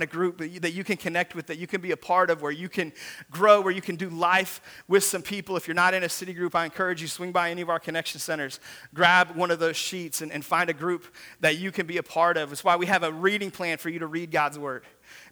a 0.00 0.06
group 0.06 0.38
that 0.38 0.70
you, 0.70 0.84
can 0.84 0.96
connect 0.96 1.34
with, 1.34 1.48
that 1.48 1.58
you 1.58 1.66
can 1.66 1.80
be 1.80 1.90
a 1.90 1.96
part 1.96 2.30
of, 2.30 2.40
where 2.40 2.52
you 2.52 2.68
can 2.68 2.92
grow, 3.32 3.60
where 3.60 3.72
you 3.72 3.80
can 3.80 3.96
do 3.96 4.08
life 4.08 4.60
with 4.86 5.02
some 5.02 5.22
people. 5.22 5.56
If 5.56 5.66
you're 5.66 5.74
not 5.74 5.92
in 5.92 6.04
a 6.04 6.08
city 6.08 6.32
group, 6.32 6.54
I 6.54 6.64
encourage 6.64 7.02
you 7.02 7.08
swing 7.08 7.32
by 7.32 7.50
any 7.50 7.62
of 7.62 7.68
our 7.68 7.80
connection 7.80 8.20
centers, 8.20 8.60
grab 8.94 9.34
one 9.34 9.50
of 9.50 9.58
those 9.58 9.76
sheets, 9.76 10.22
and, 10.22 10.30
and 10.30 10.44
find 10.44 10.70
a 10.70 10.72
group 10.72 11.12
that 11.40 11.58
you 11.58 11.72
can 11.72 11.84
be 11.84 11.96
a 11.96 12.02
part 12.04 12.36
of. 12.36 12.52
It's 12.52 12.62
why 12.62 12.76
we 12.76 12.86
have 12.86 13.02
a 13.02 13.12
reading 13.12 13.50
plan 13.50 13.76
for 13.78 13.88
you 13.88 13.98
to 13.98 14.06
read 14.06 14.30
God's 14.30 14.56
word. 14.56 14.84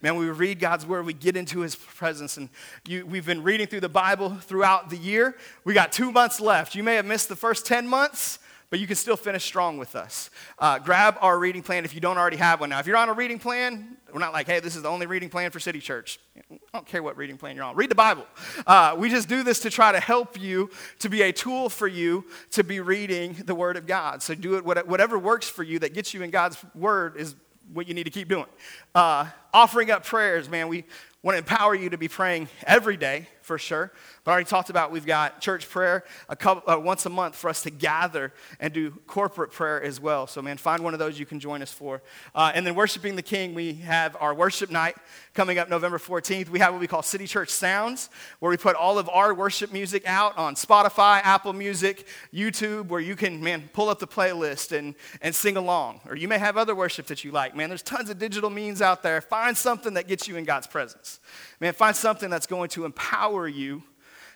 Man, 0.02 0.16
we 0.16 0.28
read 0.30 0.58
God's 0.58 0.84
word, 0.84 1.06
we 1.06 1.12
get 1.12 1.36
into 1.36 1.60
his 1.60 1.76
presence, 1.76 2.36
and 2.36 2.48
you, 2.88 3.06
we've 3.06 3.26
been 3.26 3.44
reading 3.44 3.68
through 3.68 3.82
the 3.82 3.88
Bible 3.88 4.34
throughout 4.34 4.90
the 4.90 4.96
year. 4.96 5.36
We 5.62 5.74
got 5.74 5.92
two 5.92 6.10
months 6.10 6.40
left. 6.40 6.74
You 6.74 6.82
may 6.82 6.96
have 6.96 7.06
missed 7.06 7.28
the 7.28 7.36
first 7.36 7.66
10 7.66 7.86
months 7.86 8.40
but 8.70 8.78
you 8.78 8.86
can 8.86 8.96
still 8.96 9.16
finish 9.16 9.44
strong 9.44 9.78
with 9.78 9.94
us. 9.94 10.30
Uh, 10.58 10.78
grab 10.78 11.16
our 11.20 11.38
reading 11.38 11.62
plan 11.62 11.84
if 11.84 11.94
you 11.94 12.00
don't 12.00 12.18
already 12.18 12.36
have 12.36 12.60
one. 12.60 12.70
Now, 12.70 12.78
if 12.78 12.86
you're 12.86 12.96
on 12.96 13.08
a 13.08 13.12
reading 13.12 13.38
plan, 13.38 13.96
we're 14.12 14.20
not 14.20 14.32
like, 14.32 14.46
hey, 14.46 14.60
this 14.60 14.76
is 14.76 14.82
the 14.82 14.88
only 14.88 15.06
reading 15.06 15.28
plan 15.28 15.50
for 15.50 15.60
City 15.60 15.80
Church. 15.80 16.18
I 16.50 16.58
don't 16.72 16.86
care 16.86 17.02
what 17.02 17.16
reading 17.16 17.36
plan 17.36 17.56
you're 17.56 17.64
on. 17.64 17.76
Read 17.76 17.90
the 17.90 17.94
Bible. 17.96 18.26
Uh, 18.66 18.94
we 18.98 19.08
just 19.08 19.28
do 19.28 19.42
this 19.42 19.60
to 19.60 19.70
try 19.70 19.92
to 19.92 20.00
help 20.00 20.40
you, 20.40 20.70
to 21.00 21.08
be 21.08 21.22
a 21.22 21.32
tool 21.32 21.68
for 21.68 21.86
you 21.86 22.24
to 22.52 22.64
be 22.64 22.80
reading 22.80 23.34
the 23.44 23.54
Word 23.54 23.76
of 23.76 23.86
God. 23.86 24.22
So 24.22 24.34
do 24.34 24.56
it, 24.56 24.64
whatever 24.64 25.18
works 25.18 25.48
for 25.48 25.62
you 25.62 25.78
that 25.80 25.94
gets 25.94 26.14
you 26.14 26.22
in 26.22 26.30
God's 26.30 26.56
Word 26.74 27.16
is 27.16 27.34
what 27.72 27.88
you 27.88 27.94
need 27.94 28.04
to 28.04 28.10
keep 28.10 28.28
doing. 28.28 28.46
Uh, 28.94 29.26
offering 29.52 29.90
up 29.90 30.04
prayers, 30.04 30.48
man, 30.48 30.68
we 30.68 30.84
want 31.22 31.34
to 31.34 31.38
empower 31.38 31.74
you 31.74 31.90
to 31.90 31.98
be 31.98 32.08
praying 32.08 32.48
every 32.66 32.96
day 32.96 33.26
for 33.46 33.58
sure. 33.58 33.92
But 34.24 34.32
I 34.32 34.34
already 34.34 34.48
talked 34.48 34.70
about 34.70 34.90
we've 34.90 35.06
got 35.06 35.40
church 35.40 35.70
prayer 35.70 36.02
a 36.28 36.34
couple, 36.34 36.68
uh, 36.70 36.80
once 36.80 37.06
a 37.06 37.10
month 37.10 37.36
for 37.36 37.48
us 37.48 37.62
to 37.62 37.70
gather 37.70 38.32
and 38.58 38.72
do 38.72 38.90
corporate 39.06 39.52
prayer 39.52 39.80
as 39.80 40.00
well. 40.00 40.26
So, 40.26 40.42
man, 40.42 40.56
find 40.56 40.82
one 40.82 40.94
of 40.94 40.98
those 40.98 41.16
you 41.16 41.26
can 41.26 41.38
join 41.38 41.62
us 41.62 41.72
for. 41.72 42.02
Uh, 42.34 42.50
and 42.52 42.66
then 42.66 42.74
worshiping 42.74 43.14
the 43.14 43.22
King, 43.22 43.54
we 43.54 43.74
have 43.74 44.16
our 44.18 44.34
worship 44.34 44.68
night 44.68 44.96
coming 45.32 45.58
up 45.58 45.70
November 45.70 45.98
14th. 45.98 46.48
We 46.48 46.58
have 46.58 46.72
what 46.72 46.80
we 46.80 46.88
call 46.88 47.02
City 47.02 47.28
Church 47.28 47.50
Sounds, 47.50 48.10
where 48.40 48.50
we 48.50 48.56
put 48.56 48.74
all 48.74 48.98
of 48.98 49.08
our 49.08 49.32
worship 49.32 49.72
music 49.72 50.02
out 50.06 50.36
on 50.36 50.56
Spotify, 50.56 51.20
Apple 51.22 51.52
Music, 51.52 52.08
YouTube, 52.34 52.88
where 52.88 53.00
you 53.00 53.14
can, 53.14 53.40
man, 53.40 53.70
pull 53.72 53.88
up 53.88 54.00
the 54.00 54.08
playlist 54.08 54.76
and, 54.76 54.96
and 55.22 55.32
sing 55.32 55.56
along. 55.56 56.00
Or 56.08 56.16
you 56.16 56.26
may 56.26 56.38
have 56.38 56.56
other 56.56 56.74
worship 56.74 57.06
that 57.06 57.22
you 57.22 57.30
like. 57.30 57.54
Man, 57.54 57.68
there's 57.68 57.82
tons 57.82 58.10
of 58.10 58.18
digital 58.18 58.50
means 58.50 58.82
out 58.82 59.04
there. 59.04 59.20
Find 59.20 59.56
something 59.56 59.94
that 59.94 60.08
gets 60.08 60.26
you 60.26 60.36
in 60.36 60.42
God's 60.42 60.66
presence. 60.66 61.20
Man, 61.60 61.72
find 61.72 61.96
something 61.96 62.30
that's 62.30 62.46
going 62.46 62.68
to 62.70 62.84
empower 62.84 63.48
you 63.48 63.82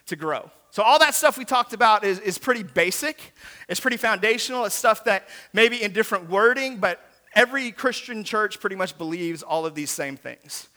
to 0.07 0.15
grow. 0.15 0.49
So, 0.71 0.83
all 0.83 0.99
that 0.99 1.13
stuff 1.13 1.37
we 1.37 1.45
talked 1.45 1.73
about 1.73 2.03
is, 2.03 2.19
is 2.19 2.37
pretty 2.37 2.63
basic. 2.63 3.33
It's 3.67 3.79
pretty 3.79 3.97
foundational. 3.97 4.65
It's 4.65 4.75
stuff 4.75 5.03
that 5.03 5.27
maybe 5.53 5.83
in 5.83 5.91
different 5.91 6.29
wording, 6.29 6.77
but 6.77 7.01
every 7.35 7.71
Christian 7.71 8.23
church 8.23 8.59
pretty 8.59 8.75
much 8.75 8.97
believes 8.97 9.43
all 9.43 9.65
of 9.65 9.75
these 9.75 9.91
same 9.91 10.15
things. 10.15 10.69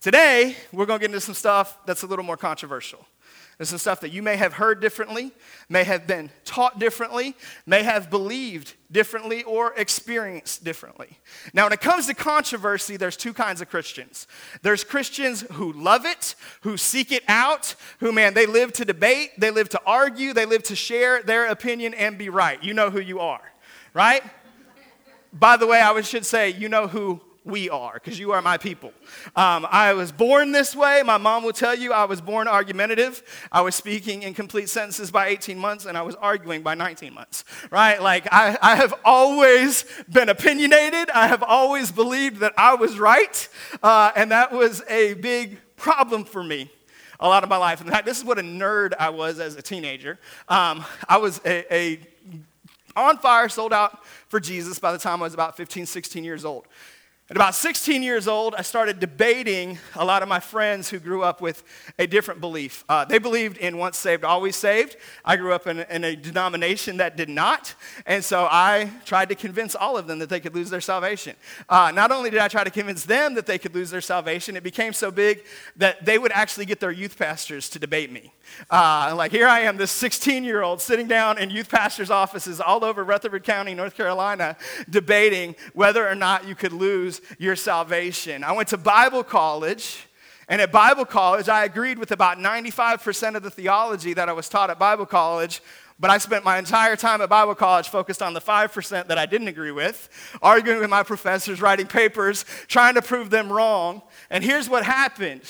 Today, 0.00 0.56
we're 0.72 0.86
going 0.86 0.98
to 0.98 1.02
get 1.02 1.10
into 1.10 1.20
some 1.20 1.34
stuff 1.34 1.78
that's 1.86 2.02
a 2.02 2.06
little 2.06 2.24
more 2.24 2.36
controversial. 2.36 3.06
There's 3.60 3.68
some 3.68 3.78
stuff 3.78 4.00
that 4.00 4.10
you 4.10 4.22
may 4.22 4.36
have 4.36 4.54
heard 4.54 4.80
differently, 4.80 5.32
may 5.68 5.84
have 5.84 6.06
been 6.06 6.30
taught 6.46 6.78
differently, 6.78 7.36
may 7.66 7.82
have 7.82 8.08
believed 8.08 8.72
differently, 8.90 9.42
or 9.42 9.74
experienced 9.76 10.64
differently. 10.64 11.18
Now, 11.52 11.64
when 11.64 11.74
it 11.74 11.82
comes 11.82 12.06
to 12.06 12.14
controversy, 12.14 12.96
there's 12.96 13.18
two 13.18 13.34
kinds 13.34 13.60
of 13.60 13.68
Christians. 13.68 14.26
There's 14.62 14.82
Christians 14.82 15.42
who 15.52 15.74
love 15.74 16.06
it, 16.06 16.36
who 16.62 16.78
seek 16.78 17.12
it 17.12 17.22
out, 17.28 17.74
who, 17.98 18.12
man, 18.12 18.32
they 18.32 18.46
live 18.46 18.72
to 18.72 18.86
debate, 18.86 19.32
they 19.36 19.50
live 19.50 19.68
to 19.68 19.80
argue, 19.84 20.32
they 20.32 20.46
live 20.46 20.62
to 20.62 20.74
share 20.74 21.22
their 21.22 21.44
opinion 21.48 21.92
and 21.92 22.16
be 22.16 22.30
right. 22.30 22.64
You 22.64 22.72
know 22.72 22.88
who 22.88 23.00
you 23.00 23.20
are, 23.20 23.52
right? 23.92 24.22
By 25.34 25.58
the 25.58 25.66
way, 25.66 25.82
I 25.82 26.00
should 26.00 26.24
say, 26.24 26.48
you 26.48 26.70
know 26.70 26.88
who 26.88 27.20
we 27.44 27.70
are, 27.70 27.94
because 27.94 28.18
you 28.18 28.32
are 28.32 28.42
my 28.42 28.58
people. 28.58 28.92
Um, 29.34 29.66
I 29.70 29.94
was 29.94 30.12
born 30.12 30.52
this 30.52 30.76
way. 30.76 31.02
My 31.04 31.16
mom 31.16 31.42
will 31.42 31.52
tell 31.52 31.74
you 31.74 31.92
I 31.92 32.04
was 32.04 32.20
born 32.20 32.48
argumentative. 32.48 33.22
I 33.50 33.62
was 33.62 33.74
speaking 33.74 34.22
in 34.22 34.34
complete 34.34 34.68
sentences 34.68 35.10
by 35.10 35.28
18 35.28 35.58
months, 35.58 35.86
and 35.86 35.96
I 35.96 36.02
was 36.02 36.14
arguing 36.16 36.62
by 36.62 36.74
19 36.74 37.14
months, 37.14 37.44
right? 37.70 38.00
Like, 38.00 38.28
I, 38.30 38.58
I 38.60 38.76
have 38.76 38.94
always 39.04 39.84
been 40.10 40.28
opinionated. 40.28 41.10
I 41.10 41.28
have 41.28 41.42
always 41.42 41.90
believed 41.90 42.38
that 42.38 42.52
I 42.56 42.74
was 42.74 42.98
right, 42.98 43.48
uh, 43.82 44.12
and 44.14 44.30
that 44.30 44.52
was 44.52 44.82
a 44.88 45.14
big 45.14 45.58
problem 45.76 46.24
for 46.24 46.42
me 46.42 46.70
a 47.22 47.28
lot 47.28 47.42
of 47.42 47.50
my 47.50 47.56
life. 47.58 47.82
In 47.82 47.86
fact, 47.86 48.06
this 48.06 48.16
is 48.16 48.24
what 48.24 48.38
a 48.38 48.42
nerd 48.42 48.94
I 48.98 49.10
was 49.10 49.40
as 49.40 49.54
a 49.54 49.60
teenager. 49.60 50.18
Um, 50.48 50.82
I 51.06 51.18
was 51.18 51.38
a, 51.44 51.74
a 51.74 52.00
on 52.96 53.18
fire, 53.18 53.48
sold 53.48 53.72
out 53.72 54.04
for 54.28 54.40
Jesus 54.40 54.78
by 54.78 54.92
the 54.92 54.98
time 54.98 55.20
I 55.20 55.24
was 55.24 55.34
about 55.34 55.56
15, 55.56 55.86
16 55.86 56.24
years 56.24 56.44
old. 56.44 56.66
At 57.30 57.36
about 57.36 57.54
16 57.54 58.02
years 58.02 58.26
old, 58.26 58.56
I 58.56 58.62
started 58.62 58.98
debating 58.98 59.78
a 59.94 60.04
lot 60.04 60.24
of 60.24 60.28
my 60.28 60.40
friends 60.40 60.90
who 60.90 60.98
grew 60.98 61.22
up 61.22 61.40
with 61.40 61.62
a 61.96 62.08
different 62.08 62.40
belief. 62.40 62.84
Uh, 62.88 63.04
they 63.04 63.18
believed 63.18 63.56
in 63.58 63.78
once 63.78 63.98
saved, 63.98 64.24
always 64.24 64.56
saved. 64.56 64.96
I 65.24 65.36
grew 65.36 65.52
up 65.52 65.68
in, 65.68 65.78
in, 65.78 66.02
a 66.02 66.16
denomination 66.16 66.96
that 66.96 67.16
did 67.16 67.28
not. 67.28 67.76
And 68.04 68.24
so 68.24 68.48
I 68.50 68.90
tried 69.04 69.28
to 69.28 69.36
convince 69.36 69.76
all 69.76 69.96
of 69.96 70.08
them 70.08 70.18
that 70.18 70.28
they 70.28 70.40
could 70.40 70.56
lose 70.56 70.70
their 70.70 70.80
salvation. 70.80 71.36
Uh, 71.68 71.92
not 71.94 72.10
only 72.10 72.30
did 72.30 72.40
I 72.40 72.48
try 72.48 72.64
to 72.64 72.70
convince 72.70 73.04
them 73.04 73.34
that 73.34 73.46
they 73.46 73.58
could 73.58 73.76
lose 73.76 73.90
their 73.90 74.00
salvation, 74.00 74.56
it 74.56 74.64
became 74.64 74.92
so 74.92 75.12
big 75.12 75.44
that 75.76 76.04
they 76.04 76.18
would 76.18 76.32
actually 76.32 76.66
get 76.66 76.80
their 76.80 76.90
youth 76.90 77.16
pastors 77.16 77.68
to 77.68 77.78
debate 77.78 78.10
me. 78.10 78.32
Uh, 78.68 79.14
like, 79.16 79.30
here 79.30 79.46
I 79.46 79.60
am, 79.60 79.76
this 79.76 79.92
16 79.92 80.42
year 80.42 80.62
old 80.62 80.80
sitting 80.80 81.06
down 81.06 81.38
in 81.38 81.50
youth 81.50 81.68
pastors' 81.68 82.10
offices 82.10 82.60
all 82.60 82.84
over 82.84 83.04
Rutherford 83.04 83.44
County, 83.44 83.72
North 83.72 83.96
Carolina, 83.96 84.56
debating 84.88 85.54
whether 85.74 86.08
or 86.08 86.16
not 86.16 86.48
you 86.48 86.56
could 86.56 86.72
lose 86.72 87.19
your 87.38 87.56
salvation. 87.56 88.44
I 88.44 88.52
went 88.52 88.68
to 88.68 88.76
Bible 88.76 89.24
college. 89.24 90.06
And 90.48 90.60
at 90.60 90.72
Bible 90.72 91.04
college, 91.04 91.48
I 91.48 91.64
agreed 91.64 91.96
with 91.96 92.10
about 92.10 92.38
95% 92.38 93.36
of 93.36 93.44
the 93.44 93.50
theology 93.52 94.14
that 94.14 94.28
I 94.28 94.32
was 94.32 94.48
taught 94.48 94.68
at 94.68 94.80
Bible 94.80 95.06
college, 95.06 95.62
but 96.00 96.10
I 96.10 96.18
spent 96.18 96.44
my 96.44 96.58
entire 96.58 96.96
time 96.96 97.20
at 97.20 97.28
Bible 97.28 97.54
college 97.54 97.88
focused 97.88 98.20
on 98.20 98.34
the 98.34 98.40
5% 98.40 99.06
that 99.06 99.16
I 99.16 99.26
didn't 99.26 99.46
agree 99.46 99.70
with, 99.70 100.08
arguing 100.42 100.80
with 100.80 100.90
my 100.90 101.04
professors, 101.04 101.60
writing 101.60 101.86
papers, 101.86 102.44
trying 102.66 102.94
to 102.94 103.02
prove 103.02 103.30
them 103.30 103.52
wrong. 103.52 104.02
And 104.28 104.42
here's 104.42 104.68
what 104.68 104.84
happened 104.84 105.42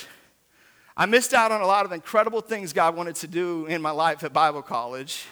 I 0.97 1.07
missed 1.07 1.33
out 1.33 1.51
on 1.51 1.63
a 1.63 1.67
lot 1.67 1.87
of 1.87 1.93
incredible 1.93 2.43
things 2.43 2.75
God 2.75 2.95
wanted 2.95 3.15
to 3.17 3.27
do 3.27 3.65
in 3.67 3.81
my 3.81 3.93
life 3.93 4.23
at 4.23 4.35
Bible 4.35 4.61
college 4.61 5.25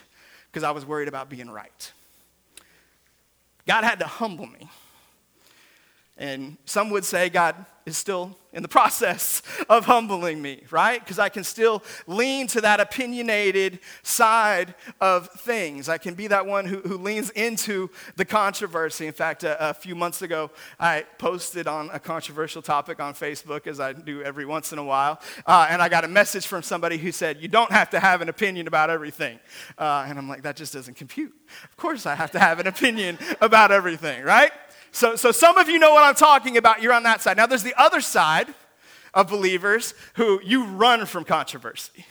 because 0.51 0.63
I 0.63 0.71
was 0.71 0.87
worried 0.87 1.09
about 1.09 1.29
being 1.29 1.51
right. 1.51 1.93
God 3.67 3.85
had 3.85 3.99
to 3.99 4.07
humble 4.07 4.47
me. 4.47 4.71
And 6.19 6.57
some 6.65 6.91
would 6.91 7.05
say 7.05 7.29
God 7.29 7.55
is 7.87 7.97
still 7.97 8.37
in 8.53 8.63
the 8.63 8.69
process 8.69 9.43
of 9.69 9.87
humbling 9.87 10.41
me, 10.41 10.63
right? 10.71 11.01
Because 11.01 11.19
I 11.19 11.29
can 11.29 11.45
still 11.45 11.83
lean 12.07 12.47
to 12.49 12.61
that 12.61 12.81
opinionated 12.81 13.79
side 14.03 14.75
of 15.01 15.29
things. 15.29 15.89
I 15.89 15.99
can 15.99 16.15
be 16.15 16.27
that 16.29 16.47
one 16.47 16.65
who, 16.65 16.81
who 16.81 16.97
leans 16.99 17.31
into 17.31 17.91
the 18.17 18.25
controversy. 18.25 19.07
In 19.07 19.13
fact, 19.13 19.45
a, 19.45 19.71
a 19.71 19.75
few 19.75 19.95
months 19.95 20.23
ago, 20.23 20.51
I 20.81 21.05
posted 21.19 21.67
on 21.67 21.91
a 21.93 21.99
controversial 21.99 22.63
topic 22.63 23.01
on 23.01 23.15
Facebook, 23.15 23.67
as 23.67 23.81
I 23.81 23.93
do 23.93 24.23
every 24.23 24.47
once 24.47 24.73
in 24.73 24.79
a 24.79 24.85
while, 24.85 25.21
uh, 25.47 25.67
and 25.71 25.83
I 25.83 25.89
got 25.89 26.05
a 26.05 26.09
message 26.09 26.47
from 26.47 26.63
somebody 26.63 26.97
who 26.99 27.13
said, 27.13 27.41
You 27.41 27.49
don't 27.49 27.71
have 27.71 27.91
to 27.91 28.01
have 28.01 28.23
an 28.23 28.29
opinion 28.29 28.67
about 28.67 28.91
everything. 28.91 29.39
Uh, 29.77 30.07
and 30.09 30.19
I'm 30.19 30.29
like, 30.29 30.43
That 30.43 30.57
just 30.57 30.73
doesn't 30.73 30.95
compute. 30.95 31.35
Of 31.65 31.77
course, 31.77 32.07
I 32.07 32.15
have 32.15 32.31
to 32.33 32.39
have 32.39 32.59
an 32.61 32.67
opinion 32.67 33.19
about 33.41 33.71
everything, 33.71 34.25
right? 34.25 34.53
So, 34.93 35.17
so 35.17 35.33
some 35.33 35.59
of 35.59 35.69
you 35.69 35.79
know 35.79 35.93
what 35.93 36.05
I'm 36.05 36.15
talking 36.15 36.57
about. 36.57 36.83
You're 36.83 36.93
on 36.93 37.03
that 37.05 37.21
side. 37.21 37.37
Now, 37.37 37.47
there's 37.47 37.63
the 37.63 37.79
other 37.81 38.01
side 38.01 38.53
of 39.15 39.29
believers 39.29 39.95
who 40.15 40.41
you 40.45 40.65
run 40.65 41.07
from 41.07 41.25
controversy. 41.25 42.05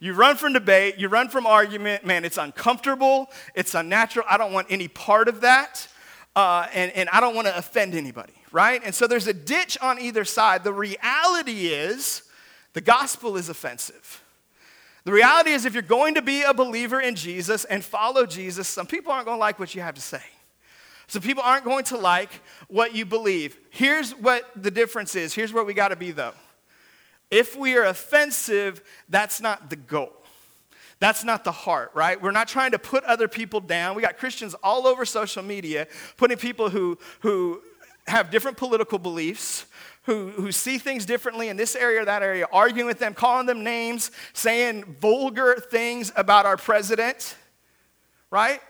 You 0.00 0.12
run 0.12 0.36
from 0.36 0.52
debate, 0.52 0.96
you 0.98 1.08
run 1.08 1.28
from 1.28 1.46
argument. 1.46 2.04
Man, 2.04 2.24
it's 2.24 2.38
uncomfortable, 2.38 3.30
it's 3.54 3.74
unnatural. 3.74 4.26
I 4.28 4.38
don't 4.38 4.52
want 4.52 4.68
any 4.70 4.86
part 4.86 5.28
of 5.28 5.40
that. 5.40 5.88
Uh, 6.36 6.68
and, 6.72 6.92
and 6.92 7.08
I 7.08 7.20
don't 7.20 7.34
want 7.34 7.48
to 7.48 7.56
offend 7.56 7.96
anybody, 7.96 8.34
right? 8.52 8.80
And 8.84 8.94
so 8.94 9.08
there's 9.08 9.26
a 9.26 9.32
ditch 9.32 9.76
on 9.80 9.98
either 9.98 10.24
side. 10.24 10.62
The 10.62 10.72
reality 10.72 11.66
is 11.66 12.22
the 12.74 12.80
gospel 12.80 13.36
is 13.36 13.48
offensive. 13.48 14.22
The 15.02 15.12
reality 15.12 15.50
is, 15.50 15.64
if 15.64 15.72
you're 15.72 15.82
going 15.82 16.14
to 16.14 16.22
be 16.22 16.42
a 16.42 16.52
believer 16.54 17.00
in 17.00 17.16
Jesus 17.16 17.64
and 17.64 17.82
follow 17.82 18.26
Jesus, 18.26 18.68
some 18.68 18.86
people 18.86 19.10
aren't 19.10 19.24
going 19.24 19.36
to 19.36 19.40
like 19.40 19.58
what 19.58 19.74
you 19.74 19.80
have 19.80 19.94
to 19.94 20.00
say. 20.00 20.22
So 21.08 21.20
people 21.20 21.42
aren't 21.42 21.64
going 21.64 21.84
to 21.84 21.96
like 21.96 22.30
what 22.68 22.94
you 22.94 23.06
believe. 23.06 23.58
Here's 23.70 24.12
what 24.12 24.44
the 24.54 24.70
difference 24.70 25.14
is. 25.14 25.34
Here's 25.34 25.52
where 25.52 25.64
we 25.64 25.74
got 25.74 25.88
to 25.88 25.96
be, 25.96 26.10
though. 26.10 26.34
If 27.30 27.56
we 27.56 27.76
are 27.76 27.84
offensive, 27.84 28.82
that's 29.08 29.40
not 29.40 29.70
the 29.70 29.76
goal. 29.76 30.12
That's 31.00 31.24
not 31.24 31.44
the 31.44 31.52
heart, 31.52 31.92
right? 31.94 32.20
We're 32.20 32.32
not 32.32 32.48
trying 32.48 32.72
to 32.72 32.78
put 32.78 33.04
other 33.04 33.28
people 33.28 33.60
down. 33.60 33.96
We 33.96 34.02
got 34.02 34.18
Christians 34.18 34.54
all 34.62 34.86
over 34.86 35.04
social 35.04 35.42
media 35.42 35.86
putting 36.16 36.36
people 36.36 36.70
who, 36.70 36.98
who 37.20 37.62
have 38.06 38.30
different 38.30 38.56
political 38.56 38.98
beliefs, 38.98 39.66
who, 40.02 40.30
who 40.30 40.50
see 40.50 40.76
things 40.76 41.06
differently 41.06 41.48
in 41.48 41.56
this 41.56 41.76
area 41.76 42.02
or 42.02 42.04
that 42.06 42.22
area, 42.22 42.46
arguing 42.52 42.86
with 42.86 42.98
them, 42.98 43.14
calling 43.14 43.46
them 43.46 43.62
names, 43.62 44.10
saying 44.32 44.84
vulgar 45.00 45.54
things 45.70 46.12
about 46.16 46.46
our 46.46 46.56
president, 46.56 47.36
right? 48.30 48.60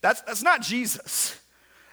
That's, 0.00 0.22
that's 0.22 0.42
not 0.42 0.62
Jesus. 0.62 1.38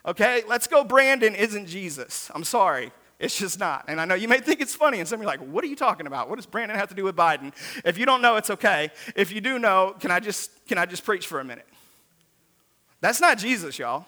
Okay, 0.05 0.43
let's 0.47 0.67
go. 0.67 0.83
Brandon 0.83 1.33
isn't 1.33 1.67
Jesus. 1.67 2.29
I'm 2.35 2.43
sorry. 2.43 2.91
It's 3.19 3.37
just 3.37 3.57
not. 3.57 3.85
And 3.87 4.01
I 4.01 4.05
know 4.05 4.15
you 4.15 4.27
may 4.27 4.39
think 4.39 4.59
it's 4.59 4.75
funny, 4.75 4.99
and 4.99 5.07
some 5.07 5.19
of 5.19 5.23
you 5.23 5.29
are 5.29 5.37
like, 5.37 5.47
what 5.47 5.63
are 5.63 5.67
you 5.67 5.77
talking 5.77 6.07
about? 6.07 6.29
What 6.29 6.35
does 6.35 6.45
Brandon 6.45 6.77
have 6.77 6.89
to 6.89 6.95
do 6.95 7.05
with 7.05 7.15
Biden? 7.15 7.53
If 7.85 7.97
you 7.97 8.05
don't 8.05 8.21
know, 8.21 8.35
it's 8.35 8.49
okay. 8.49 8.91
If 9.15 9.31
you 9.31 9.39
do 9.39 9.59
know, 9.59 9.95
can 9.99 10.11
I 10.11 10.19
just, 10.19 10.65
can 10.67 10.77
I 10.77 10.85
just 10.85 11.05
preach 11.05 11.25
for 11.25 11.39
a 11.39 11.43
minute? 11.43 11.67
That's 12.99 13.21
not 13.21 13.37
Jesus, 13.37 13.79
y'all. 13.79 14.05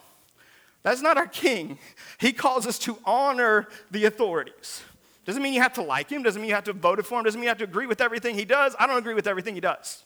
That's 0.83 1.01
not 1.01 1.17
our 1.17 1.27
king. 1.27 1.79
He 2.19 2.31
calls 2.31 2.67
us 2.67 2.77
to 2.79 2.97
honor 3.05 3.67
the 3.89 4.05
authorities. 4.05 4.83
Doesn't 5.25 5.41
mean 5.41 5.53
you 5.53 5.61
have 5.61 5.73
to 5.73 5.81
like 5.81 6.09
him, 6.09 6.21
doesn't 6.21 6.39
mean 6.39 6.49
you 6.49 6.55
have 6.55 6.65
to 6.65 6.73
vote 6.73 7.03
for 7.05 7.17
him, 7.17 7.25
doesn't 7.25 7.39
mean 7.39 7.45
you 7.45 7.49
have 7.49 7.57
to 7.57 7.63
agree 7.63 7.87
with 7.87 7.99
everything 7.99 8.35
he 8.35 8.45
does. 8.45 8.75
I 8.77 8.85
don't 8.85 8.97
agree 8.97 9.15
with 9.15 9.25
everything 9.27 9.55
he 9.55 9.61
does. 9.61 10.04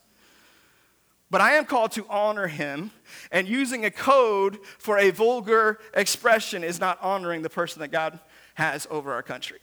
But 1.31 1.41
I 1.41 1.53
am 1.53 1.65
called 1.65 1.91
to 1.91 2.05
honor 2.09 2.47
him, 2.47 2.91
and 3.31 3.47
using 3.47 3.85
a 3.85 3.91
code 3.91 4.59
for 4.79 4.97
a 4.97 5.11
vulgar 5.11 5.79
expression 5.93 6.63
is 6.63 6.79
not 6.79 6.97
honoring 7.01 7.43
the 7.43 7.49
person 7.49 7.81
that 7.81 7.91
God 7.91 8.19
has 8.55 8.87
over 8.89 9.13
our 9.13 9.21
country. 9.21 9.59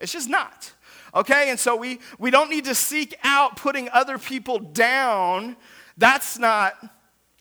It's 0.00 0.12
just 0.12 0.28
not. 0.28 0.72
Okay? 1.14 1.50
And 1.50 1.58
so 1.58 1.76
we, 1.76 2.00
we 2.18 2.30
don't 2.30 2.50
need 2.50 2.64
to 2.66 2.74
seek 2.74 3.16
out 3.24 3.56
putting 3.56 3.88
other 3.90 4.16
people 4.16 4.58
down. 4.60 5.56
That's 5.96 6.38
not 6.38 6.74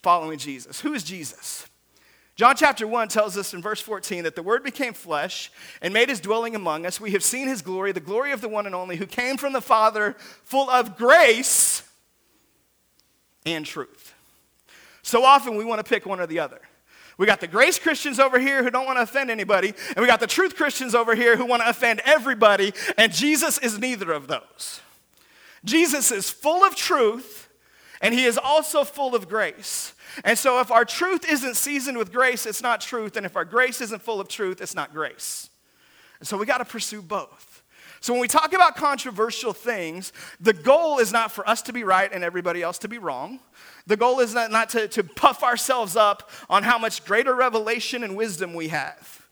following 0.01 0.39
Jesus. 0.39 0.81
Who 0.81 0.93
is 0.93 1.03
Jesus? 1.03 1.67
John 2.35 2.55
chapter 2.55 2.87
1 2.87 3.09
tells 3.09 3.37
us 3.37 3.53
in 3.53 3.61
verse 3.61 3.81
14 3.81 4.23
that 4.23 4.35
the 4.35 4.41
Word 4.41 4.63
became 4.63 4.93
flesh 4.93 5.51
and 5.81 5.93
made 5.93 6.07
his 6.07 6.21
dwelling 6.21 6.55
among 6.55 6.85
us. 6.85 6.99
We 6.99 7.11
have 7.11 7.23
seen 7.23 7.47
his 7.47 7.61
glory, 7.61 7.91
the 7.91 7.99
glory 7.99 8.31
of 8.31 8.39
the 8.41 8.47
one 8.47 8.65
and 8.65 8.73
only, 8.73 8.95
who 8.95 9.05
came 9.05 9.35
from 9.35 9.51
the 9.51 9.61
Father, 9.61 10.15
full 10.45 10.69
of 10.69 10.97
grace 10.97 11.69
and 13.45 13.65
truth. 13.65 14.13
So 15.01 15.24
often 15.24 15.56
we 15.56 15.65
want 15.65 15.83
to 15.83 15.89
pick 15.89 16.06
one 16.06 16.19
or 16.19 16.27
the 16.27 16.39
other. 16.39 16.62
We 17.18 17.25
got 17.25 17.41
the 17.41 17.47
grace 17.47 17.77
Christians 17.77 18.18
over 18.18 18.39
here 18.39 18.63
who 18.63 18.69
don't 18.69 18.86
want 18.86 18.97
to 18.97 19.03
offend 19.03 19.30
anybody, 19.30 19.74
and 19.89 19.97
we 19.97 20.07
got 20.07 20.21
the 20.21 20.27
truth 20.27 20.56
Christians 20.56 20.95
over 20.95 21.15
here 21.15 21.36
who 21.36 21.45
want 21.45 21.62
to 21.62 21.69
offend 21.69 22.01
everybody, 22.06 22.74
and 22.97 23.12
Jesus 23.12 23.57
is 23.57 23.77
neither 23.77 24.12
of 24.13 24.27
those. 24.27 24.80
Jesus 25.65 26.12
is 26.12 26.30
full 26.30 26.63
of 26.63 26.75
truth, 26.75 27.50
and 28.01 28.13
he 28.13 28.24
is 28.24 28.38
also 28.38 28.86
full 28.86 29.15
of 29.15 29.27
grace. 29.27 29.94
And 30.24 30.38
so, 30.38 30.59
if 30.62 30.71
our 30.71 30.86
truth 30.86 31.30
isn't 31.30 31.56
seasoned 31.56 31.97
with 31.97 32.12
grace, 32.12 32.45
it's 32.45 32.62
not 32.62 32.81
truth. 32.81 33.18
And 33.18 33.25
if 33.25 33.36
our 33.36 33.45
grace 33.45 33.81
isn't 33.81 34.01
full 34.01 34.19
of 34.19 34.27
truth, 34.27 34.62
it's 34.62 34.75
not 34.75 34.94
grace. 34.94 35.50
And 36.19 36.27
so, 36.27 36.38
we 36.38 36.45
got 36.45 36.59
to 36.59 36.65
pursue 36.65 37.01
both. 37.01 37.49
So, 38.01 38.13
when 38.13 38.22
we 38.22 38.28
talk 38.28 38.54
about 38.54 38.75
controversial 38.75 39.54
things, 39.54 40.13
the 40.40 40.54
goal 40.54 41.00
is 41.00 41.12
not 41.12 41.31
for 41.31 41.48
us 41.48 41.62
to 41.63 41.74
be 41.74 41.84
right 41.84 42.12
and 42.12 42.24
everybody 42.24 42.62
else 42.62 42.78
to 42.80 42.88
be 42.88 42.98
wrong. 42.98 43.40
The 43.88 43.98
goal 43.98 44.19
is 44.19 44.34
not, 44.34 44.51
not 44.51 44.69
to, 44.69 44.88
to 44.90 45.04
puff 45.04 45.44
ourselves 45.44 45.96
up 45.96 46.30
on 46.50 46.63
how 46.63 46.78
much 46.78 47.04
greater 47.06 47.36
revelation 47.36 48.04
and 48.04 48.16
wisdom 48.16 48.54
we 48.54 48.69
have. 48.69 49.28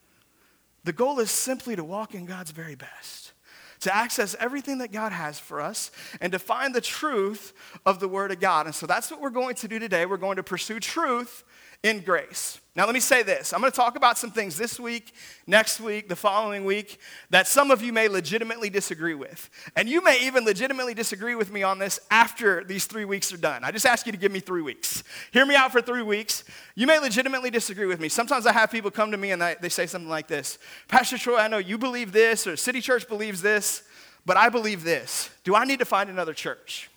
The 0.84 0.92
goal 0.92 1.20
is 1.20 1.30
simply 1.30 1.76
to 1.76 1.84
walk 1.84 2.14
in 2.14 2.26
God's 2.26 2.50
very 2.50 2.74
best 2.74 3.32
to 3.80 3.94
access 3.94 4.34
everything 4.40 4.78
that 4.78 4.92
God 4.92 5.12
has 5.12 5.38
for 5.38 5.60
us 5.60 5.90
and 6.20 6.32
to 6.32 6.38
find 6.38 6.74
the 6.74 6.80
truth 6.80 7.52
of 7.86 8.00
the 8.00 8.08
Word 8.08 8.32
of 8.32 8.40
God. 8.40 8.66
And 8.66 8.74
so 8.74 8.86
that's 8.86 9.10
what 9.10 9.20
we're 9.20 9.30
going 9.30 9.54
to 9.56 9.68
do 9.68 9.78
today. 9.78 10.06
We're 10.06 10.16
going 10.16 10.36
to 10.36 10.42
pursue 10.42 10.80
truth 10.80 11.44
in 11.82 12.00
grace. 12.00 12.60
Now, 12.74 12.86
let 12.86 12.94
me 12.94 13.00
say 13.00 13.24
this. 13.24 13.52
I'm 13.52 13.60
going 13.60 13.72
to 13.72 13.76
talk 13.76 13.96
about 13.96 14.18
some 14.18 14.30
things 14.30 14.56
this 14.56 14.78
week, 14.78 15.12
next 15.48 15.80
week, 15.80 16.08
the 16.08 16.14
following 16.14 16.64
week 16.64 17.00
that 17.30 17.48
some 17.48 17.72
of 17.72 17.82
you 17.82 17.92
may 17.92 18.06
legitimately 18.06 18.70
disagree 18.70 19.14
with. 19.14 19.50
And 19.74 19.88
you 19.88 20.02
may 20.02 20.24
even 20.26 20.44
legitimately 20.44 20.94
disagree 20.94 21.34
with 21.34 21.52
me 21.52 21.64
on 21.64 21.80
this 21.80 21.98
after 22.10 22.62
these 22.62 22.86
three 22.86 23.04
weeks 23.04 23.32
are 23.32 23.36
done. 23.36 23.64
I 23.64 23.72
just 23.72 23.84
ask 23.84 24.06
you 24.06 24.12
to 24.12 24.18
give 24.18 24.30
me 24.30 24.38
three 24.38 24.62
weeks. 24.62 25.02
Hear 25.32 25.44
me 25.44 25.56
out 25.56 25.72
for 25.72 25.80
three 25.80 26.02
weeks. 26.02 26.44
You 26.76 26.86
may 26.86 27.00
legitimately 27.00 27.50
disagree 27.50 27.86
with 27.86 27.98
me. 27.98 28.08
Sometimes 28.08 28.46
I 28.46 28.52
have 28.52 28.70
people 28.70 28.92
come 28.92 29.10
to 29.10 29.16
me 29.16 29.32
and 29.32 29.42
they 29.60 29.68
say 29.68 29.86
something 29.86 30.10
like 30.10 30.28
this 30.28 30.58
Pastor 30.86 31.18
Troy, 31.18 31.38
I 31.38 31.48
know 31.48 31.58
you 31.58 31.78
believe 31.78 32.12
this, 32.12 32.46
or 32.46 32.56
City 32.56 32.80
Church 32.80 33.08
believes 33.08 33.42
this, 33.42 33.82
but 34.24 34.36
I 34.36 34.50
believe 34.50 34.84
this. 34.84 35.30
Do 35.42 35.56
I 35.56 35.64
need 35.64 35.80
to 35.80 35.84
find 35.84 36.10
another 36.10 36.32
church? 36.32 36.90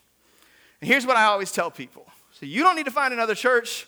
And 0.80 0.88
here's 0.88 1.08
what 1.08 1.18
I 1.18 1.26
always 1.26 1.52
tell 1.52 1.72
people. 1.72 2.06
So 2.34 2.46
you 2.46 2.62
don't 2.64 2.76
need 2.76 2.86
to 2.86 2.92
find 2.92 3.14
another 3.14 3.36
church 3.36 3.88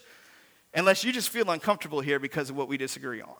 unless 0.74 1.04
you 1.04 1.12
just 1.12 1.28
feel 1.28 1.50
uncomfortable 1.50 2.00
here 2.00 2.18
because 2.18 2.50
of 2.50 2.56
what 2.56 2.68
we 2.68 2.76
disagree 2.76 3.22
on. 3.22 3.36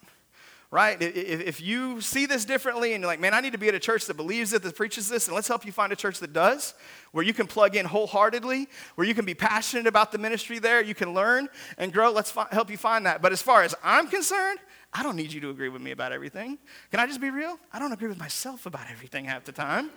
Right? 0.70 1.00
If 1.00 1.60
you 1.60 2.00
see 2.00 2.26
this 2.26 2.44
differently 2.44 2.94
and 2.94 3.02
you're 3.02 3.06
like, 3.06 3.20
man, 3.20 3.32
I 3.32 3.40
need 3.40 3.52
to 3.52 3.58
be 3.58 3.68
at 3.68 3.76
a 3.76 3.78
church 3.78 4.06
that 4.06 4.16
believes 4.16 4.52
it, 4.52 4.62
that 4.64 4.74
preaches 4.74 5.08
this, 5.08 5.28
and 5.28 5.34
let's 5.36 5.46
help 5.46 5.64
you 5.64 5.70
find 5.70 5.92
a 5.92 5.96
church 5.96 6.18
that 6.18 6.32
does, 6.32 6.74
where 7.12 7.24
you 7.24 7.32
can 7.32 7.46
plug 7.46 7.76
in 7.76 7.86
wholeheartedly, 7.86 8.66
where 8.96 9.06
you 9.06 9.14
can 9.14 9.24
be 9.24 9.34
passionate 9.34 9.86
about 9.86 10.10
the 10.10 10.18
ministry 10.18 10.58
there, 10.58 10.82
you 10.82 10.94
can 10.94 11.14
learn 11.14 11.48
and 11.78 11.92
grow. 11.92 12.10
Let's 12.10 12.32
fi- 12.32 12.48
help 12.50 12.70
you 12.70 12.76
find 12.76 13.06
that. 13.06 13.22
But 13.22 13.30
as 13.30 13.40
far 13.40 13.62
as 13.62 13.72
I'm 13.84 14.08
concerned, 14.08 14.58
I 14.92 15.04
don't 15.04 15.14
need 15.14 15.32
you 15.32 15.40
to 15.42 15.50
agree 15.50 15.68
with 15.68 15.80
me 15.80 15.92
about 15.92 16.10
everything. 16.10 16.58
Can 16.90 16.98
I 16.98 17.06
just 17.06 17.20
be 17.20 17.30
real? 17.30 17.56
I 17.72 17.78
don't 17.78 17.92
agree 17.92 18.08
with 18.08 18.18
myself 18.18 18.66
about 18.66 18.90
everything 18.90 19.26
half 19.26 19.44
the 19.44 19.52
time. 19.52 19.90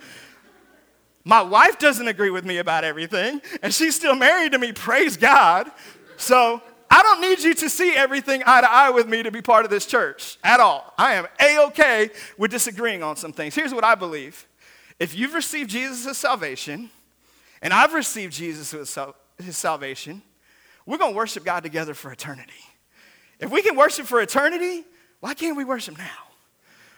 My 1.24 1.42
wife 1.42 1.80
doesn't 1.80 2.07
agree 2.07 2.30
with 2.30 2.45
me 2.45 2.60
about 2.60 2.84
everything, 2.84 3.42
and 3.63 3.74
she's 3.74 3.95
still 3.95 4.16
married 4.16 4.51
to 4.51 4.60
me, 4.60 4.74
praise 4.74 5.18
God. 5.18 5.72
So 6.18 6.62
I 6.89 7.04
don't 7.04 7.22
need 7.22 7.39
you 7.39 7.54
to 7.54 7.69
see 7.69 7.95
everything 7.95 8.44
eye 8.45 8.62
to 8.62 8.72
eye 8.72 8.89
with 8.89 9.07
me 9.07 9.24
to 9.24 9.31
be 9.31 9.42
part 9.42 9.66
of 9.66 9.72
this 9.72 9.86
church 9.86 10.38
at 10.44 10.60
all. 10.60 10.94
I 10.98 11.16
am 11.16 11.28
A 11.39 11.57
OK 11.60 12.10
with 12.38 12.51
disagreeing 12.51 13.04
on 13.04 13.16
some 13.16 13.34
things. 13.34 13.56
Here's 13.56 13.74
what 13.74 13.84
I 13.84 13.95
believe 13.95 14.48
if 15.00 15.16
you've 15.16 15.34
received 15.34 15.69
Jesus' 15.69 16.18
salvation, 16.18 16.89
and 17.62 17.74
I've 17.74 17.94
received 17.94 18.34
Jesus' 18.34 18.98
his 19.38 19.57
salvation, 19.57 20.22
we're 20.86 20.98
going 20.98 21.12
to 21.13 21.18
worship 21.18 21.44
God 21.44 21.62
together 21.63 21.94
for 21.94 22.12
eternity. 22.12 22.54
If 23.39 23.51
we 23.51 23.62
can 23.62 23.75
worship 23.75 24.07
for 24.07 24.22
eternity, 24.22 24.84
why 25.19 25.34
can't 25.34 25.56
we 25.56 25.66
worship 25.66 25.98
now? 25.98 26.06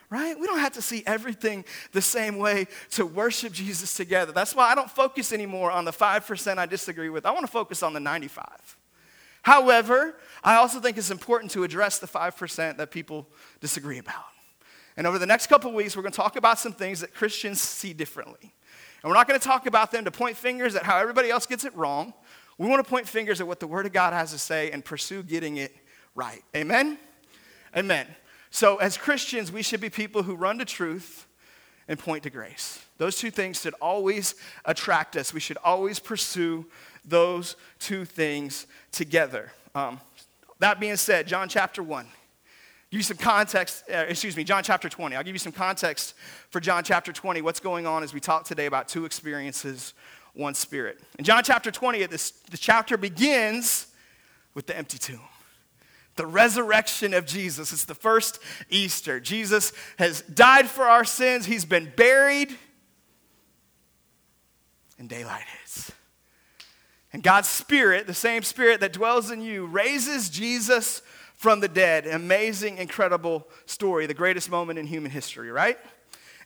Right? 0.10 0.40
We 0.40 0.48
don't 0.48 0.60
have 0.60 0.74
to 0.74 0.82
see 0.82 1.04
everything 1.06 1.66
the 1.92 2.02
same 2.02 2.38
way 2.38 2.68
to 2.92 3.06
worship 3.06 3.54
Jesus 3.54 3.94
together. 3.94 4.32
That's 4.32 4.56
why 4.56 4.72
I 4.72 4.76
don't 4.76 4.90
focus 4.90 5.32
anymore 5.32 5.72
on 5.72 5.86
the 5.86 5.92
5% 5.92 6.58
I 6.58 6.66
disagree 6.66 7.10
with. 7.10 7.26
I 7.26 7.32
want 7.32 7.46
to 7.46 7.52
focus 7.52 7.84
on 7.84 7.94
the 7.94 8.00
95. 8.00 8.78
However, 9.50 10.16
I 10.44 10.58
also 10.58 10.80
think 10.80 10.96
it's 10.96 11.10
important 11.10 11.50
to 11.54 11.64
address 11.64 11.98
the 11.98 12.06
5% 12.06 12.78
that 12.78 12.92
people 12.92 13.28
disagree 13.62 13.98
about. 13.98 14.26
And 14.96 15.08
over 15.08 15.18
the 15.18 15.26
next 15.26 15.48
couple 15.48 15.74
weeks, 15.74 15.96
we're 15.96 16.04
going 16.04 16.12
to 16.12 16.18
talk 16.18 16.36
about 16.36 16.60
some 16.60 16.72
things 16.72 17.00
that 17.00 17.16
Christians 17.16 17.60
see 17.60 17.92
differently. 17.92 18.54
And 19.02 19.10
we're 19.10 19.16
not 19.16 19.28
going 19.28 19.40
to 19.40 19.44
talk 19.44 19.66
about 19.66 19.92
them 19.92 20.06
to 20.06 20.12
point 20.12 20.38
fingers 20.38 20.76
at 20.76 20.84
how 20.84 21.00
everybody 21.00 21.32
else 21.32 21.48
gets 21.48 21.66
it 21.66 21.76
wrong. 21.76 22.14
We 22.60 22.68
want 22.68 22.86
to 22.86 22.88
point 22.88 23.08
fingers 23.08 23.42
at 23.42 23.48
what 23.48 23.60
the 23.60 23.66
Word 23.66 23.88
of 23.88 23.92
God 23.92 24.14
has 24.14 24.32
to 24.34 24.38
say 24.38 24.70
and 24.70 24.86
pursue 24.86 25.24
getting 25.24 25.58
it 25.58 25.76
right. 26.14 26.44
Amen? 26.56 27.00
Amen. 27.76 28.06
So, 28.52 28.78
as 28.78 28.98
Christians, 28.98 29.52
we 29.52 29.64
should 29.64 29.82
be 29.82 29.90
people 29.90 30.22
who 30.22 30.36
run 30.36 30.60
to 30.60 30.66
truth 30.66 31.26
and 31.88 31.98
point 31.98 32.22
to 32.22 32.30
grace. 32.30 32.86
Those 33.00 33.18
two 33.18 33.32
things 33.32 33.62
should 33.62 33.74
always 33.82 34.36
attract 34.66 35.16
us. 35.16 35.34
We 35.34 35.40
should 35.40 35.58
always 35.64 36.00
pursue 36.00 36.66
those 37.06 37.56
two 37.80 38.04
things 38.06 38.68
together. 38.92 39.52
Um, 39.74 40.02
that 40.60 40.82
being 40.82 40.98
said, 40.98 41.26
John 41.26 41.48
chapter 41.48 41.82
1. 41.82 42.06
Give 42.92 43.00
you 43.00 43.04
some 43.04 43.18
context, 43.18 43.86
uh, 43.90 44.06
excuse 44.10 44.36
me, 44.36 44.44
John 44.44 44.64
chapter 44.64 44.90
20. 44.90 45.16
I'll 45.16 45.24
give 45.24 45.34
you 45.34 45.40
some 45.40 45.54
context 45.54 46.14
for 46.50 46.60
John 46.60 46.84
chapter 46.84 47.14
20, 47.14 47.42
what's 47.42 47.62
going 47.62 47.88
on 47.88 48.04
as 48.04 48.14
we 48.14 48.20
talk 48.20 48.44
today 48.44 48.66
about 48.66 48.90
two 48.90 49.06
experiences, 49.06 49.94
one 50.34 50.54
spirit. 50.54 51.00
In 51.18 51.24
John 51.24 51.42
chapter 51.44 51.72
20, 51.72 52.06
this, 52.08 52.32
the 52.52 52.58
chapter 52.58 52.98
begins 52.98 53.88
with 54.56 54.68
the 54.68 54.78
empty 54.78 54.98
tomb 54.98 55.22
the 56.16 56.26
resurrection 56.26 57.14
of 57.14 57.26
Jesus. 57.26 57.72
It's 57.72 57.86
the 57.86 57.96
first 57.96 58.40
Easter. 58.70 59.22
Jesus 59.22 59.72
has 59.98 60.22
died 60.24 60.68
for 60.68 60.84
our 60.84 61.06
sins, 61.06 61.46
he's 61.46 61.64
been 61.64 61.90
buried, 61.96 62.58
and 65.00 65.10
daylight 65.10 65.46
is. 65.66 65.92
And 67.12 67.24
God's 67.24 67.50
Spirit, 67.50 68.06
the 68.06 68.14
same 68.14 68.44
Spirit 68.44 68.82
that 68.82 68.94
dwells 68.94 69.32
in 69.32 69.42
you, 69.42 69.66
raises 69.66 70.30
Jesus 70.30 71.02
from 71.36 71.62
the 71.62 71.68
dead. 71.68 72.06
Amazing, 72.06 72.78
incredible 72.78 73.48
story, 73.66 74.06
the 74.06 74.14
greatest 74.14 74.52
moment 74.52 74.78
in 74.78 74.86
human 74.86 75.10
history, 75.10 75.50
right? 75.50 75.80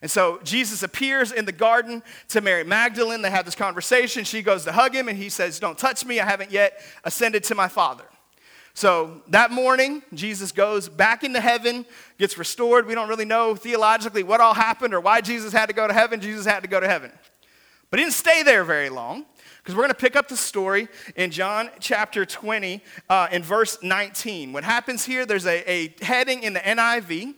And 0.00 0.10
so 0.10 0.40
Jesus 0.44 0.82
appears 0.82 1.32
in 1.32 1.44
the 1.44 1.52
garden 1.52 2.02
to 2.28 2.40
Mary 2.40 2.64
Magdalene. 2.64 3.22
They 3.22 3.30
have 3.30 3.44
this 3.44 3.54
conversation. 3.54 4.24
She 4.24 4.42
goes 4.42 4.64
to 4.64 4.72
hug 4.72 4.94
him, 4.94 5.08
and 5.08 5.18
he 5.18 5.28
says, 5.28 5.58
Don't 5.58 5.76
touch 5.76 6.04
me. 6.04 6.20
I 6.20 6.24
haven't 6.26 6.50
yet 6.50 6.80
ascended 7.04 7.44
to 7.44 7.54
my 7.54 7.68
Father. 7.68 8.04
So 8.74 9.22
that 9.28 9.50
morning, 9.50 10.02
Jesus 10.12 10.50
goes 10.50 10.88
back 10.88 11.22
into 11.22 11.40
heaven, 11.40 11.86
gets 12.18 12.36
restored. 12.36 12.86
We 12.86 12.94
don't 12.94 13.08
really 13.08 13.24
know 13.24 13.54
theologically 13.54 14.24
what 14.24 14.40
all 14.40 14.54
happened 14.54 14.94
or 14.94 15.00
why 15.00 15.20
Jesus 15.20 15.52
had 15.52 15.66
to 15.66 15.74
go 15.74 15.86
to 15.86 15.94
heaven. 15.94 16.20
Jesus 16.20 16.44
had 16.44 16.64
to 16.64 16.68
go 16.68 16.80
to 16.80 16.88
heaven. 16.88 17.12
But 17.94 18.00
he 18.00 18.06
didn't 18.06 18.16
stay 18.16 18.42
there 18.42 18.64
very 18.64 18.88
long 18.88 19.24
because 19.58 19.76
we're 19.76 19.82
going 19.82 19.90
to 19.90 19.94
pick 19.94 20.16
up 20.16 20.26
the 20.26 20.36
story 20.36 20.88
in 21.14 21.30
John 21.30 21.70
chapter 21.78 22.26
20 22.26 22.82
uh, 23.08 23.28
in 23.30 23.44
verse 23.44 23.78
19. 23.84 24.52
What 24.52 24.64
happens 24.64 25.04
here, 25.04 25.24
there's 25.24 25.46
a, 25.46 25.70
a 25.70 25.94
heading 26.02 26.42
in 26.42 26.54
the 26.54 26.58
NIV 26.58 27.34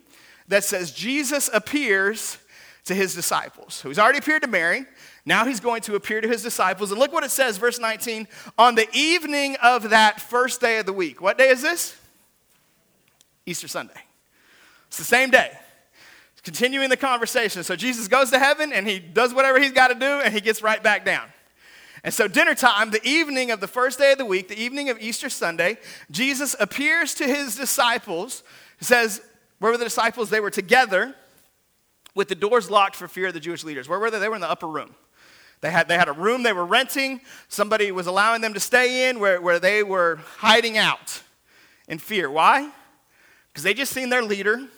that 0.48 0.64
says, 0.64 0.92
Jesus 0.92 1.50
appears 1.52 2.38
to 2.86 2.94
his 2.94 3.14
disciples. 3.14 3.75
So 3.75 3.90
he's 3.90 3.98
already 3.98 4.16
appeared 4.16 4.40
to 4.44 4.48
Mary. 4.48 4.86
Now 5.26 5.44
he's 5.44 5.60
going 5.60 5.82
to 5.82 5.94
appear 5.94 6.22
to 6.22 6.28
his 6.28 6.42
disciples. 6.42 6.90
And 6.90 6.98
look 6.98 7.12
what 7.12 7.22
it 7.22 7.30
says, 7.30 7.58
verse 7.58 7.78
19. 7.78 8.26
On 8.56 8.76
the 8.76 8.88
evening 8.94 9.58
of 9.62 9.90
that 9.90 10.22
first 10.22 10.62
day 10.62 10.78
of 10.78 10.86
the 10.86 10.94
week. 10.94 11.20
What 11.20 11.36
day 11.36 11.50
is 11.50 11.60
this? 11.60 12.00
Easter 13.44 13.68
Sunday. 13.68 14.00
It's 14.86 14.96
the 14.96 15.04
same 15.04 15.28
day 15.28 15.58
continuing 16.46 16.88
the 16.88 16.96
conversation. 16.96 17.64
So 17.64 17.74
Jesus 17.74 18.06
goes 18.06 18.30
to 18.30 18.38
heaven 18.38 18.72
and 18.72 18.86
he 18.86 19.00
does 19.00 19.34
whatever 19.34 19.58
he's 19.58 19.72
got 19.72 19.88
to 19.88 19.96
do 19.96 20.06
and 20.06 20.32
he 20.32 20.40
gets 20.40 20.62
right 20.62 20.80
back 20.80 21.04
down. 21.04 21.26
And 22.04 22.14
so, 22.14 22.28
dinner 22.28 22.54
time, 22.54 22.92
the 22.92 23.04
evening 23.04 23.50
of 23.50 23.58
the 23.58 23.66
first 23.66 23.98
day 23.98 24.12
of 24.12 24.18
the 24.18 24.24
week, 24.24 24.46
the 24.46 24.56
evening 24.56 24.88
of 24.88 25.00
Easter 25.00 25.28
Sunday, 25.28 25.76
Jesus 26.08 26.54
appears 26.60 27.14
to 27.14 27.24
his 27.24 27.56
disciples. 27.56 28.44
He 28.78 28.84
says, 28.84 29.20
Where 29.58 29.72
were 29.72 29.78
the 29.78 29.86
disciples? 29.86 30.30
They 30.30 30.38
were 30.38 30.52
together 30.52 31.16
with 32.14 32.28
the 32.28 32.36
doors 32.36 32.70
locked 32.70 32.94
for 32.94 33.08
fear 33.08 33.26
of 33.26 33.34
the 33.34 33.40
Jewish 33.40 33.64
leaders. 33.64 33.88
Where 33.88 33.98
were 33.98 34.08
they? 34.08 34.20
They 34.20 34.28
were 34.28 34.36
in 34.36 34.40
the 34.40 34.48
upper 34.48 34.68
room. 34.68 34.94
They 35.62 35.72
had, 35.72 35.88
they 35.88 35.98
had 35.98 36.08
a 36.08 36.12
room 36.12 36.44
they 36.44 36.52
were 36.52 36.64
renting. 36.64 37.22
Somebody 37.48 37.90
was 37.90 38.06
allowing 38.06 38.40
them 38.40 38.54
to 38.54 38.60
stay 38.60 39.10
in 39.10 39.18
where, 39.18 39.40
where 39.40 39.58
they 39.58 39.82
were 39.82 40.20
hiding 40.36 40.78
out 40.78 41.22
in 41.88 41.98
fear. 41.98 42.30
Why? 42.30 42.70
Because 43.48 43.64
they 43.64 43.74
just 43.74 43.92
seen 43.92 44.10
their 44.10 44.22
leader, 44.22 44.68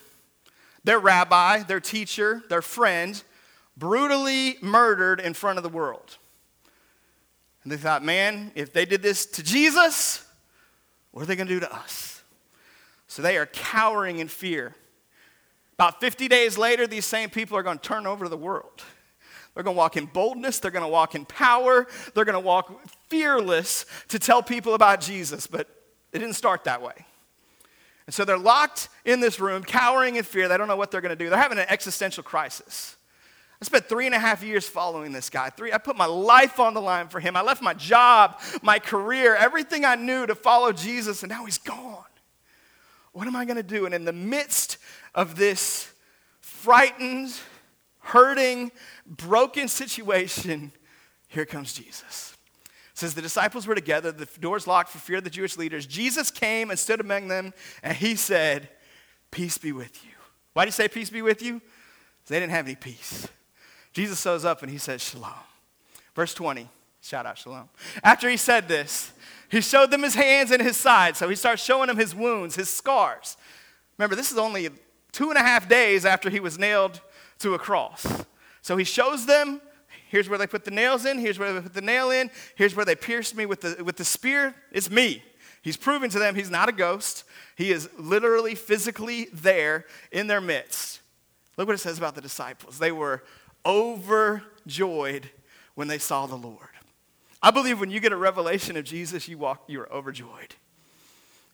their 0.88 0.98
rabbi, 0.98 1.62
their 1.64 1.80
teacher, 1.80 2.42
their 2.48 2.62
friend 2.62 3.22
brutally 3.76 4.56
murdered 4.62 5.20
in 5.20 5.34
front 5.34 5.58
of 5.58 5.62
the 5.62 5.68
world. 5.68 6.16
And 7.62 7.70
they 7.70 7.76
thought, 7.76 8.02
man, 8.02 8.52
if 8.54 8.72
they 8.72 8.86
did 8.86 9.02
this 9.02 9.26
to 9.26 9.42
Jesus, 9.42 10.24
what 11.10 11.24
are 11.24 11.26
they 11.26 11.36
going 11.36 11.46
to 11.46 11.52
do 11.52 11.60
to 11.60 11.70
us? 11.70 12.22
So 13.06 13.20
they 13.20 13.36
are 13.36 13.44
cowering 13.44 14.20
in 14.20 14.28
fear. 14.28 14.74
About 15.74 16.00
50 16.00 16.26
days 16.26 16.56
later, 16.56 16.86
these 16.86 17.04
same 17.04 17.28
people 17.28 17.58
are 17.58 17.62
going 17.62 17.78
to 17.78 17.86
turn 17.86 18.06
over 18.06 18.24
to 18.24 18.30
the 18.30 18.38
world. 18.38 18.82
They're 19.52 19.64
going 19.64 19.76
to 19.76 19.78
walk 19.78 19.98
in 19.98 20.06
boldness. 20.06 20.58
They're 20.58 20.70
going 20.70 20.86
to 20.86 20.88
walk 20.88 21.14
in 21.14 21.26
power. 21.26 21.86
They're 22.14 22.24
going 22.24 22.32
to 22.32 22.40
walk 22.40 22.80
fearless 23.10 23.84
to 24.08 24.18
tell 24.18 24.42
people 24.42 24.72
about 24.72 25.02
Jesus. 25.02 25.46
But 25.46 25.68
it 26.14 26.20
didn't 26.20 26.36
start 26.36 26.64
that 26.64 26.80
way. 26.80 27.04
And 28.08 28.14
so 28.14 28.24
they're 28.24 28.38
locked 28.38 28.88
in 29.04 29.20
this 29.20 29.38
room, 29.38 29.62
cowering 29.62 30.16
in 30.16 30.24
fear. 30.24 30.48
They 30.48 30.56
don't 30.56 30.66
know 30.66 30.76
what 30.76 30.90
they're 30.90 31.02
going 31.02 31.10
to 31.10 31.24
do. 31.24 31.28
They're 31.28 31.38
having 31.38 31.58
an 31.58 31.66
existential 31.68 32.22
crisis. 32.22 32.96
I 33.60 33.66
spent 33.66 33.86
three 33.86 34.06
and 34.06 34.14
a 34.14 34.18
half 34.18 34.42
years 34.42 34.66
following 34.66 35.12
this 35.12 35.28
guy. 35.28 35.50
Three, 35.50 35.74
I 35.74 35.76
put 35.76 35.94
my 35.94 36.06
life 36.06 36.58
on 36.58 36.72
the 36.72 36.80
line 36.80 37.08
for 37.08 37.20
him. 37.20 37.36
I 37.36 37.42
left 37.42 37.60
my 37.60 37.74
job, 37.74 38.40
my 38.62 38.78
career, 38.78 39.34
everything 39.34 39.84
I 39.84 39.94
knew 39.94 40.24
to 40.24 40.34
follow 40.34 40.72
Jesus, 40.72 41.22
and 41.22 41.28
now 41.28 41.44
he's 41.44 41.58
gone. 41.58 42.02
What 43.12 43.26
am 43.26 43.36
I 43.36 43.44
going 43.44 43.58
to 43.58 43.62
do? 43.62 43.84
And 43.84 43.94
in 43.94 44.06
the 44.06 44.14
midst 44.14 44.78
of 45.14 45.36
this 45.36 45.92
frightened, 46.40 47.34
hurting, 47.98 48.72
broken 49.04 49.68
situation, 49.68 50.72
here 51.26 51.44
comes 51.44 51.74
Jesus. 51.74 52.37
Says 52.98 53.14
the 53.14 53.22
disciples 53.22 53.64
were 53.64 53.76
together, 53.76 54.10
the 54.10 54.26
doors 54.40 54.66
locked 54.66 54.90
for 54.90 54.98
fear 54.98 55.18
of 55.18 55.24
the 55.24 55.30
Jewish 55.30 55.56
leaders. 55.56 55.86
Jesus 55.86 56.32
came 56.32 56.68
and 56.68 56.76
stood 56.76 56.98
among 56.98 57.28
them, 57.28 57.54
and 57.80 57.96
he 57.96 58.16
said, 58.16 58.68
Peace 59.30 59.56
be 59.56 59.70
with 59.70 60.04
you. 60.04 60.10
Why 60.52 60.64
did 60.64 60.70
he 60.70 60.72
say 60.72 60.88
peace 60.88 61.08
be 61.08 61.22
with 61.22 61.40
you? 61.40 61.62
They 62.26 62.40
didn't 62.40 62.50
have 62.50 62.66
any 62.66 62.74
peace. 62.74 63.28
Jesus 63.92 64.20
shows 64.20 64.44
up 64.44 64.62
and 64.62 64.72
he 64.72 64.78
says, 64.78 65.00
Shalom. 65.00 65.30
Verse 66.16 66.34
20, 66.34 66.68
shout 67.00 67.24
out 67.24 67.38
Shalom. 67.38 67.68
After 68.02 68.28
he 68.28 68.36
said 68.36 68.66
this, 68.66 69.12
he 69.48 69.60
showed 69.60 69.92
them 69.92 70.02
his 70.02 70.16
hands 70.16 70.50
and 70.50 70.60
his 70.60 70.76
side. 70.76 71.16
So 71.16 71.28
he 71.28 71.36
starts 71.36 71.62
showing 71.62 71.86
them 71.86 71.98
his 71.98 72.16
wounds, 72.16 72.56
his 72.56 72.68
scars. 72.68 73.36
Remember, 73.96 74.16
this 74.16 74.32
is 74.32 74.38
only 74.38 74.70
two 75.12 75.28
and 75.28 75.38
a 75.38 75.42
half 75.42 75.68
days 75.68 76.04
after 76.04 76.30
he 76.30 76.40
was 76.40 76.58
nailed 76.58 77.00
to 77.38 77.54
a 77.54 77.60
cross. 77.60 78.24
So 78.60 78.76
he 78.76 78.82
shows 78.82 79.24
them 79.24 79.60
here's 80.08 80.28
where 80.28 80.38
they 80.38 80.46
put 80.46 80.64
the 80.64 80.70
nails 80.70 81.04
in, 81.04 81.18
here's 81.18 81.38
where 81.38 81.52
they 81.52 81.60
put 81.60 81.74
the 81.74 81.80
nail 81.80 82.10
in, 82.10 82.30
here's 82.56 82.74
where 82.74 82.84
they 82.84 82.94
pierced 82.94 83.36
me 83.36 83.46
with 83.46 83.60
the, 83.60 83.82
with 83.84 83.96
the 83.96 84.04
spear. 84.04 84.54
It's 84.72 84.90
me. 84.90 85.22
He's 85.62 85.76
proving 85.76 86.10
to 86.10 86.18
them 86.18 86.34
he's 86.34 86.50
not 86.50 86.68
a 86.68 86.72
ghost. 86.72 87.24
He 87.56 87.72
is 87.72 87.88
literally, 87.98 88.54
physically 88.54 89.28
there 89.32 89.84
in 90.12 90.26
their 90.26 90.40
midst. 90.40 91.00
Look 91.56 91.66
what 91.66 91.74
it 91.74 91.78
says 91.78 91.98
about 91.98 92.14
the 92.14 92.20
disciples. 92.20 92.78
They 92.78 92.92
were 92.92 93.22
overjoyed 93.66 95.30
when 95.74 95.88
they 95.88 95.98
saw 95.98 96.26
the 96.26 96.36
Lord. 96.36 96.68
I 97.42 97.50
believe 97.50 97.80
when 97.80 97.90
you 97.90 98.00
get 98.00 98.12
a 98.12 98.16
revelation 98.16 98.76
of 98.76 98.84
Jesus, 98.84 99.28
you 99.28 99.38
walk, 99.38 99.64
you're 99.66 99.92
overjoyed. 99.92 100.54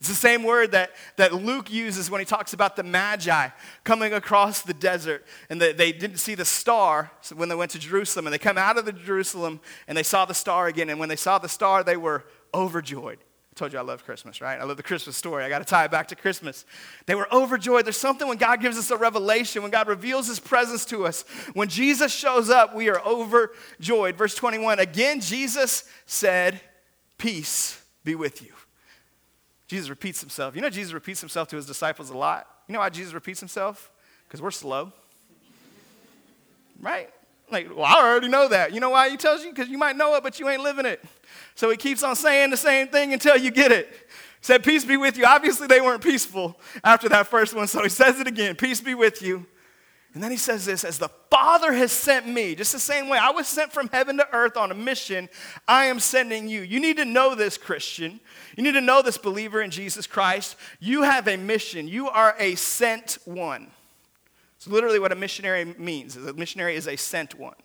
It's 0.05 0.11
the 0.11 0.15
same 0.17 0.43
word 0.43 0.73
that, 0.73 0.91
that 1.17 1.33
Luke 1.33 1.73
uses 1.73 2.11
when 2.11 2.21
he 2.21 2.27
talks 2.27 2.53
about 2.53 2.77
the 2.77 2.83
Magi 2.83 3.49
coming 3.85 4.13
across 4.13 4.61
the 4.61 4.75
desert 4.75 5.25
and 5.49 5.59
the, 5.59 5.73
they 5.73 5.93
didn't 5.93 6.19
see 6.19 6.35
the 6.35 6.45
star 6.45 7.11
when 7.35 7.49
they 7.49 7.55
went 7.55 7.71
to 7.71 7.79
Jerusalem. 7.79 8.27
And 8.27 8.35
they 8.35 8.39
come 8.39 8.59
out 8.59 8.77
of 8.77 8.85
the 8.85 8.93
Jerusalem 8.93 9.61
and 9.89 9.97
they 9.97 10.03
saw 10.03 10.27
the 10.27 10.35
star 10.35 10.67
again. 10.67 10.91
And 10.91 11.01
when 11.01 11.09
they 11.09 11.17
saw 11.17 11.39
the 11.39 11.49
star, 11.49 11.83
they 11.83 11.97
were 11.97 12.27
overjoyed. 12.53 13.17
I 13.17 13.55
told 13.55 13.73
you 13.73 13.79
I 13.79 13.83
love 13.83 14.05
Christmas, 14.05 14.43
right? 14.43 14.61
I 14.61 14.65
love 14.65 14.77
the 14.77 14.83
Christmas 14.83 15.17
story. 15.17 15.43
I 15.43 15.49
got 15.49 15.61
to 15.61 15.65
tie 15.65 15.87
it 15.87 15.91
back 15.91 16.09
to 16.09 16.17
Christmas. 16.17 16.67
They 17.07 17.15
were 17.15 17.33
overjoyed. 17.33 17.87
There's 17.87 17.97
something 17.97 18.29
when 18.29 18.37
God 18.37 18.61
gives 18.61 18.77
us 18.77 18.91
a 18.91 18.99
revelation, 18.99 19.63
when 19.63 19.71
God 19.71 19.89
reveals 19.89 20.27
his 20.27 20.39
presence 20.39 20.85
to 20.87 21.07
us. 21.07 21.23
When 21.55 21.69
Jesus 21.69 22.13
shows 22.13 22.51
up, 22.51 22.75
we 22.75 22.91
are 22.91 23.01
overjoyed. 23.07 24.17
Verse 24.17 24.35
21 24.35 24.81
again, 24.81 25.23
Jesus 25.23 25.89
said, 26.05 26.61
Peace 27.17 27.83
be 28.05 28.15
with 28.15 28.43
you. 28.43 28.53
Jesus 29.75 29.91
repeats 29.91 30.21
himself. 30.21 30.55
You 30.55 30.63
know, 30.63 30.71
Jesus 30.71 30.93
repeats 30.93 31.21
himself 31.21 31.49
to 31.49 31.57
his 31.57 31.67
disciples 31.67 32.09
a 32.09 32.17
lot. 32.17 32.47
You 32.69 32.75
know 32.75 32.79
why 32.79 32.91
Jesus 32.91 33.13
repeats 33.13 33.41
himself? 33.41 33.91
Because 34.25 34.41
we're 34.41 34.53
slow. 34.53 34.93
Right? 36.81 37.11
Like, 37.51 37.69
well, 37.75 37.85
I 37.85 38.09
already 38.09 38.29
know 38.29 38.47
that. 38.47 38.73
You 38.73 38.79
know 38.79 38.91
why 38.91 39.11
he 39.11 39.17
tells 39.17 39.43
you? 39.43 39.51
Because 39.51 39.69
you 39.69 39.77
might 39.77 39.97
know 39.97 40.15
it, 40.15 40.23
but 40.23 40.39
you 40.39 40.49
ain't 40.49 40.63
living 40.63 40.87
it. 40.87 41.05
So 41.57 41.71
he 41.71 41.77
keeps 41.77 42.05
on 42.05 42.15
saying 42.15 42.51
the 42.51 42.57
same 42.57 42.87
thing 42.87 43.13
until 43.13 43.37
you 43.37 43.51
get 43.51 43.73
it. 43.73 43.93
Said, 44.43 44.63
Peace 44.63 44.85
be 44.85 44.97
with 44.97 45.19
you. 45.19 45.25
Obviously, 45.27 45.67
they 45.67 45.81
weren't 45.81 46.05
peaceful 46.05 46.57
after 46.85 47.09
that 47.09 47.27
first 47.27 47.53
one, 47.53 47.67
so 47.67 47.83
he 47.83 47.89
says 47.89 48.21
it 48.21 48.29
again 48.29 48.55
Peace 48.55 48.81
be 48.81 48.95
with 48.95 49.23
you. 49.23 49.45
And 50.15 50.23
then 50.23 50.31
he 50.31 50.37
says 50.37 50.65
this 50.65 50.85
as 50.85 50.99
the 50.99 51.09
Father 51.29 51.73
has 51.73 51.91
sent 51.91 52.27
me, 52.29 52.55
just 52.55 52.73
the 52.73 52.79
same 52.79 53.09
way 53.09 53.19
I 53.19 53.31
was 53.31 53.49
sent 53.49 53.73
from 53.73 53.89
heaven 53.89 54.17
to 54.19 54.29
earth 54.33 54.57
on 54.57 54.71
a 54.71 54.75
mission, 54.75 55.29
I 55.67 55.87
am 55.87 55.99
sending 55.99 56.49
you. 56.49 56.63
You 56.63 56.79
need 56.79 56.99
to 56.99 57.05
know 57.05 57.35
this, 57.35 57.59
Christian. 57.59 58.21
You 58.57 58.63
need 58.63 58.73
to 58.73 58.81
know 58.81 59.03
this, 59.03 59.19
believer 59.19 59.61
in 59.61 59.73
Jesus 59.73 60.07
Christ. 60.07 60.57
You 60.79 61.03
have 61.03 61.27
a 61.27 61.37
mission, 61.37 61.89
you 61.89 62.09
are 62.09 62.37
a 62.39 62.55
sent 62.55 63.19
one. 63.25 63.73
It's 64.57 64.69
literally 64.69 65.01
what 65.01 65.13
a 65.13 65.17
missionary 65.17 65.65
means. 65.65 66.17
A 66.17 66.33
missionary 66.33 66.77
is 66.77 66.87
a 66.87 66.97
sent 66.97 67.39
one. 67.39 67.57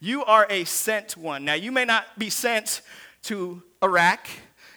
You 0.00 0.24
are 0.24 0.46
a 0.48 0.64
sent 0.64 1.16
one. 1.16 1.44
Now, 1.44 1.54
you 1.54 1.70
may 1.70 1.84
not 1.84 2.18
be 2.18 2.30
sent 2.30 2.80
to 3.24 3.62
Iraq. 3.80 4.26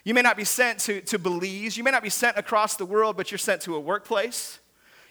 You 0.04 0.14
may 0.14 0.22
not 0.22 0.38
be 0.38 0.44
sent 0.44 0.80
to, 0.82 1.02
to 1.02 1.18
Belize. 1.18 1.78
You 1.78 1.84
may 1.84 1.92
not 1.92 2.04
be 2.04 2.10
sent 2.10 2.38
across 2.38 2.76
the 2.76 2.86
world, 2.86 3.18
but 3.18 3.32
you're 3.32 3.40
sent 3.40 3.62
to 3.64 3.76
a 3.76 3.80
workplace. 3.80 4.60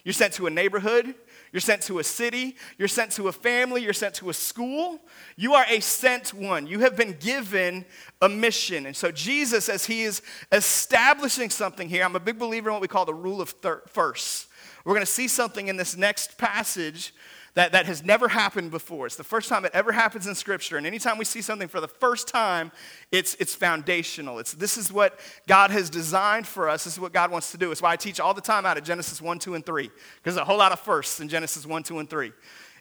You're 0.05 0.13
sent 0.13 0.33
to 0.33 0.47
a 0.47 0.49
neighborhood. 0.49 1.13
You're 1.51 1.59
sent 1.59 1.81
to 1.83 1.99
a 1.99 2.03
city. 2.03 2.55
You're 2.77 2.87
sent 2.87 3.11
to 3.13 3.27
a 3.27 3.31
family. 3.31 3.83
You're 3.83 3.93
sent 3.93 4.15
to 4.15 4.29
a 4.29 4.33
school. 4.33 5.01
You 5.35 5.53
are 5.53 5.65
a 5.67 5.81
sent 5.81 6.33
one. 6.33 6.65
You 6.65 6.79
have 6.79 6.95
been 6.95 7.17
given 7.19 7.85
a 8.21 8.29
mission. 8.29 8.85
And 8.85 8.95
so, 8.95 9.11
Jesus, 9.11 9.67
as 9.67 9.85
he 9.85 10.03
is 10.03 10.21
establishing 10.51 11.49
something 11.49 11.89
here, 11.89 12.05
I'm 12.05 12.15
a 12.15 12.21
big 12.21 12.39
believer 12.39 12.69
in 12.69 12.73
what 12.73 12.81
we 12.81 12.87
call 12.87 13.05
the 13.05 13.13
rule 13.13 13.41
of 13.41 13.49
thir-. 13.49 13.83
We're 13.95 14.93
going 14.93 15.05
to 15.05 15.11
see 15.11 15.27
something 15.27 15.67
in 15.67 15.77
this 15.77 15.97
next 15.97 16.37
passage 16.37 17.13
that, 17.53 17.73
that 17.73 17.85
has 17.85 18.03
never 18.03 18.27
happened 18.27 18.71
before. 18.71 19.05
It's 19.05 19.15
the 19.15 19.23
first 19.23 19.49
time 19.49 19.65
it 19.65 19.71
ever 19.73 19.91
happens 19.91 20.25
in 20.25 20.35
Scripture. 20.35 20.77
And 20.77 20.87
anytime 20.87 21.17
we 21.17 21.25
see 21.25 21.41
something 21.41 21.67
for 21.67 21.81
the 21.81 21.87
first 21.87 22.27
time, 22.27 22.71
it's, 23.11 23.35
it's 23.35 23.53
foundational. 23.53 24.39
It's, 24.39 24.53
this 24.53 24.77
is 24.77 24.91
what 24.91 25.19
God 25.47 25.69
has 25.71 25.89
designed 25.89 26.47
for 26.47 26.69
us. 26.69 26.85
This 26.85 26.93
is 26.93 26.99
what 26.99 27.11
God 27.11 27.29
wants 27.29 27.51
to 27.51 27.57
do. 27.57 27.71
It's 27.71 27.81
why 27.81 27.91
I 27.91 27.95
teach 27.97 28.19
all 28.19 28.33
the 28.33 28.41
time 28.41 28.65
out 28.65 28.77
of 28.77 28.83
Genesis 28.83 29.21
1, 29.21 29.39
2, 29.39 29.55
and 29.55 29.65
3. 29.65 29.83
Because 29.83 29.95
there's 30.23 30.37
a 30.37 30.45
whole 30.45 30.57
lot 30.57 30.71
of 30.71 30.79
firsts 30.79 31.19
in 31.19 31.27
Genesis 31.27 31.65
1, 31.65 31.83
2, 31.83 31.99
and 31.99 32.09
3. 32.09 32.31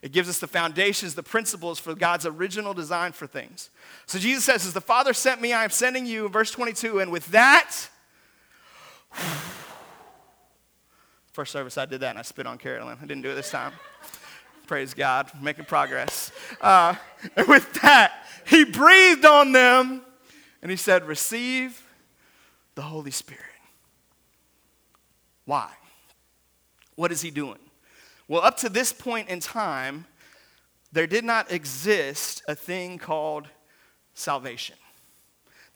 It 0.02 0.12
gives 0.12 0.28
us 0.28 0.38
the 0.38 0.46
foundations, 0.46 1.14
the 1.14 1.22
principles 1.22 1.78
for 1.78 1.94
God's 1.94 2.24
original 2.24 2.72
design 2.72 3.12
for 3.12 3.26
things. 3.26 3.70
So 4.06 4.18
Jesus 4.18 4.44
says, 4.44 4.64
As 4.64 4.72
the 4.72 4.80
Father 4.80 5.12
sent 5.12 5.42
me, 5.42 5.52
I 5.52 5.64
am 5.64 5.70
sending 5.70 6.06
you. 6.06 6.28
Verse 6.28 6.50
22. 6.50 7.00
And 7.00 7.12
with 7.12 7.26
that, 7.28 7.88
First 11.32 11.52
service, 11.52 11.78
I 11.78 11.86
did 11.86 12.00
that 12.00 12.10
and 12.10 12.18
I 12.18 12.22
spit 12.22 12.46
on 12.46 12.58
Carolyn. 12.58 12.98
I 13.00 13.06
didn't 13.06 13.22
do 13.22 13.30
it 13.30 13.34
this 13.34 13.50
time. 13.50 13.72
Praise 14.70 14.94
God, 14.94 15.28
making 15.42 15.64
progress. 15.64 16.30
Uh, 16.60 16.94
and 17.34 17.48
with 17.48 17.72
that, 17.82 18.24
he 18.46 18.64
breathed 18.64 19.24
on 19.24 19.50
them 19.50 20.02
and 20.62 20.70
he 20.70 20.76
said, 20.76 21.08
Receive 21.08 21.84
the 22.76 22.82
Holy 22.82 23.10
Spirit. 23.10 23.42
Why? 25.44 25.72
What 26.94 27.10
is 27.10 27.20
he 27.20 27.32
doing? 27.32 27.58
Well, 28.28 28.42
up 28.42 28.58
to 28.58 28.68
this 28.68 28.92
point 28.92 29.28
in 29.28 29.40
time, 29.40 30.06
there 30.92 31.08
did 31.08 31.24
not 31.24 31.50
exist 31.50 32.44
a 32.46 32.54
thing 32.54 32.96
called 32.96 33.48
salvation. 34.14 34.76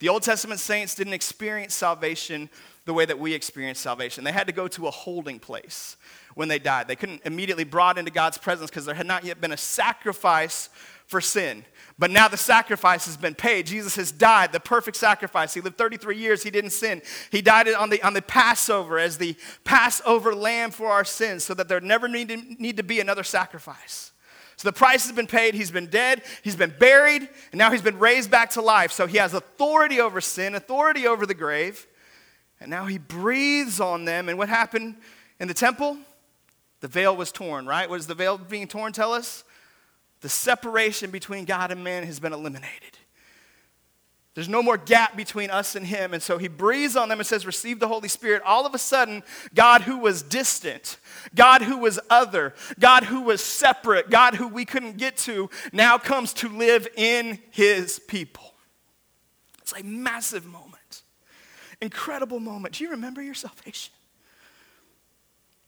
The 0.04 0.11
Old 0.11 0.23
Testament 0.23 0.61
saints 0.61 0.94
didn't 0.94 1.14
experience 1.14 1.73
salvation 1.73 2.50
the 2.84 2.92
way 2.92 3.06
that 3.06 3.18
we 3.18 3.32
experience 3.32 3.78
salvation. 3.78 4.23
They 4.23 4.32
had 4.32 4.46
to 4.49 4.52
go 4.52 4.68
to 4.68 4.87
a 4.87 4.90
holding 4.90 5.38
place 5.38 5.96
when 6.34 6.46
they 6.46 6.58
died. 6.58 6.88
They 6.88 6.94
couldn't 6.94 7.23
immediately 7.25 7.64
brought 7.64 7.96
into 7.96 8.11
God's 8.11 8.37
presence 8.37 8.68
because 8.68 8.84
there 8.84 8.94
had 8.94 9.06
not 9.06 9.25
yet 9.25 9.40
been 9.40 9.52
a 9.52 9.56
sacrifice 9.56 10.68
for 11.06 11.23
sin. 11.23 11.64
But 11.99 12.11
now 12.11 12.28
the 12.28 12.37
sacrifice 12.37 13.06
has 13.06 13.16
been 13.16 13.34
paid. 13.34 13.64
Jesus 13.64 13.96
has 13.96 14.12
died, 14.12 14.52
the 14.52 14.61
perfect 14.61 14.99
sacrifice. 14.99 15.54
He 15.54 15.62
lived 15.62 15.78
33 15.78 16.18
years, 16.18 16.42
he 16.42 16.50
didn't 16.50 16.73
sin. 16.73 17.00
He 17.30 17.40
died 17.40 17.73
on 17.73 17.88
the, 17.88 18.02
on 18.02 18.12
the 18.12 18.20
Passover 18.20 18.99
as 18.99 19.16
the 19.16 19.34
Passover 19.64 20.34
lamb 20.34 20.70
for 20.70 20.88
our 20.88 21.06
sins 21.06 21.44
so 21.44 21.54
that 21.54 21.66
there 21.66 21.80
never 21.80 22.08
need 22.08 22.28
to, 22.28 22.37
need 22.58 22.76
to 22.76 22.82
be 22.82 23.00
another 23.00 23.25
sacrifice. 23.25 24.12
So 24.56 24.68
the 24.68 24.73
price 24.73 25.06
has 25.06 25.14
been 25.14 25.26
paid, 25.26 25.54
he's 25.54 25.70
been 25.70 25.88
dead, 25.88 26.23
he's 26.42 26.56
been 26.56 26.75
buried, 26.78 27.28
and 27.52 27.58
now 27.58 27.70
he's 27.70 27.82
been 27.82 27.99
raised 27.99 28.30
back 28.30 28.50
to 28.50 28.62
life. 28.62 28.92
So 28.92 29.06
he 29.06 29.18
has 29.18 29.34
authority 29.34 30.00
over 30.00 30.20
sin, 30.20 30.54
authority 30.54 31.06
over 31.06 31.26
the 31.26 31.34
grave, 31.34 31.87
and 32.61 32.70
now 32.70 32.87
he 32.87 32.99
breathes 32.99 33.80
on 33.80 34.04
them. 34.04 34.28
And 34.28 34.38
what 34.38 34.49
happened 34.49 34.96
in 35.40 35.49
the 35.49 35.54
temple? 35.54 35.99
The 36.80 36.88
veil 36.88 37.16
was 37.16 37.32
torn, 37.32 37.66
right? 37.66 37.88
What 37.88 37.96
does 37.96 38.06
the 38.06 38.14
veil 38.14 38.38
being 38.38 38.68
torn 38.68 38.92
tell 38.92 39.12
us? 39.12 39.44
the 40.25 40.30
separation 40.30 41.11
between 41.11 41.44
God 41.44 41.70
and 41.70 41.84
man 41.84 42.02
has 42.04 42.18
been 42.18 42.32
eliminated. 42.32 42.96
There's 44.35 44.49
no 44.49 44.62
more 44.62 44.76
gap 44.76 45.17
between 45.17 45.50
us 45.50 45.76
and 45.76 45.87
him. 45.87 46.12
And 46.12 46.23
so 46.23 46.38
he 46.38 46.49
breathes 46.49 46.97
on 46.97 47.09
them 47.09 47.21
and 47.21 47.26
says, 47.26 47.47
Receive 47.47 47.79
the 47.79 47.87
Holy 47.87 48.09
Spirit. 48.09 48.43
All 48.45 48.67
of 48.67 48.75
a 48.75 48.79
sudden, 48.79 49.23
God 49.55 49.83
who 49.83 49.99
was 49.99 50.23
distant, 50.23 50.99
God 51.35 51.62
who 51.62 51.79
was 51.79 52.00
other, 52.11 52.53
God 52.81 53.05
who 53.05 53.23
was 53.23 53.43
separate, 53.43 54.11
God 54.11 54.35
who 54.35 54.49
we 54.49 54.64
couldn't 54.64 54.97
get 54.97 55.17
to, 55.19 55.50
now 55.73 55.99
comes 55.99 56.33
to 56.35 56.49
live 56.49 56.88
in 56.97 57.38
his 57.50 58.00
people. 58.00 58.55
It's 59.62 59.73
a 59.73 59.85
massive 59.85 60.45
moment, 60.45 61.03
incredible 61.81 62.41
moment. 62.41 62.75
Do 62.75 62.85
you 62.85 62.91
remember 62.91 63.23
your 63.23 63.35
salvation? 63.35 63.95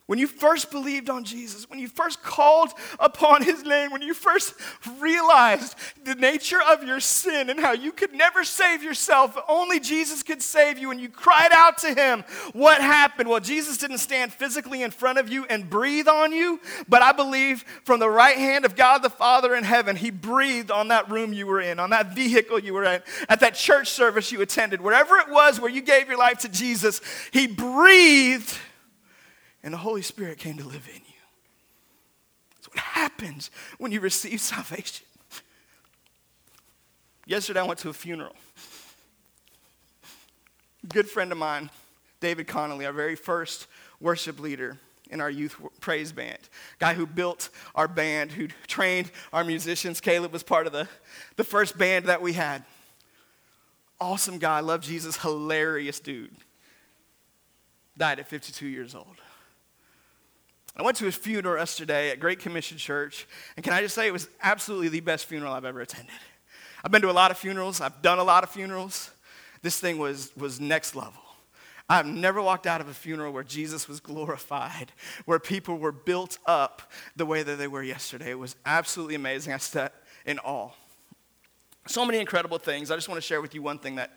When 0.06 0.20
you 0.20 0.28
first 0.28 0.70
believed 0.70 1.10
on 1.10 1.24
Jesus, 1.24 1.68
when 1.68 1.80
you 1.80 1.88
first 1.88 2.22
called 2.22 2.70
upon 3.00 3.42
his 3.42 3.64
name, 3.64 3.90
when 3.90 4.02
you 4.02 4.14
first 4.14 4.54
realized 5.00 5.74
the 6.04 6.14
nature 6.14 6.60
of 6.62 6.84
your 6.84 7.00
sin 7.00 7.50
and 7.50 7.58
how 7.58 7.72
you 7.72 7.90
could 7.90 8.14
never 8.14 8.44
save 8.44 8.84
yourself, 8.84 9.36
only 9.48 9.80
Jesus 9.80 10.22
could 10.22 10.42
save 10.42 10.78
you, 10.78 10.92
and 10.92 11.00
you 11.00 11.08
cried 11.08 11.50
out 11.50 11.78
to 11.78 11.92
him, 11.92 12.22
what 12.52 12.80
happened? 12.80 13.28
Well, 13.28 13.40
Jesus 13.40 13.78
didn't 13.78 13.98
stand 13.98 14.32
physically 14.32 14.84
in 14.84 14.92
front 14.92 15.18
of 15.18 15.28
you 15.28 15.44
and 15.46 15.68
breathe 15.68 16.06
on 16.06 16.30
you, 16.30 16.60
but 16.88 17.02
I 17.02 17.10
believe 17.10 17.64
from 17.82 17.98
the 17.98 18.08
right 18.08 18.36
hand 18.36 18.64
of 18.64 18.76
God 18.76 19.02
the 19.02 19.10
Father 19.10 19.56
in 19.56 19.64
heaven, 19.64 19.96
he 19.96 20.12
breathed 20.12 20.70
on 20.70 20.86
that 20.88 21.10
room 21.10 21.32
you 21.32 21.48
were 21.48 21.60
in, 21.60 21.80
on 21.80 21.90
that 21.90 22.14
vehicle 22.14 22.60
you 22.60 22.74
were 22.74 22.84
in, 22.84 23.02
at 23.28 23.40
that 23.40 23.56
church 23.56 23.90
service 23.90 24.30
you 24.30 24.40
attended, 24.40 24.80
wherever 24.80 25.16
it 25.16 25.28
was 25.28 25.60
where 25.60 25.70
you 25.70 25.82
gave 25.82 26.06
your 26.06 26.18
life 26.18 26.38
to 26.38 26.48
Jesus, 26.48 27.00
he 27.32 27.48
breathed 27.48 28.56
and 29.62 29.72
the 29.72 29.78
Holy 29.78 30.02
Spirit 30.02 30.38
came 30.38 30.56
to 30.58 30.64
live 30.64 30.88
in 30.88 31.00
you. 31.00 31.16
That's 32.54 32.68
what 32.68 32.78
happens 32.78 33.50
when 33.78 33.92
you 33.92 34.00
receive 34.00 34.40
salvation. 34.40 35.06
Yesterday, 37.26 37.60
I 37.60 37.64
went 37.64 37.80
to 37.80 37.88
a 37.88 37.92
funeral. 37.92 38.34
Good 40.88 41.08
friend 41.08 41.32
of 41.32 41.38
mine, 41.38 41.70
David 42.20 42.46
Connolly, 42.46 42.86
our 42.86 42.92
very 42.92 43.16
first 43.16 43.66
worship 44.00 44.38
leader 44.38 44.78
in 45.10 45.20
our 45.20 45.30
youth 45.30 45.56
praise 45.80 46.12
band. 46.12 46.38
Guy 46.78 46.94
who 46.94 47.06
built 47.06 47.50
our 47.74 47.88
band, 47.88 48.32
who 48.32 48.48
trained 48.66 49.10
our 49.32 49.44
musicians. 49.44 50.00
Caleb 50.00 50.32
was 50.32 50.42
part 50.42 50.66
of 50.66 50.72
the, 50.72 50.88
the 51.36 51.44
first 51.44 51.76
band 51.78 52.06
that 52.06 52.22
we 52.22 52.32
had. 52.32 52.64
Awesome 54.00 54.38
guy, 54.38 54.60
love 54.60 54.82
Jesus, 54.82 55.16
hilarious 55.16 56.00
dude. 56.00 56.36
Died 57.96 58.18
at 58.18 58.28
52 58.28 58.66
years 58.66 58.94
old. 58.94 59.16
I 60.76 60.82
went 60.82 60.98
to 60.98 61.06
his 61.06 61.16
funeral 61.16 61.56
yesterday 61.56 62.10
at 62.10 62.20
Great 62.20 62.38
Commission 62.38 62.76
Church, 62.76 63.26
and 63.56 63.64
can 63.64 63.72
I 63.72 63.80
just 63.80 63.94
say 63.94 64.06
it 64.06 64.12
was 64.12 64.28
absolutely 64.42 64.88
the 64.88 65.00
best 65.00 65.24
funeral 65.24 65.52
I've 65.52 65.64
ever 65.64 65.80
attended. 65.80 66.14
I've 66.84 66.90
been 66.90 67.02
to 67.02 67.10
a 67.10 67.12
lot 67.12 67.30
of 67.30 67.38
funerals, 67.38 67.80
I've 67.80 68.02
done 68.02 68.18
a 68.18 68.24
lot 68.24 68.44
of 68.44 68.50
funerals. 68.50 69.10
This 69.62 69.80
thing 69.80 69.98
was, 69.98 70.30
was 70.36 70.60
next 70.60 70.94
level. 70.94 71.20
I've 71.88 72.06
never 72.06 72.42
walked 72.42 72.66
out 72.66 72.80
of 72.80 72.88
a 72.88 72.94
funeral 72.94 73.32
where 73.32 73.44
Jesus 73.44 73.88
was 73.88 74.00
glorified, 74.00 74.92
where 75.24 75.38
people 75.38 75.78
were 75.78 75.92
built 75.92 76.38
up 76.44 76.82
the 77.14 77.24
way 77.24 77.42
that 77.42 77.56
they 77.56 77.68
were 77.68 77.82
yesterday. 77.82 78.32
It 78.32 78.38
was 78.38 78.56
absolutely 78.66 79.14
amazing. 79.14 79.52
I 79.52 79.58
sat 79.58 79.94
in 80.26 80.38
awe. 80.40 80.70
So 81.86 82.04
many 82.04 82.18
incredible 82.18 82.58
things. 82.58 82.90
I 82.90 82.96
just 82.96 83.08
want 83.08 83.20
to 83.20 83.26
share 83.26 83.40
with 83.40 83.54
you 83.54 83.62
one 83.62 83.78
thing 83.78 83.94
that 83.94 84.16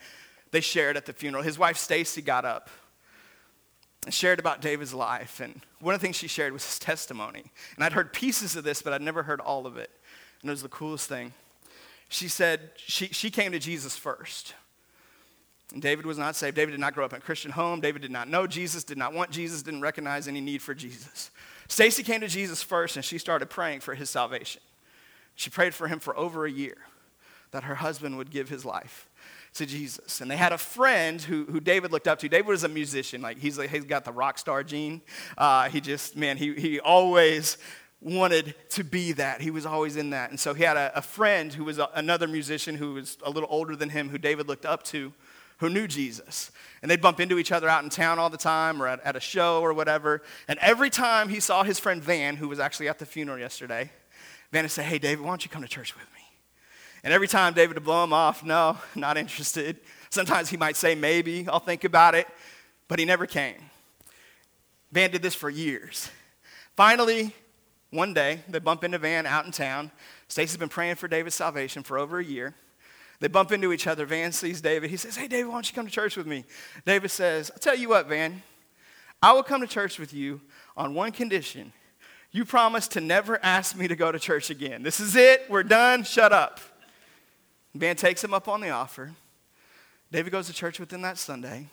they 0.51 0.61
shared 0.61 0.97
at 0.97 1.05
the 1.05 1.13
funeral. 1.13 1.43
His 1.43 1.59
wife 1.59 1.77
Stacy 1.77 2.21
got 2.21 2.43
up 2.43 2.69
shared 4.07 4.39
about 4.39 4.61
David's 4.61 4.93
life. 4.93 5.39
And 5.39 5.61
one 5.79 5.93
of 5.93 5.99
the 5.99 6.05
things 6.05 6.15
she 6.15 6.27
shared 6.27 6.53
was 6.53 6.65
his 6.65 6.79
testimony. 6.79 7.43
And 7.75 7.83
I'd 7.83 7.93
heard 7.93 8.13
pieces 8.13 8.55
of 8.55 8.63
this, 8.63 8.81
but 8.81 8.93
I'd 8.93 9.01
never 9.01 9.23
heard 9.23 9.41
all 9.41 9.67
of 9.67 9.77
it. 9.77 9.91
And 10.41 10.49
it 10.49 10.53
was 10.53 10.61
the 10.61 10.69
coolest 10.69 11.09
thing. 11.09 11.33
She 12.07 12.27
said 12.27 12.71
she, 12.77 13.07
she 13.07 13.29
came 13.29 13.51
to 13.51 13.59
Jesus 13.59 13.97
first. 13.97 14.53
And 15.73 15.81
David 15.81 16.05
was 16.05 16.17
not 16.17 16.35
saved. 16.35 16.55
David 16.55 16.71
did 16.71 16.79
not 16.79 16.95
grow 16.95 17.05
up 17.05 17.13
in 17.13 17.17
a 17.17 17.21
Christian 17.21 17.51
home. 17.51 17.79
David 17.81 18.01
did 18.01 18.09
not 18.09 18.27
know 18.27 18.47
Jesus, 18.47 18.83
did 18.83 18.97
not 18.97 19.13
want 19.13 19.29
Jesus, 19.29 19.61
didn't 19.61 19.81
recognize 19.81 20.27
any 20.27 20.41
need 20.41 20.61
for 20.61 20.73
Jesus. 20.73 21.29
Stacy 21.67 22.01
came 22.01 22.21
to 22.21 22.27
Jesus 22.27 22.63
first, 22.63 22.95
and 22.95 23.05
she 23.05 23.19
started 23.19 23.49
praying 23.49 23.81
for 23.81 23.93
his 23.93 24.09
salvation. 24.09 24.61
She 25.35 25.51
prayed 25.51 25.75
for 25.75 25.87
him 25.87 25.99
for 25.99 26.17
over 26.17 26.45
a 26.45 26.51
year 26.51 26.77
that 27.51 27.63
her 27.63 27.75
husband 27.75 28.17
would 28.17 28.31
give 28.31 28.49
his 28.49 28.65
life 28.65 29.07
to 29.55 29.65
Jesus. 29.65 30.21
And 30.21 30.29
they 30.29 30.37
had 30.37 30.53
a 30.53 30.57
friend 30.57 31.21
who, 31.21 31.45
who 31.45 31.59
David 31.59 31.91
looked 31.91 32.07
up 32.07 32.19
to. 32.19 32.29
David 32.29 32.47
was 32.47 32.63
a 32.63 32.69
musician. 32.69 33.21
Like 33.21 33.39
he's, 33.39 33.57
like, 33.57 33.69
he's 33.69 33.85
got 33.85 34.05
the 34.05 34.11
rock 34.11 34.37
star 34.37 34.63
gene. 34.63 35.01
Uh, 35.37 35.69
he 35.69 35.81
just, 35.81 36.15
man, 36.15 36.37
he, 36.37 36.53
he 36.53 36.79
always 36.79 37.57
wanted 38.01 38.55
to 38.69 38.83
be 38.83 39.11
that. 39.13 39.41
He 39.41 39.51
was 39.51 39.65
always 39.65 39.97
in 39.97 40.11
that. 40.11 40.29
And 40.29 40.39
so 40.39 40.53
he 40.53 40.63
had 40.63 40.77
a, 40.77 40.97
a 40.97 41.01
friend 41.01 41.51
who 41.51 41.65
was 41.65 41.79
a, 41.79 41.89
another 41.95 42.27
musician 42.27 42.75
who 42.75 42.93
was 42.93 43.17
a 43.23 43.29
little 43.29 43.49
older 43.51 43.75
than 43.75 43.89
him, 43.89 44.09
who 44.09 44.17
David 44.17 44.47
looked 44.47 44.65
up 44.65 44.83
to, 44.83 45.11
who 45.57 45.69
knew 45.69 45.87
Jesus. 45.87 46.51
And 46.81 46.89
they'd 46.89 47.01
bump 47.01 47.19
into 47.19 47.37
each 47.37 47.51
other 47.51 47.67
out 47.67 47.83
in 47.83 47.89
town 47.89 48.19
all 48.19 48.29
the 48.29 48.37
time 48.37 48.81
or 48.81 48.87
at, 48.87 49.03
at 49.03 49.15
a 49.15 49.19
show 49.19 49.61
or 49.61 49.73
whatever. 49.73 50.21
And 50.47 50.57
every 50.59 50.89
time 50.89 51.27
he 51.27 51.41
saw 51.41 51.63
his 51.63 51.79
friend 51.79 52.01
Van, 52.01 52.37
who 52.37 52.47
was 52.47 52.59
actually 52.59 52.87
at 52.87 52.99
the 52.99 53.05
funeral 53.05 53.37
yesterday, 53.37 53.91
Van 54.51 54.63
would 54.63 54.71
say, 54.71 54.83
Hey, 54.83 54.99
David, 54.99 55.23
why 55.23 55.31
don't 55.31 55.43
you 55.43 55.51
come 55.51 55.61
to 55.61 55.67
church 55.67 55.95
with 55.95 56.05
me? 56.13 56.18
And 57.03 57.13
every 57.13 57.27
time 57.27 57.53
David 57.53 57.75
would 57.75 57.83
blow 57.83 58.03
him 58.03 58.13
off, 58.13 58.43
no, 58.43 58.77
not 58.95 59.17
interested. 59.17 59.77
Sometimes 60.09 60.49
he 60.49 60.57
might 60.57 60.75
say, 60.75 60.95
maybe, 60.95 61.47
I'll 61.47 61.59
think 61.59 61.83
about 61.83 62.15
it. 62.15 62.27
But 62.87 62.99
he 62.99 63.05
never 63.05 63.25
came. 63.25 63.57
Van 64.91 65.11
did 65.11 65.21
this 65.21 65.35
for 65.35 65.49
years. 65.49 66.09
Finally, 66.75 67.33
one 67.91 68.13
day, 68.13 68.39
they 68.47 68.59
bump 68.59 68.83
into 68.83 68.97
Van 68.97 69.25
out 69.25 69.45
in 69.45 69.51
town. 69.51 69.91
Stacy's 70.27 70.57
been 70.57 70.69
praying 70.69 70.95
for 70.95 71.07
David's 71.07 71.35
salvation 71.35 71.83
for 71.83 71.97
over 71.97 72.19
a 72.19 72.23
year. 72.23 72.55
They 73.19 73.27
bump 73.27 73.51
into 73.51 73.73
each 73.73 73.85
other. 73.85 74.05
Van 74.05 74.31
sees 74.31 74.61
David. 74.61 74.89
He 74.89 74.97
says, 74.97 75.15
Hey, 75.15 75.27
David, 75.27 75.47
why 75.47 75.55
don't 75.55 75.69
you 75.69 75.75
come 75.75 75.85
to 75.85 75.91
church 75.91 76.15
with 76.15 76.25
me? 76.25 76.45
David 76.85 77.11
says, 77.11 77.51
I'll 77.51 77.59
tell 77.59 77.75
you 77.75 77.89
what, 77.89 78.07
Van, 78.07 78.41
I 79.21 79.33
will 79.33 79.43
come 79.43 79.61
to 79.61 79.67
church 79.67 79.99
with 79.99 80.13
you 80.13 80.39
on 80.77 80.93
one 80.93 81.11
condition. 81.11 81.73
You 82.31 82.45
promise 82.45 82.87
to 82.89 83.01
never 83.01 83.43
ask 83.43 83.75
me 83.75 83.87
to 83.87 83.95
go 83.95 84.11
to 84.11 84.19
church 84.19 84.49
again. 84.49 84.83
This 84.83 84.99
is 84.99 85.15
it. 85.15 85.45
We're 85.49 85.63
done. 85.63 86.03
Shut 86.03 86.31
up. 86.31 86.59
Van 87.79 87.95
takes 87.95 88.21
him 88.21 88.33
up 88.33 88.49
on 88.49 88.59
the 88.59 88.71
offer. 88.71 89.11
David 90.11 90.31
goes 90.31 90.47
to 90.47 90.53
church 90.53 90.81
with 90.81 90.91
him 90.91 91.01
that 91.03 91.17
Sunday. 91.17 91.67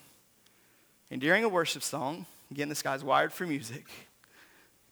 And 1.10 1.20
during 1.20 1.42
a 1.42 1.48
worship 1.48 1.82
song, 1.82 2.26
again, 2.52 2.68
this 2.68 2.80
guy's 2.80 3.02
wired 3.02 3.32
for 3.32 3.44
music, 3.44 3.86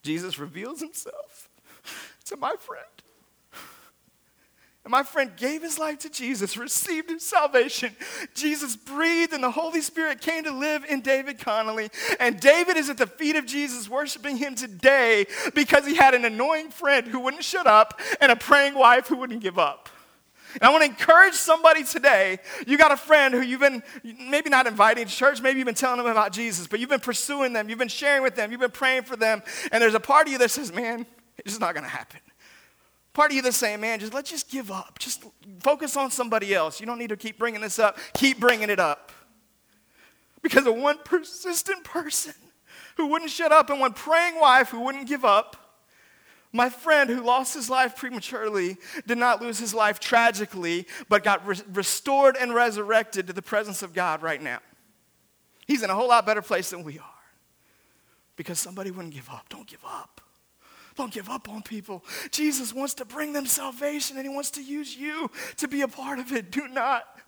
Jesus 0.03 0.41
reveals 0.41 0.81
himself 0.81 1.49
to 2.25 2.37
my 2.37 2.57
friend. 2.59 2.85
And 4.83 4.91
my 4.91 5.05
friend 5.05 5.31
gave 5.37 5.63
his 5.63 5.79
life 5.79 6.01
to 6.01 6.11
Jesus, 6.11 6.57
received 6.57 7.09
his 7.09 7.25
salvation. 7.25 7.95
Jesus 8.35 8.75
breathed, 8.75 9.33
and 9.33 9.43
the 9.43 9.53
Holy 9.53 9.83
Spirit 9.83 10.21
came 10.21 10.43
to 10.45 10.51
live 10.51 10.85
in 10.85 11.01
David 11.01 11.39
Connolly. 11.39 11.91
And 12.19 12.41
David 12.41 12.77
is 12.77 12.91
at 12.91 12.99
the 12.99 13.07
feet 13.07 13.37
of 13.37 13.47
Jesus, 13.47 13.89
worshiping 13.89 14.37
him 14.37 14.57
today 14.57 15.27
because 15.55 15.87
he 15.87 15.95
had 15.95 16.13
an 16.13 16.25
annoying 16.25 16.71
friend 16.71 17.07
who 17.07 17.21
wouldn't 17.21 17.45
shut 17.45 17.69
up 17.69 18.01
and 18.21 18.33
a 18.33 18.37
praying 18.37 18.75
wife 18.75 19.07
who 19.07 19.17
wouldn't 19.17 19.41
give 19.41 19.61
up. 19.61 19.89
And 20.55 20.63
I 20.63 20.71
want 20.71 20.83
to 20.85 20.91
encourage 20.91 21.35
somebody 21.35 21.85
today. 21.85 22.39
You 22.67 22.79
got 22.79 22.93
a 22.93 22.97
friend 22.97 23.35
who 23.35 23.41
you've 23.41 23.61
been 23.61 23.83
maybe 24.03 24.51
not 24.51 24.67
inviting 24.67 25.07
to 25.07 25.11
church, 25.11 25.41
maybe 25.41 25.59
you've 25.59 25.67
been 25.67 25.75
telling 25.75 25.99
them 25.99 26.07
about 26.07 26.33
Jesus, 26.33 26.67
but 26.67 26.81
you've 26.81 26.89
been 26.89 27.01
pursuing 27.01 27.53
them, 27.53 27.69
you've 27.69 27.79
been 27.79 27.89
sharing 27.89 28.23
with 28.23 28.37
them, 28.37 28.51
you've 28.51 28.61
been 28.61 28.71
praying 28.71 29.03
for 29.03 29.17
them, 29.17 29.43
and 29.73 29.83
there's 29.83 29.95
a 29.95 30.01
part 30.01 30.27
of 30.27 30.33
you 30.33 30.39
that 30.39 30.51
says, 30.51 30.73
man, 30.73 31.07
it's 31.39 31.51
just 31.51 31.61
not 31.61 31.75
going 31.75 31.85
to 31.85 31.91
happen. 31.91 32.21
Part 33.13 33.31
of 33.31 33.37
you 33.37 33.43
that's 33.43 33.57
saying, 33.57 33.81
man, 33.81 34.01
just 34.01 34.13
let's 34.13 34.29
just 34.29 34.51
give 34.51 34.73
up. 34.73 34.99
Just 34.99 35.25
focus 35.61 35.97
on 35.97 36.11
somebody 36.11 36.53
else. 36.53 36.81
You 36.81 36.87
don't 36.87 36.99
need 36.99 37.11
to 37.11 37.17
keep 37.17 37.39
bringing 37.39 37.61
this 37.61 37.79
up. 37.79 37.97
Keep 38.13 38.41
bringing 38.41 38.71
it 38.71 38.81
up. 38.81 39.13
Because 40.43 40.67
of 40.67 40.75
one 40.75 40.99
persistent 41.05 41.85
person 41.85 42.35
who 42.97 43.07
wouldn't 43.07 43.31
shut 43.31 43.53
up 43.53 43.71
and 43.71 43.79
one 43.79 43.93
praying 43.93 44.41
wife 44.41 44.71
who 44.71 44.81
wouldn't 44.81 45.07
give 45.07 45.25
up, 45.25 45.64
My 46.55 46.69
friend 46.69 47.11
who 47.11 47.21
lost 47.21 47.53
his 47.53 47.69
life 47.69 47.97
prematurely 47.97 48.77
did 49.09 49.19
not 49.19 49.43
lose 49.43 49.59
his 49.59 49.75
life 49.75 49.99
tragically, 49.99 50.87
but 51.09 51.25
got 51.25 51.45
re- 51.45 51.61
restored 51.73 52.37
and 52.41 52.55
resurrected 52.55 53.27
to 53.27 53.33
the 53.33 53.43
presence 53.43 53.83
of 53.83 53.93
God 53.93 54.23
right 54.23 54.41
now. 54.41 54.61
He's 55.67 55.83
in 55.83 55.91
a 55.91 55.95
whole 55.95 56.07
lot 56.07 56.25
better 56.25 56.43
place 56.43 56.71
than 56.71 56.85
we 56.85 56.97
are 57.01 57.05
because 58.37 58.61
somebody 58.61 58.93
wouldn't 58.93 59.15
give 59.15 59.29
up. 59.29 59.49
Don't 59.49 59.67
give 59.67 59.85
up. 59.85 60.21
Don't 60.95 61.13
give 61.13 61.29
up 61.29 61.49
on 61.49 61.63
people. 61.63 62.05
Jesus 62.31 62.73
wants 62.73 62.95
to 62.95 63.05
bring 63.05 63.33
them 63.33 63.47
salvation 63.47 64.17
and 64.17 64.25
he 64.25 64.33
wants 64.33 64.53
to 64.53 64.63
use 64.63 64.97
you 64.97 65.29
to 65.57 65.67
be 65.67 65.83
a 65.83 65.89
part 65.89 66.21
of 66.21 66.33
it. 66.33 66.53
Do 66.53 66.69
not, 66.69 67.19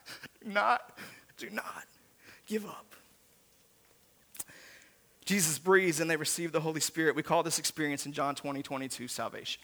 do 0.40 0.50
not, 0.50 0.96
do 1.36 1.50
not 1.50 1.84
give 2.46 2.64
up. 2.64 2.94
Jesus 5.26 5.58
breathes 5.58 6.00
and 6.00 6.08
they 6.08 6.16
receive 6.16 6.52
the 6.52 6.60
Holy 6.60 6.80
Spirit. 6.80 7.16
We 7.16 7.22
call 7.22 7.42
this 7.42 7.58
experience 7.58 8.06
in 8.06 8.12
John 8.12 8.34
20, 8.34 8.62
22 8.62 9.08
salvation. 9.08 9.60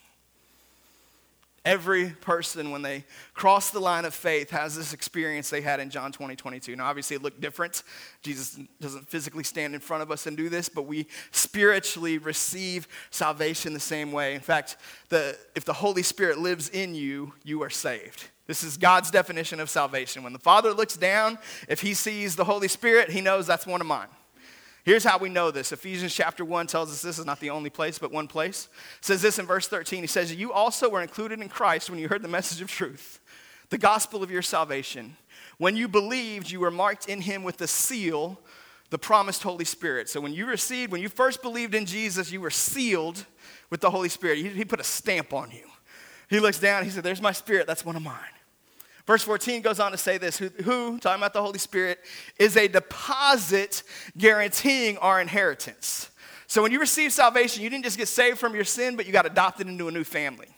Every 1.64 2.10
person, 2.10 2.72
when 2.72 2.82
they 2.82 3.04
cross 3.34 3.70
the 3.70 3.78
line 3.78 4.04
of 4.04 4.12
faith, 4.12 4.50
has 4.50 4.76
this 4.76 4.92
experience 4.92 5.48
they 5.48 5.60
had 5.60 5.78
in 5.78 5.90
John 5.90 6.10
20, 6.10 6.34
22. 6.34 6.74
Now, 6.74 6.86
obviously, 6.86 7.14
it 7.14 7.22
looked 7.22 7.40
different. 7.40 7.84
Jesus 8.22 8.58
doesn't 8.80 9.08
physically 9.08 9.44
stand 9.44 9.72
in 9.72 9.80
front 9.80 10.02
of 10.02 10.10
us 10.10 10.26
and 10.26 10.36
do 10.36 10.48
this, 10.48 10.68
but 10.68 10.82
we 10.82 11.06
spiritually 11.30 12.18
receive 12.18 12.88
salvation 13.10 13.74
the 13.74 13.80
same 13.80 14.10
way. 14.10 14.34
In 14.34 14.40
fact, 14.40 14.76
the, 15.08 15.38
if 15.54 15.64
the 15.64 15.72
Holy 15.72 16.02
Spirit 16.02 16.38
lives 16.38 16.68
in 16.68 16.96
you, 16.96 17.32
you 17.44 17.62
are 17.62 17.70
saved. 17.70 18.28
This 18.48 18.64
is 18.64 18.76
God's 18.76 19.12
definition 19.12 19.60
of 19.60 19.70
salvation. 19.70 20.24
When 20.24 20.32
the 20.32 20.40
Father 20.40 20.72
looks 20.72 20.96
down, 20.96 21.38
if 21.68 21.80
he 21.80 21.94
sees 21.94 22.34
the 22.34 22.44
Holy 22.44 22.66
Spirit, 22.66 23.10
he 23.10 23.20
knows 23.20 23.46
that's 23.46 23.68
one 23.68 23.80
of 23.80 23.86
mine. 23.86 24.08
Here's 24.84 25.04
how 25.04 25.18
we 25.18 25.28
know 25.28 25.50
this. 25.52 25.70
Ephesians 25.70 26.12
chapter 26.12 26.44
1 26.44 26.66
tells 26.66 26.90
us 26.90 27.02
this 27.02 27.18
is 27.18 27.24
not 27.24 27.38
the 27.38 27.50
only 27.50 27.70
place, 27.70 27.98
but 27.98 28.10
one 28.10 28.26
place. 28.26 28.68
It 28.98 29.04
says 29.04 29.22
this 29.22 29.38
in 29.38 29.46
verse 29.46 29.68
13. 29.68 30.02
He 30.02 30.08
says, 30.08 30.34
You 30.34 30.52
also 30.52 30.88
were 30.88 31.02
included 31.02 31.40
in 31.40 31.48
Christ 31.48 31.88
when 31.88 32.00
you 32.00 32.08
heard 32.08 32.22
the 32.22 32.28
message 32.28 32.60
of 32.60 32.68
truth, 32.68 33.20
the 33.70 33.78
gospel 33.78 34.22
of 34.22 34.30
your 34.30 34.42
salvation. 34.42 35.16
When 35.58 35.76
you 35.76 35.86
believed, 35.86 36.50
you 36.50 36.58
were 36.58 36.72
marked 36.72 37.08
in 37.08 37.20
him 37.20 37.44
with 37.44 37.58
the 37.58 37.68
seal, 37.68 38.40
the 38.90 38.98
promised 38.98 39.44
Holy 39.44 39.64
Spirit. 39.64 40.08
So 40.08 40.20
when 40.20 40.32
you 40.32 40.46
received, 40.46 40.90
when 40.90 41.00
you 41.00 41.08
first 41.08 41.42
believed 41.42 41.76
in 41.76 41.86
Jesus, 41.86 42.32
you 42.32 42.40
were 42.40 42.50
sealed 42.50 43.24
with 43.70 43.80
the 43.80 43.90
Holy 43.90 44.08
Spirit. 44.08 44.38
He, 44.38 44.48
he 44.48 44.64
put 44.64 44.80
a 44.80 44.84
stamp 44.84 45.32
on 45.32 45.52
you. 45.52 45.68
He 46.28 46.40
looks 46.40 46.58
down, 46.58 46.82
he 46.82 46.90
said, 46.90 47.04
There's 47.04 47.22
my 47.22 47.32
spirit, 47.32 47.68
that's 47.68 47.84
one 47.84 47.94
of 47.94 48.02
mine. 48.02 48.16
Verse 49.06 49.22
14 49.24 49.62
goes 49.62 49.80
on 49.80 49.90
to 49.90 49.98
say 49.98 50.18
this 50.18 50.38
who, 50.38 50.48
who, 50.62 50.98
talking 50.98 51.20
about 51.20 51.32
the 51.32 51.42
Holy 51.42 51.58
Spirit, 51.58 51.98
is 52.38 52.56
a 52.56 52.68
deposit 52.68 53.82
guaranteeing 54.16 54.96
our 54.98 55.20
inheritance. 55.20 56.10
So 56.46 56.62
when 56.62 56.70
you 56.70 56.78
receive 56.78 57.12
salvation, 57.12 57.62
you 57.62 57.70
didn't 57.70 57.84
just 57.84 57.98
get 57.98 58.08
saved 58.08 58.38
from 58.38 58.54
your 58.54 58.64
sin, 58.64 58.96
but 58.96 59.06
you 59.06 59.12
got 59.12 59.26
adopted 59.26 59.66
into 59.66 59.88
a 59.88 59.90
new 59.90 60.04
family. 60.04 60.48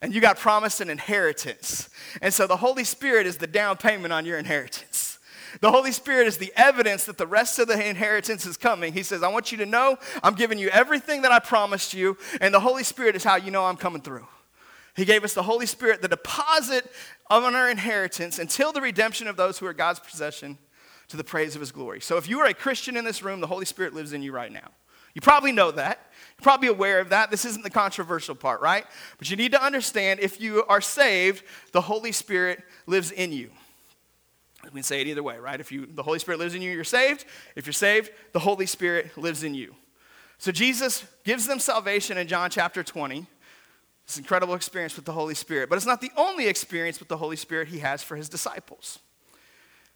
And 0.00 0.14
you 0.14 0.20
got 0.20 0.38
promised 0.38 0.80
an 0.80 0.90
inheritance. 0.90 1.90
And 2.22 2.32
so 2.32 2.46
the 2.46 2.56
Holy 2.56 2.84
Spirit 2.84 3.26
is 3.26 3.36
the 3.36 3.46
down 3.46 3.76
payment 3.76 4.12
on 4.12 4.24
your 4.24 4.38
inheritance. 4.38 5.18
The 5.60 5.70
Holy 5.70 5.92
Spirit 5.92 6.26
is 6.26 6.38
the 6.38 6.52
evidence 6.56 7.04
that 7.04 7.18
the 7.18 7.26
rest 7.26 7.58
of 7.58 7.68
the 7.68 7.88
inheritance 7.88 8.46
is 8.46 8.56
coming. 8.56 8.92
He 8.92 9.02
says, 9.02 9.22
I 9.22 9.28
want 9.28 9.50
you 9.50 9.58
to 9.58 9.66
know 9.66 9.98
I'm 10.22 10.34
giving 10.34 10.58
you 10.58 10.68
everything 10.68 11.22
that 11.22 11.32
I 11.32 11.38
promised 11.38 11.94
you, 11.94 12.16
and 12.40 12.52
the 12.52 12.60
Holy 12.60 12.84
Spirit 12.84 13.16
is 13.16 13.24
how 13.24 13.36
you 13.36 13.50
know 13.50 13.64
I'm 13.64 13.76
coming 13.76 14.02
through. 14.02 14.26
He 14.98 15.04
gave 15.04 15.22
us 15.22 15.32
the 15.32 15.44
Holy 15.44 15.66
Spirit, 15.66 16.02
the 16.02 16.08
deposit 16.08 16.90
of 17.30 17.44
our 17.44 17.70
inheritance 17.70 18.40
until 18.40 18.72
the 18.72 18.80
redemption 18.80 19.28
of 19.28 19.36
those 19.36 19.56
who 19.56 19.66
are 19.66 19.72
God's 19.72 20.00
possession 20.00 20.58
to 21.06 21.16
the 21.16 21.22
praise 21.22 21.54
of 21.54 21.60
his 21.60 21.70
glory. 21.70 22.00
So 22.00 22.16
if 22.16 22.28
you 22.28 22.40
are 22.40 22.46
a 22.46 22.52
Christian 22.52 22.96
in 22.96 23.04
this 23.04 23.22
room, 23.22 23.40
the 23.40 23.46
Holy 23.46 23.64
Spirit 23.64 23.94
lives 23.94 24.12
in 24.12 24.22
you 24.22 24.32
right 24.32 24.50
now. 24.50 24.72
You 25.14 25.20
probably 25.20 25.52
know 25.52 25.70
that. 25.70 26.10
You're 26.36 26.42
probably 26.42 26.66
aware 26.66 26.98
of 26.98 27.10
that. 27.10 27.30
This 27.30 27.44
isn't 27.44 27.62
the 27.62 27.70
controversial 27.70 28.34
part, 28.34 28.60
right? 28.60 28.84
But 29.18 29.30
you 29.30 29.36
need 29.36 29.52
to 29.52 29.64
understand 29.64 30.18
if 30.18 30.40
you 30.40 30.64
are 30.64 30.80
saved, 30.80 31.44
the 31.70 31.80
Holy 31.80 32.10
Spirit 32.10 32.64
lives 32.88 33.12
in 33.12 33.30
you. 33.30 33.52
We 34.64 34.70
can 34.70 34.82
say 34.82 35.00
it 35.00 35.06
either 35.06 35.22
way, 35.22 35.38
right? 35.38 35.60
If 35.60 35.70
you, 35.70 35.86
the 35.86 36.02
Holy 36.02 36.18
Spirit 36.18 36.40
lives 36.40 36.56
in 36.56 36.62
you, 36.62 36.72
you're 36.72 36.82
saved. 36.82 37.24
If 37.54 37.66
you're 37.66 37.72
saved, 37.72 38.10
the 38.32 38.40
Holy 38.40 38.66
Spirit 38.66 39.16
lives 39.16 39.44
in 39.44 39.54
you. 39.54 39.76
So 40.38 40.50
Jesus 40.50 41.04
gives 41.22 41.46
them 41.46 41.60
salvation 41.60 42.18
in 42.18 42.26
John 42.26 42.50
chapter 42.50 42.82
20. 42.82 43.28
This 44.08 44.16
incredible 44.16 44.54
experience 44.54 44.96
with 44.96 45.04
the 45.04 45.12
Holy 45.12 45.34
Spirit. 45.34 45.68
But 45.68 45.76
it's 45.76 45.86
not 45.86 46.00
the 46.00 46.10
only 46.16 46.46
experience 46.46 46.98
with 46.98 47.08
the 47.08 47.18
Holy 47.18 47.36
Spirit 47.36 47.68
he 47.68 47.80
has 47.80 48.02
for 48.02 48.16
his 48.16 48.30
disciples. 48.30 48.98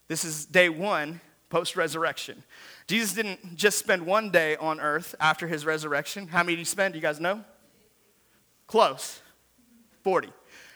This 0.07 0.22
is 0.22 0.44
day 0.44 0.68
one 0.68 1.22
post 1.48 1.77
resurrection. 1.77 2.44
Jesus 2.87 3.14
didn't 3.14 3.57
just 3.57 3.79
spend 3.79 4.05
one 4.05 4.31
day 4.31 4.57
on 4.57 4.81
earth 4.81 5.14
after 5.18 5.46
his 5.46 5.64
resurrection. 5.64 6.29
How 6.29 6.42
many 6.42 6.57
did 6.57 6.61
he 6.61 6.64
spend? 6.66 6.92
Do 6.92 6.98
you 6.98 7.03
guys 7.03 7.20
know? 7.20 7.42
Close 8.66 9.20
40. 10.03 10.29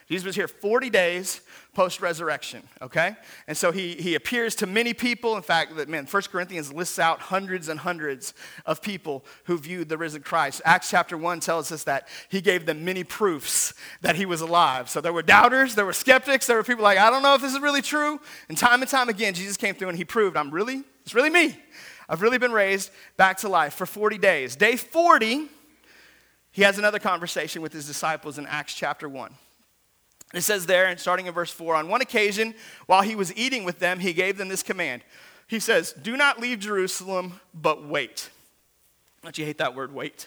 Jesus 0.09 0.25
was 0.25 0.37
here 0.37 0.47
40 0.47 0.89
days 0.89 1.41
post 1.75 2.01
resurrection, 2.01 2.63
okay? 2.81 3.17
And 3.49 3.57
so 3.57 3.73
he, 3.73 3.95
he 3.95 4.15
appears 4.15 4.55
to 4.57 4.67
many 4.67 4.95
people. 4.95 5.37
In 5.37 5.43
fact, 5.43 5.77
that 5.77 5.89
man, 5.89 6.07
1 6.07 6.23
Corinthians 6.31 6.73
lists 6.73 7.01
out 7.01 7.21
hundreds 7.21 7.69
and 7.69 7.81
hundreds 7.81 8.33
of 8.65 8.81
people 8.81 9.25
who 9.45 9.59
viewed 9.59 9.89
the 9.89 9.99
risen 9.99 10.23
Christ. 10.23 10.63
Acts 10.65 10.91
chapter 10.91 11.19
1 11.19 11.41
tells 11.41 11.73
us 11.73 11.83
that 11.85 12.07
he 12.29 12.41
gave 12.41 12.67
them 12.67 12.85
many 12.85 13.03
proofs 13.03 13.75
that 14.01 14.15
he 14.15 14.27
was 14.27 14.41
alive. 14.41 14.89
So 14.89 15.01
there 15.01 15.13
were 15.13 15.23
doubters, 15.23 15.75
there 15.75 15.85
were 15.85 15.93
skeptics, 15.93 16.47
there 16.47 16.57
were 16.57 16.63
people 16.63 16.85
like, 16.85 16.99
I 16.99 17.11
don't 17.11 17.23
know 17.23 17.35
if 17.35 17.43
this 17.43 17.53
is 17.53 17.61
really 17.61 17.83
true. 17.83 18.21
And 18.49 18.57
time 18.57 18.83
and 18.83 18.91
time 18.91 19.09
again, 19.09 19.35
Jesus 19.35 19.57
came 19.57 19.75
through 19.75 19.89
and 19.89 19.99
he 19.99 20.05
proved, 20.05 20.37
I'm 20.37 20.53
really, 20.53 20.85
it's 21.03 21.15
really 21.15 21.31
me. 21.31 21.59
I've 22.09 22.23
really 22.23 22.39
been 22.39 22.53
raised 22.53 22.93
back 23.17 23.39
to 23.39 23.49
life 23.49 23.75
for 23.75 23.87
40 23.87 24.19
days. 24.19 24.55
Day 24.55 24.77
40, 24.77 25.49
he 26.53 26.63
has 26.63 26.79
another 26.79 27.01
conversation 27.01 27.61
with 27.61 27.73
his 27.73 27.89
disciples 27.89 28.39
in 28.39 28.47
Acts 28.47 28.73
chapter 28.73 29.09
1. 29.09 29.35
It 30.35 30.41
says 30.43 30.67
there, 30.67 30.87
and 30.87 30.99
starting 30.99 31.27
in 31.27 31.35
verse 31.35 31.51
4, 31.51 31.77
on 31.77 31.89
one 31.89 32.01
occasion, 32.01 32.55
while 32.87 33.03
he 33.03 33.15
was 33.15 33.35
eating 33.37 33.65
with 33.65 33.79
them, 33.79 34.01
he 34.01 34.13
gave 34.13 34.39
them 34.39 34.49
this 34.49 34.63
command. 34.63 35.03
He 35.47 35.61
says, 35.61 35.93
Do 35.93 36.17
not 36.17 36.41
leave 36.41 36.59
Jerusalem, 36.59 37.41
but 37.55 37.87
wait. 37.87 38.31
Don't 39.23 39.39
you 39.39 39.45
hate 39.45 39.59
that 39.59 39.75
word, 39.75 39.95
wait? 39.95 40.27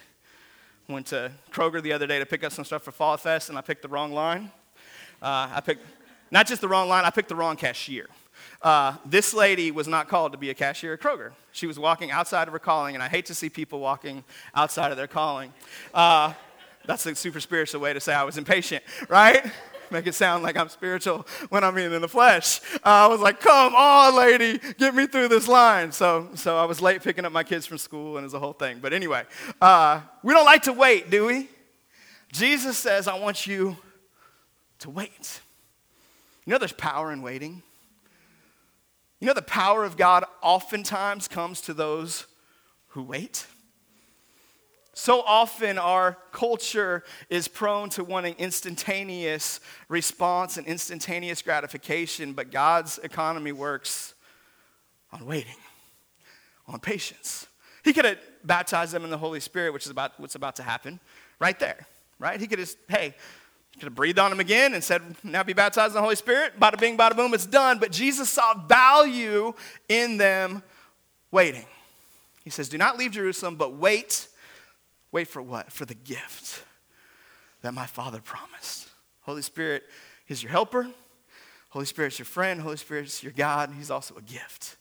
Went 0.87 1.07
to 1.07 1.31
Kroger 1.51 1.81
the 1.83 1.93
other 1.93 2.07
day 2.07 2.19
to 2.19 2.25
pick 2.25 2.43
up 2.43 2.51
some 2.51 2.65
stuff 2.65 2.83
for 2.83 2.91
Fall 2.91 3.17
Fest, 3.17 3.49
and 3.49 3.57
I 3.57 3.61
picked 3.61 3.81
the 3.81 3.89
wrong 3.89 4.13
line. 4.13 4.51
Uh, 5.21 5.49
I 5.53 5.61
picked, 5.61 5.85
not 6.31 6.47
just 6.47 6.61
the 6.61 6.67
wrong 6.67 6.87
line, 6.87 7.03
I 7.03 7.09
picked 7.09 7.29
the 7.29 7.35
wrong 7.35 7.57
cashier. 7.57 8.07
Uh, 8.61 8.95
this 9.05 9.33
lady 9.33 9.71
was 9.71 9.87
not 9.87 10.07
called 10.07 10.31
to 10.31 10.37
be 10.37 10.49
a 10.49 10.53
cashier 10.53 10.93
at 10.93 11.01
Kroger. 11.01 11.31
She 11.51 11.67
was 11.67 11.77
walking 11.77 12.11
outside 12.11 12.47
of 12.47 12.53
her 12.53 12.59
calling, 12.59 12.95
and 12.95 13.03
I 13.03 13.07
hate 13.07 13.25
to 13.27 13.35
see 13.35 13.49
people 13.49 13.79
walking 13.79 14.23
outside 14.55 14.91
of 14.91 14.97
their 14.97 15.07
calling. 15.07 15.53
Uh, 15.93 16.33
that's 16.85 17.05
a 17.05 17.15
super 17.15 17.39
spiritual 17.39 17.81
way 17.81 17.93
to 17.93 17.99
say 17.99 18.13
I 18.13 18.23
was 18.23 18.37
impatient, 18.37 18.83
right? 19.09 19.45
Make 19.91 20.07
it 20.07 20.15
sound 20.15 20.43
like 20.43 20.57
I'm 20.57 20.69
spiritual 20.69 21.25
when 21.49 21.63
I'm 21.63 21.77
in 21.77 22.01
the 22.01 22.07
flesh. 22.07 22.61
Uh, 22.75 23.05
I 23.05 23.07
was 23.07 23.19
like, 23.19 23.39
come 23.39 23.73
on, 23.75 24.15
lady, 24.15 24.59
get 24.77 24.95
me 24.95 25.07
through 25.07 25.27
this 25.29 25.47
line. 25.47 25.91
So, 25.91 26.29
so 26.35 26.57
I 26.57 26.65
was 26.65 26.81
late 26.81 27.03
picking 27.03 27.25
up 27.25 27.31
my 27.31 27.43
kids 27.43 27.65
from 27.65 27.77
school, 27.77 28.17
and 28.17 28.25
it's 28.25 28.33
a 28.33 28.39
whole 28.39 28.53
thing. 28.53 28.79
But 28.79 28.93
anyway, 28.93 29.23
uh, 29.61 30.01
we 30.23 30.33
don't 30.33 30.45
like 30.45 30.63
to 30.63 30.73
wait, 30.73 31.09
do 31.09 31.25
we? 31.25 31.49
Jesus 32.31 32.77
says, 32.77 33.07
I 33.07 33.17
want 33.17 33.47
you 33.47 33.77
to 34.79 34.89
wait. 34.89 35.41
You 36.45 36.53
know, 36.53 36.59
there's 36.59 36.71
power 36.73 37.11
in 37.11 37.21
waiting. 37.21 37.63
You 39.19 39.27
know, 39.27 39.33
the 39.33 39.41
power 39.41 39.83
of 39.83 39.97
God 39.97 40.23
oftentimes 40.41 41.27
comes 41.27 41.61
to 41.61 41.73
those 41.73 42.25
who 42.89 43.03
wait. 43.03 43.45
So 44.99 45.21
often, 45.21 45.77
our 45.77 46.17
culture 46.33 47.05
is 47.29 47.47
prone 47.47 47.87
to 47.91 48.03
wanting 48.03 48.35
instantaneous 48.37 49.61
response 49.87 50.57
and 50.57 50.67
instantaneous 50.67 51.41
gratification, 51.41 52.33
but 52.33 52.51
God's 52.51 52.97
economy 52.97 53.53
works 53.53 54.13
on 55.13 55.25
waiting, 55.25 55.55
on 56.67 56.81
patience. 56.81 57.47
He 57.85 57.93
could 57.93 58.03
have 58.03 58.17
baptized 58.43 58.91
them 58.91 59.05
in 59.05 59.09
the 59.09 59.17
Holy 59.17 59.39
Spirit, 59.39 59.71
which 59.71 59.85
is 59.85 59.89
about 59.89 60.19
what's 60.19 60.35
about 60.35 60.57
to 60.57 60.63
happen 60.63 60.99
right 61.39 61.57
there, 61.57 61.87
right? 62.19 62.37
He 62.37 62.45
could 62.45 62.59
have, 62.59 62.75
hey, 62.89 63.15
could 63.75 63.83
have 63.83 63.95
breathed 63.95 64.19
on 64.19 64.31
them 64.31 64.41
again 64.41 64.73
and 64.73 64.83
said, 64.83 65.01
now 65.23 65.43
be 65.43 65.53
baptized 65.53 65.91
in 65.91 65.95
the 65.95 66.01
Holy 66.01 66.17
Spirit. 66.17 66.59
Bada 66.59 66.77
bing, 66.77 66.97
bada 66.97 67.15
boom, 67.15 67.33
it's 67.33 67.45
done. 67.45 67.79
But 67.79 67.93
Jesus 67.93 68.27
saw 68.27 68.53
value 68.67 69.53
in 69.87 70.17
them 70.17 70.61
waiting. 71.31 71.67
He 72.43 72.49
says, 72.49 72.67
do 72.67 72.77
not 72.77 72.97
leave 72.97 73.11
Jerusalem, 73.11 73.55
but 73.55 73.75
wait 73.75 74.27
Wait 75.11 75.27
for 75.27 75.41
what? 75.41 75.71
For 75.71 75.85
the 75.85 75.95
gift 75.95 76.63
that 77.61 77.73
my 77.73 77.85
Father 77.85 78.21
promised. 78.21 78.89
Holy 79.21 79.41
Spirit 79.41 79.83
is 80.27 80.41
your 80.41 80.51
helper. 80.51 80.87
Holy 81.69 81.85
Spirit 81.85 82.13
is 82.13 82.19
your 82.19 82.25
friend. 82.25 82.61
Holy 82.61 82.77
Spirit 82.77 83.05
is 83.05 83.21
your 83.21 83.31
God. 83.31 83.69
and 83.69 83.77
He's 83.77 83.91
also 83.91 84.15
a 84.15 84.21
gift. 84.21 84.77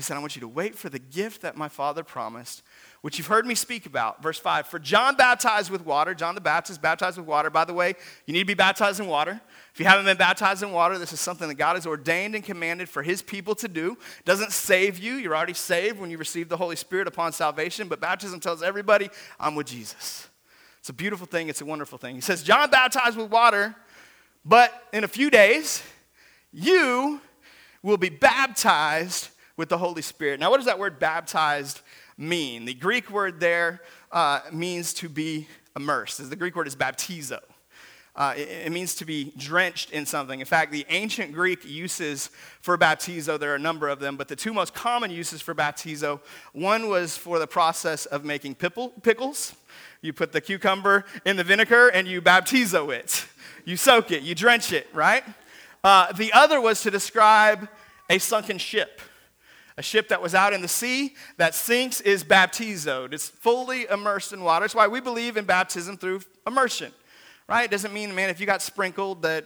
He 0.00 0.02
said, 0.02 0.16
I 0.16 0.20
want 0.20 0.34
you 0.34 0.40
to 0.40 0.48
wait 0.48 0.76
for 0.76 0.88
the 0.88 0.98
gift 0.98 1.42
that 1.42 1.58
my 1.58 1.68
Father 1.68 2.02
promised, 2.02 2.62
which 3.02 3.18
you've 3.18 3.26
heard 3.26 3.44
me 3.44 3.54
speak 3.54 3.84
about. 3.84 4.22
Verse 4.22 4.38
5 4.38 4.66
For 4.66 4.78
John 4.78 5.14
baptized 5.14 5.70
with 5.70 5.84
water, 5.84 6.14
John 6.14 6.34
the 6.34 6.40
Baptist 6.40 6.80
baptized 6.80 7.18
with 7.18 7.26
water. 7.26 7.50
By 7.50 7.66
the 7.66 7.74
way, 7.74 7.92
you 8.24 8.32
need 8.32 8.38
to 8.38 8.46
be 8.46 8.54
baptized 8.54 8.98
in 8.98 9.08
water. 9.08 9.38
If 9.74 9.78
you 9.78 9.84
haven't 9.84 10.06
been 10.06 10.16
baptized 10.16 10.62
in 10.62 10.72
water, 10.72 10.96
this 10.96 11.12
is 11.12 11.20
something 11.20 11.48
that 11.48 11.56
God 11.56 11.74
has 11.74 11.86
ordained 11.86 12.34
and 12.34 12.42
commanded 12.42 12.88
for 12.88 13.02
his 13.02 13.20
people 13.20 13.54
to 13.56 13.68
do. 13.68 13.98
It 14.20 14.24
doesn't 14.24 14.52
save 14.52 14.98
you. 14.98 15.16
You're 15.16 15.36
already 15.36 15.52
saved 15.52 16.00
when 16.00 16.10
you 16.10 16.16
receive 16.16 16.48
the 16.48 16.56
Holy 16.56 16.76
Spirit 16.76 17.06
upon 17.06 17.32
salvation, 17.32 17.86
but 17.86 18.00
baptism 18.00 18.40
tells 18.40 18.62
everybody, 18.62 19.10
I'm 19.38 19.54
with 19.54 19.66
Jesus. 19.66 20.30
It's 20.78 20.88
a 20.88 20.94
beautiful 20.94 21.26
thing, 21.26 21.50
it's 21.50 21.60
a 21.60 21.66
wonderful 21.66 21.98
thing. 21.98 22.14
He 22.14 22.22
says, 22.22 22.42
John 22.42 22.70
baptized 22.70 23.18
with 23.18 23.30
water, 23.30 23.76
but 24.46 24.72
in 24.94 25.04
a 25.04 25.08
few 25.08 25.28
days, 25.28 25.82
you 26.54 27.20
will 27.82 27.98
be 27.98 28.08
baptized 28.08 29.28
with 29.60 29.68
the 29.68 29.76
Holy 29.76 30.00
Spirit. 30.00 30.40
Now, 30.40 30.48
what 30.50 30.56
does 30.56 30.64
that 30.64 30.78
word 30.78 30.98
baptized 30.98 31.82
mean? 32.16 32.64
The 32.64 32.72
Greek 32.72 33.10
word 33.10 33.40
there 33.40 33.82
uh, 34.10 34.40
means 34.50 34.94
to 34.94 35.08
be 35.10 35.48
immersed. 35.76 36.30
The 36.30 36.34
Greek 36.34 36.56
word 36.56 36.66
is 36.66 36.74
baptizo. 36.74 37.40
Uh, 38.16 38.32
it, 38.38 38.48
it, 38.48 38.72
means 38.72 38.94
to 38.94 39.04
be 39.04 39.34
drenched 39.36 39.90
in 39.90 40.06
something. 40.06 40.40
In 40.40 40.46
fact, 40.46 40.72
the 40.72 40.86
ancient 40.88 41.34
Greek 41.34 41.62
uses 41.68 42.30
for 42.62 42.78
baptizo, 42.78 43.38
there 43.38 43.52
are 43.52 43.56
a 43.56 43.58
number 43.58 43.90
of 43.90 44.00
them, 44.00 44.16
but 44.16 44.28
the 44.28 44.34
two 44.34 44.54
most 44.54 44.72
common 44.72 45.10
uses 45.10 45.42
for 45.42 45.54
baptizo 45.54 46.20
one 46.54 46.88
was 46.88 47.18
for 47.18 47.38
the 47.38 47.46
process 47.46 48.06
of 48.06 48.24
making 48.24 48.54
pickles. 48.54 49.54
You 50.00 50.14
put 50.14 50.32
the 50.32 50.40
cucumber 50.40 51.04
in 51.26 51.36
the 51.36 51.44
vinegar 51.44 51.88
and 51.88 52.08
you 52.08 52.22
baptizo 52.22 52.94
it. 52.94 53.26
You 53.66 53.76
soak 53.76 54.10
it, 54.10 54.22
you 54.22 54.34
drench 54.34 54.72
it, 54.72 54.88
right? 54.94 55.22
Uh, 55.84 56.12
the 56.12 56.32
other 56.32 56.62
was 56.62 56.80
to 56.80 56.90
describe 56.90 57.68
a 58.08 58.18
sunken 58.18 58.56
ship. 58.56 59.02
A 59.76 59.82
ship 59.82 60.08
that 60.08 60.20
was 60.20 60.34
out 60.34 60.52
in 60.52 60.62
the 60.62 60.68
sea 60.68 61.14
that 61.36 61.54
sinks 61.54 62.00
is 62.00 62.24
baptizoed. 62.24 63.12
It's 63.12 63.28
fully 63.28 63.86
immersed 63.88 64.32
in 64.32 64.42
water. 64.42 64.64
That's 64.64 64.74
why 64.74 64.88
we 64.88 65.00
believe 65.00 65.36
in 65.36 65.44
baptism 65.44 65.96
through 65.96 66.22
immersion, 66.46 66.92
right? 67.48 67.64
It 67.64 67.70
doesn't 67.70 67.94
mean, 67.94 68.14
man, 68.14 68.30
if 68.30 68.40
you 68.40 68.46
got 68.46 68.62
sprinkled, 68.62 69.22
that 69.22 69.44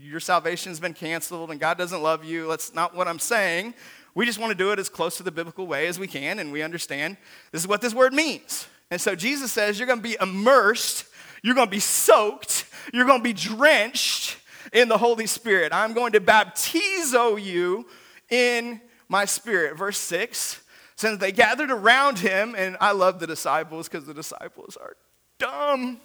your 0.00 0.20
salvation's 0.20 0.80
been 0.80 0.94
canceled 0.94 1.50
and 1.50 1.58
God 1.58 1.76
doesn't 1.76 2.02
love 2.02 2.24
you. 2.24 2.48
That's 2.48 2.74
not 2.74 2.94
what 2.94 3.08
I'm 3.08 3.18
saying. 3.18 3.74
We 4.14 4.26
just 4.26 4.38
want 4.38 4.52
to 4.52 4.56
do 4.56 4.70
it 4.70 4.78
as 4.78 4.88
close 4.88 5.16
to 5.16 5.22
the 5.24 5.32
biblical 5.32 5.66
way 5.66 5.88
as 5.88 5.98
we 5.98 6.06
can, 6.06 6.38
and 6.38 6.52
we 6.52 6.62
understand 6.62 7.16
this 7.50 7.62
is 7.62 7.68
what 7.68 7.80
this 7.80 7.92
word 7.92 8.14
means. 8.14 8.68
And 8.90 9.00
so 9.00 9.16
Jesus 9.16 9.50
says, 9.50 9.78
You're 9.78 9.88
going 9.88 9.98
to 9.98 10.08
be 10.08 10.16
immersed, 10.20 11.06
you're 11.42 11.56
going 11.56 11.66
to 11.66 11.70
be 11.70 11.80
soaked, 11.80 12.66
you're 12.92 13.06
going 13.06 13.20
to 13.20 13.24
be 13.24 13.32
drenched 13.32 14.36
in 14.72 14.88
the 14.88 14.98
Holy 14.98 15.26
Spirit. 15.26 15.72
I'm 15.72 15.94
going 15.94 16.12
to 16.12 16.20
baptizo 16.20 17.42
you 17.42 17.86
in 18.30 18.80
my 19.14 19.24
spirit. 19.24 19.78
Verse 19.78 19.98
6 19.98 20.60
Since 20.96 21.20
They 21.20 21.30
gathered 21.30 21.70
around 21.70 22.18
him, 22.18 22.56
and 22.58 22.76
I 22.80 22.90
love 22.90 23.20
the 23.20 23.28
disciples 23.28 23.88
because 23.88 24.06
the 24.06 24.14
disciples 24.14 24.76
are 24.76 24.96
dumb. 25.38 26.00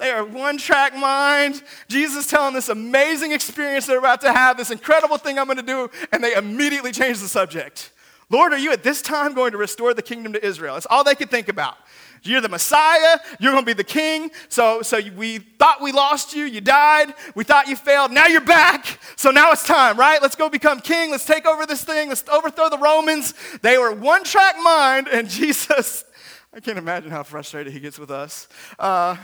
They 0.00 0.10
are 0.10 0.24
one 0.24 0.58
track 0.58 0.96
mind. 0.96 1.62
Jesus 1.88 2.26
telling 2.26 2.54
this 2.54 2.68
amazing 2.68 3.30
experience 3.30 3.86
they're 3.86 3.98
about 3.98 4.22
to 4.22 4.32
have, 4.32 4.56
this 4.56 4.72
incredible 4.72 5.16
thing 5.16 5.38
I'm 5.38 5.44
going 5.44 5.58
to 5.58 5.62
do, 5.62 5.90
and 6.10 6.24
they 6.24 6.34
immediately 6.34 6.90
change 6.90 7.20
the 7.20 7.28
subject. 7.28 7.92
Lord, 8.30 8.52
are 8.52 8.58
you 8.58 8.72
at 8.72 8.82
this 8.82 9.00
time 9.00 9.32
going 9.34 9.52
to 9.52 9.58
restore 9.58 9.94
the 9.94 10.02
kingdom 10.02 10.32
to 10.32 10.44
Israel? 10.44 10.74
That's 10.74 10.86
all 10.90 11.04
they 11.04 11.14
could 11.14 11.30
think 11.30 11.48
about. 11.48 11.76
You're 12.22 12.40
the 12.40 12.48
Messiah. 12.48 13.18
You're 13.38 13.52
going 13.52 13.64
to 13.64 13.66
be 13.66 13.72
the 13.72 13.84
king. 13.84 14.30
So, 14.48 14.82
so 14.82 15.00
we 15.16 15.38
thought 15.38 15.80
we 15.80 15.92
lost 15.92 16.34
you. 16.34 16.44
You 16.44 16.60
died. 16.60 17.14
We 17.34 17.44
thought 17.44 17.68
you 17.68 17.76
failed. 17.76 18.12
Now 18.12 18.26
you're 18.26 18.40
back. 18.40 18.98
So 19.16 19.30
now 19.30 19.52
it's 19.52 19.64
time, 19.64 19.98
right? 19.98 20.20
Let's 20.20 20.36
go 20.36 20.48
become 20.48 20.80
king. 20.80 21.10
Let's 21.10 21.24
take 21.24 21.46
over 21.46 21.66
this 21.66 21.84
thing. 21.84 22.08
Let's 22.08 22.28
overthrow 22.28 22.68
the 22.68 22.78
Romans. 22.78 23.34
They 23.62 23.78
were 23.78 23.92
one 23.92 24.24
track 24.24 24.56
mind, 24.62 25.08
and 25.08 25.28
Jesus, 25.40 26.04
I 26.52 26.60
can't 26.60 26.78
imagine 26.78 27.10
how 27.10 27.22
frustrated 27.22 27.72
he 27.72 27.80
gets 27.80 27.98
with 27.98 28.10
us. 28.10 28.48
Uh, 28.78 29.16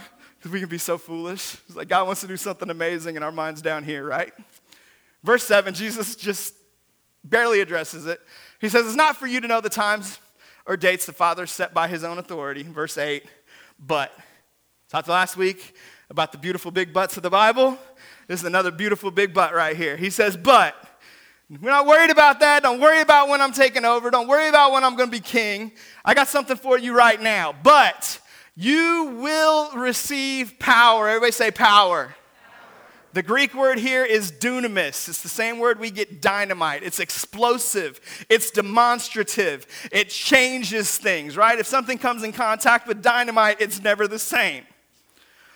we 0.51 0.61
can 0.61 0.69
be 0.69 0.79
so 0.79 0.97
foolish. 0.97 1.57
It's 1.67 1.77
like 1.77 1.89
God 1.89 2.07
wants 2.07 2.21
to 2.21 2.27
do 2.27 2.37
something 2.37 2.71
amazing, 2.71 3.17
and 3.17 3.25
our 3.25 3.33
mind's 3.33 3.63
down 3.63 3.85
here, 3.85 4.07
right? 4.07 4.33
Verse 5.25 5.43
7, 5.43 5.75
Jesus 5.75 6.15
just 6.15 6.55
barely 7.25 7.61
addresses 7.61 8.07
it. 8.07 8.21
He 8.61 8.69
says, 8.69 8.87
It's 8.87 8.95
not 8.95 9.17
for 9.17 9.27
you 9.27 9.41
to 9.41 9.49
know 9.49 9.61
the 9.61 9.69
times 9.69 10.19
or 10.67 10.77
dates 10.77 11.07
the 11.07 11.13
Father 11.13 11.47
set 11.47 11.73
by 11.73 11.89
his 11.89 12.05
own 12.05 12.19
authority. 12.19 12.63
Verse 12.63 12.99
8, 12.99 13.25
but. 13.79 14.13
Talked 14.89 15.09
last 15.09 15.37
week 15.37 15.75
about 16.11 16.31
the 16.31 16.39
beautiful 16.39 16.71
big 16.71 16.93
butts 16.93 17.17
of 17.17 17.25
the 17.25 17.31
Bible. 17.31 17.77
This 18.29 18.41
is 18.41 18.47
another 18.47 18.71
beautiful 18.71 19.11
big 19.11 19.35
butt 19.35 19.53
right 19.53 19.77
here. 19.77 19.97
He 19.97 20.11
says, 20.11 20.37
but. 20.37 20.75
We're 21.49 21.71
not 21.71 21.87
worried 21.87 22.11
about 22.11 22.41
that. 22.41 22.65
Don't 22.65 22.81
worry 22.81 23.01
about 23.01 23.29
when 23.29 23.41
I'm 23.41 23.53
taking 23.53 23.85
over. 23.85 24.11
Don't 24.11 24.27
worry 24.27 24.49
about 24.49 24.73
when 24.73 24.83
I'm 24.83 24.97
going 24.97 25.09
to 25.09 25.17
be 25.17 25.21
king. 25.21 25.71
I 26.05 26.13
got 26.13 26.27
something 26.27 26.57
for 26.57 26.77
you 26.77 26.97
right 26.97 27.21
now. 27.21 27.55
But 27.63 28.19
you 28.57 29.17
will 29.21 29.71
receive 29.77 30.59
power. 30.59 31.09
Everybody 31.09 31.31
say 31.31 31.53
power. 31.53 32.16
The 33.17 33.23
Greek 33.23 33.55
word 33.55 33.79
here 33.79 34.05
is 34.05 34.31
dunamis. 34.31 35.09
It's 35.09 35.23
the 35.23 35.31
same 35.31 35.59
word 35.59 35.81
we 35.81 35.91
get 35.91 36.21
dynamite. 36.21 36.83
It's 36.83 37.01
explosive, 37.01 37.99
it's 38.29 38.51
demonstrative, 38.51 39.67
it 39.91 40.11
changes 40.11 40.99
things, 40.99 41.35
right? 41.35 41.59
If 41.59 41.67
something 41.67 41.97
comes 41.97 42.25
in 42.25 42.35
contact 42.35 42.87
with 42.87 43.01
dynamite, 43.01 43.59
it's 43.59 43.83
never 43.83 44.07
the 44.07 44.19
same. 44.19 44.65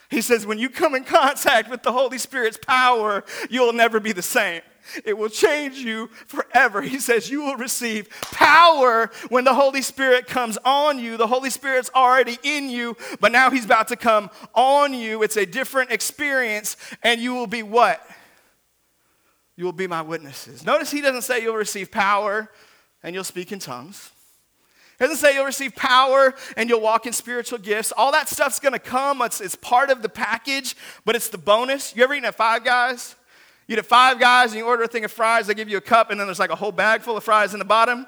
He 0.09 0.23
says, 0.23 0.47
when 0.47 0.59
you 0.59 0.71
come 0.71 0.95
in 0.95 1.05
contact 1.05 1.69
with 1.69 1.83
the 1.83 1.93
Holy 1.93 2.17
Spirit's 2.17 2.57
power, 2.57 3.25
you'll 3.51 3.75
never 3.75 4.01
be 4.01 4.13
the 4.13 4.23
same. 4.23 4.63
It 5.05 5.17
will 5.17 5.29
change 5.29 5.79
you 5.79 6.09
forever. 6.27 6.83
He 6.83 6.99
says 6.99 7.31
you 7.31 7.43
will 7.43 7.57
receive 7.57 8.09
power 8.33 9.11
when 9.29 9.45
the 9.45 9.55
Holy 9.55 9.83
Spirit 9.83 10.27
comes 10.27 10.59
on 10.65 10.99
you. 10.99 11.17
The 11.17 11.27
Holy 11.27 11.51
Spirit's 11.51 11.91
already 11.95 12.39
in 12.43 12.71
you, 12.71 12.97
but 13.21 13.33
now 13.33 13.51
He's 13.51 13.65
about 13.65 13.89
to 13.89 13.97
come 13.97 14.31
on 14.55 14.95
you. 14.95 15.23
It's 15.23 15.37
a 15.37 15.47
different 15.47 15.91
experience, 15.91 16.77
and 17.03 17.21
you 17.21 17.35
will 17.35 17.47
be 17.47 17.63
what? 17.63 18.05
You 19.57 19.65
will 19.65 19.73
be 19.73 19.87
my 19.87 20.03
witnesses. 20.03 20.65
Notice 20.65 20.91
He 20.91 21.01
doesn't 21.01 21.23
say 21.23 21.43
you'll 21.43 21.57
receive 21.57 21.91
power 21.91 22.51
and 23.03 23.15
you'll 23.15 23.25
speak 23.25 23.53
in 23.53 23.59
tongues. 23.59 24.11
It 24.99 25.05
doesn't 25.05 25.17
say 25.17 25.35
you'll 25.35 25.47
receive 25.47 25.75
power 25.75 26.35
and 26.59 26.69
you'll 26.69 26.83
walk 26.83 27.07
in 27.07 27.15
spiritual 27.15 27.59
gifts. 27.59 27.91
All 27.91 28.13
that 28.13 28.29
stuff's 28.29 28.61
gonna 28.61 28.79
come. 28.79 29.23
It's, 29.23 29.41
it's 29.41 29.57
part 29.57 29.91
of 29.91 30.03
the 30.03 30.11
package, 30.11 30.77
but 31.07 31.17
it's 31.17 31.29
the 31.29 31.39
bonus. 31.39 31.97
You 31.97 32.05
ever 32.05 32.13
eaten 32.13 32.27
at 32.27 32.35
Five 32.35 32.65
Guys? 32.65 33.17
You 33.71 33.77
get 33.77 33.87
five 33.87 34.19
guys 34.19 34.51
and 34.51 34.59
you 34.59 34.67
order 34.67 34.83
a 34.83 34.89
thing 34.89 35.05
of 35.05 35.13
fries, 35.13 35.47
they 35.47 35.55
give 35.55 35.69
you 35.69 35.77
a 35.77 35.81
cup, 35.81 36.11
and 36.11 36.19
then 36.19 36.27
there's 36.27 36.41
like 36.41 36.51
a 36.51 36.57
whole 36.57 36.73
bag 36.73 37.03
full 37.03 37.17
of 37.17 37.23
fries 37.23 37.53
in 37.53 37.61
the 37.61 37.65
bottom. 37.65 38.05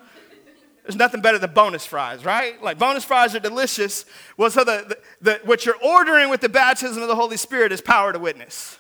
There's 0.82 0.96
nothing 0.96 1.20
better 1.20 1.38
than 1.38 1.52
bonus 1.54 1.86
fries, 1.86 2.24
right? 2.24 2.60
Like 2.60 2.80
bonus 2.80 3.04
fries 3.04 3.32
are 3.36 3.38
delicious. 3.38 4.04
Well, 4.36 4.50
so 4.50 4.64
the, 4.64 4.84
the, 5.20 5.30
the, 5.30 5.40
what 5.44 5.64
you're 5.64 5.80
ordering 5.80 6.30
with 6.30 6.40
the 6.40 6.48
baptism 6.48 7.00
of 7.00 7.06
the 7.06 7.14
Holy 7.14 7.36
Spirit 7.36 7.70
is 7.70 7.80
power 7.80 8.12
to 8.12 8.18
witness. 8.18 8.76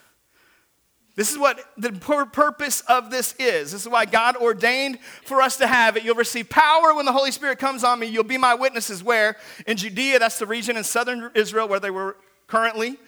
This 1.14 1.30
is 1.30 1.38
what 1.38 1.64
the 1.78 1.92
purpose 1.92 2.80
of 2.88 3.12
this 3.12 3.36
is. 3.38 3.70
This 3.70 3.82
is 3.82 3.88
why 3.88 4.04
God 4.04 4.34
ordained 4.34 4.98
for 5.24 5.40
us 5.40 5.58
to 5.58 5.68
have 5.68 5.96
it. 5.96 6.02
You'll 6.02 6.16
receive 6.16 6.50
power 6.50 6.94
when 6.96 7.06
the 7.06 7.12
Holy 7.12 7.30
Spirit 7.30 7.60
comes 7.60 7.84
on 7.84 8.00
me. 8.00 8.08
You'll 8.08 8.24
be 8.24 8.38
my 8.38 8.56
witnesses 8.56 9.04
where? 9.04 9.36
In 9.68 9.76
Judea, 9.76 10.18
that's 10.18 10.40
the 10.40 10.46
region 10.46 10.76
in 10.76 10.82
southern 10.82 11.30
Israel 11.36 11.68
where 11.68 11.78
they 11.78 11.92
were 11.92 12.16
currently. 12.48 12.98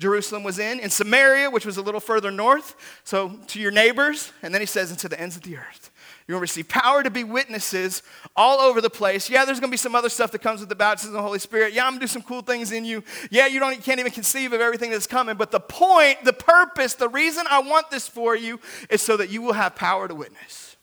Jerusalem 0.00 0.42
was 0.42 0.58
in, 0.58 0.80
in 0.80 0.88
Samaria, 0.88 1.50
which 1.50 1.66
was 1.66 1.76
a 1.76 1.82
little 1.82 2.00
further 2.00 2.30
north, 2.30 2.74
so 3.04 3.38
to 3.48 3.60
your 3.60 3.70
neighbors, 3.70 4.32
and 4.42 4.52
then 4.52 4.62
he 4.62 4.66
says, 4.66 4.90
into 4.90 5.10
the 5.10 5.20
ends 5.20 5.36
of 5.36 5.42
the 5.42 5.58
earth. 5.58 5.90
You're 6.26 6.36
going 6.36 6.46
to 6.46 6.52
receive 6.52 6.68
power 6.68 7.02
to 7.02 7.10
be 7.10 7.22
witnesses 7.22 8.02
all 8.34 8.60
over 8.60 8.80
the 8.80 8.88
place. 8.88 9.28
Yeah, 9.28 9.44
there's 9.44 9.60
going 9.60 9.68
to 9.68 9.74
be 9.74 9.76
some 9.76 9.94
other 9.94 10.08
stuff 10.08 10.32
that 10.32 10.40
comes 10.40 10.60
with 10.60 10.70
the 10.70 10.74
baptism 10.74 11.10
of 11.10 11.18
the 11.18 11.22
Holy 11.22 11.38
Spirit. 11.38 11.74
Yeah, 11.74 11.84
I'm 11.84 11.92
going 11.92 12.00
to 12.00 12.04
do 12.04 12.08
some 12.08 12.22
cool 12.22 12.40
things 12.40 12.72
in 12.72 12.84
you. 12.86 13.04
Yeah, 13.30 13.46
you, 13.46 13.60
don't, 13.60 13.76
you 13.76 13.82
can't 13.82 14.00
even 14.00 14.12
conceive 14.12 14.54
of 14.54 14.60
everything 14.60 14.90
that's 14.90 15.06
coming. 15.06 15.36
But 15.36 15.50
the 15.50 15.60
point, 15.60 16.24
the 16.24 16.32
purpose, 16.32 16.94
the 16.94 17.08
reason 17.08 17.44
I 17.50 17.60
want 17.60 17.90
this 17.90 18.08
for 18.08 18.34
you 18.34 18.58
is 18.88 19.02
so 19.02 19.18
that 19.18 19.28
you 19.28 19.42
will 19.42 19.52
have 19.52 19.74
power 19.76 20.08
to 20.08 20.14
witness. 20.14 20.76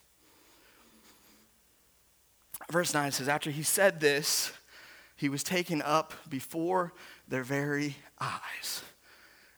Verse 2.69 2.93
9 2.93 3.11
says, 3.13 3.27
After 3.27 3.49
he 3.49 3.63
said 3.63 3.99
this, 3.99 4.51
he 5.15 5.29
was 5.29 5.41
taken 5.43 5.81
up 5.81 6.13
before 6.29 6.93
their 7.27 7.43
very 7.43 7.95
eyes 8.19 8.83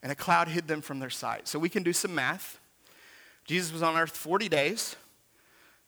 and 0.01 0.11
a 0.11 0.15
cloud 0.15 0.47
hid 0.47 0.67
them 0.67 0.81
from 0.81 0.99
their 0.99 1.09
sight. 1.09 1.47
So 1.47 1.59
we 1.59 1.69
can 1.69 1.83
do 1.83 1.93
some 1.93 2.15
math. 2.15 2.59
Jesus 3.45 3.71
was 3.71 3.81
on 3.81 3.97
earth 3.97 4.15
40 4.15 4.49
days 4.49 4.95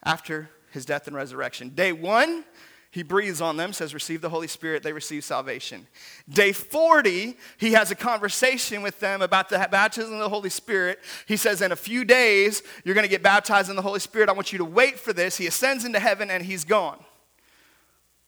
after 0.03 0.49
his 0.71 0.85
death 0.85 1.07
and 1.07 1.15
resurrection. 1.15 1.69
Day 1.69 1.91
one, 1.91 2.43
he 2.89 3.03
breathes 3.03 3.39
on 3.39 3.55
them, 3.55 3.71
says, 3.71 3.93
Receive 3.93 4.19
the 4.19 4.29
Holy 4.29 4.47
Spirit, 4.47 4.83
they 4.83 4.91
receive 4.91 5.23
salvation. 5.23 5.87
Day 6.27 6.51
40, 6.51 7.37
he 7.57 7.71
has 7.71 7.89
a 7.89 7.95
conversation 7.95 8.81
with 8.81 8.99
them 8.99 9.21
about 9.21 9.47
the 9.47 9.65
baptism 9.71 10.13
of 10.13 10.19
the 10.19 10.29
Holy 10.29 10.49
Spirit. 10.49 10.99
He 11.25 11.37
says, 11.37 11.61
In 11.61 11.71
a 11.71 11.77
few 11.77 12.03
days, 12.03 12.63
you're 12.83 12.95
going 12.95 13.05
to 13.05 13.09
get 13.09 13.23
baptized 13.23 13.69
in 13.69 13.77
the 13.77 13.81
Holy 13.81 14.01
Spirit. 14.01 14.27
I 14.27 14.33
want 14.33 14.51
you 14.51 14.57
to 14.57 14.65
wait 14.65 14.99
for 14.99 15.13
this. 15.13 15.37
He 15.37 15.47
ascends 15.47 15.85
into 15.85 15.99
heaven 15.99 16.29
and 16.29 16.43
he's 16.43 16.65
gone. 16.65 17.01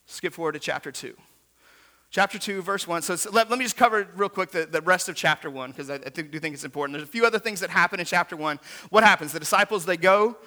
Skip 0.06 0.34
forward 0.34 0.54
to 0.54 0.60
chapter 0.60 0.92
2 0.92 1.16
chapter 2.14 2.38
2, 2.38 2.62
verse 2.62 2.88
1. 2.88 3.02
So 3.02 3.18
let, 3.32 3.50
let 3.50 3.58
me 3.58 3.66
just 3.66 3.76
cover 3.76 4.08
real 4.16 4.30
quick 4.30 4.52
the, 4.52 4.68
the 4.68 4.82
rest 4.82 5.10
of 5.10 5.16
chapter 5.16 5.50
1 5.50 5.72
because 5.72 5.90
I, 5.90 5.96
I 5.96 6.10
think, 6.10 6.30
do 6.32 6.40
think 6.40 6.54
it's 6.54 6.64
important. 6.64 6.96
There's 6.96 7.10
a 7.10 7.12
few 7.12 7.26
other 7.26 7.40
things 7.40 7.60
that 7.62 7.72
happen 7.72 8.00
in 8.00 8.06
chapter 8.06 8.38
1. 8.38 8.60
What 8.92 9.04
happens? 9.04 9.34
The 9.34 9.40
disciples, 9.40 9.84
they 9.84 9.98
go 9.98 10.38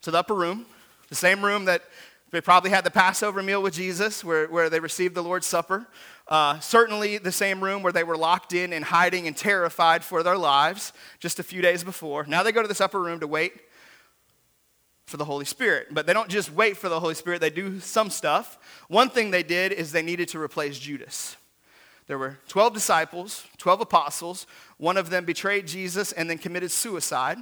to 0.00 0.10
the 0.10 0.18
upper 0.18 0.34
room, 0.34 0.64
the 1.10 1.14
same 1.14 1.44
room 1.44 1.66
that 1.66 1.82
they 2.30 2.40
probably 2.40 2.70
had 2.70 2.84
the 2.84 2.90
Passover 2.90 3.42
meal 3.42 3.62
with 3.62 3.74
Jesus, 3.74 4.24
where, 4.24 4.48
where 4.48 4.70
they 4.70 4.80
received 4.80 5.14
the 5.14 5.22
Lord's 5.22 5.46
Supper. 5.46 5.86
Uh, 6.26 6.58
certainly 6.60 7.18
the 7.18 7.30
same 7.30 7.62
room 7.62 7.82
where 7.82 7.92
they 7.92 8.02
were 8.02 8.16
locked 8.16 8.54
in 8.54 8.72
and 8.72 8.86
hiding 8.86 9.26
and 9.26 9.36
terrified 9.36 10.02
for 10.02 10.22
their 10.22 10.38
lives 10.38 10.94
just 11.20 11.38
a 11.38 11.42
few 11.42 11.60
days 11.60 11.84
before. 11.84 12.24
Now 12.26 12.42
they 12.42 12.50
go 12.50 12.62
to 12.62 12.68
this 12.68 12.80
upper 12.80 13.00
room 13.00 13.20
to 13.20 13.26
wait 13.26 13.52
for 15.06 15.16
the 15.16 15.24
Holy 15.24 15.44
Spirit. 15.44 15.88
But 15.90 16.06
they 16.06 16.12
don't 16.12 16.28
just 16.28 16.52
wait 16.52 16.76
for 16.76 16.88
the 16.88 17.00
Holy 17.00 17.14
Spirit, 17.14 17.40
they 17.40 17.50
do 17.50 17.80
some 17.80 18.10
stuff. 18.10 18.58
One 18.88 19.10
thing 19.10 19.30
they 19.30 19.42
did 19.42 19.72
is 19.72 19.92
they 19.92 20.02
needed 20.02 20.28
to 20.28 20.40
replace 20.40 20.78
Judas. 20.78 21.36
There 22.06 22.18
were 22.18 22.38
12 22.48 22.74
disciples, 22.74 23.46
12 23.58 23.82
apostles. 23.82 24.46
One 24.76 24.96
of 24.96 25.08
them 25.08 25.24
betrayed 25.24 25.66
Jesus 25.66 26.12
and 26.12 26.28
then 26.28 26.38
committed 26.38 26.70
suicide. 26.70 27.38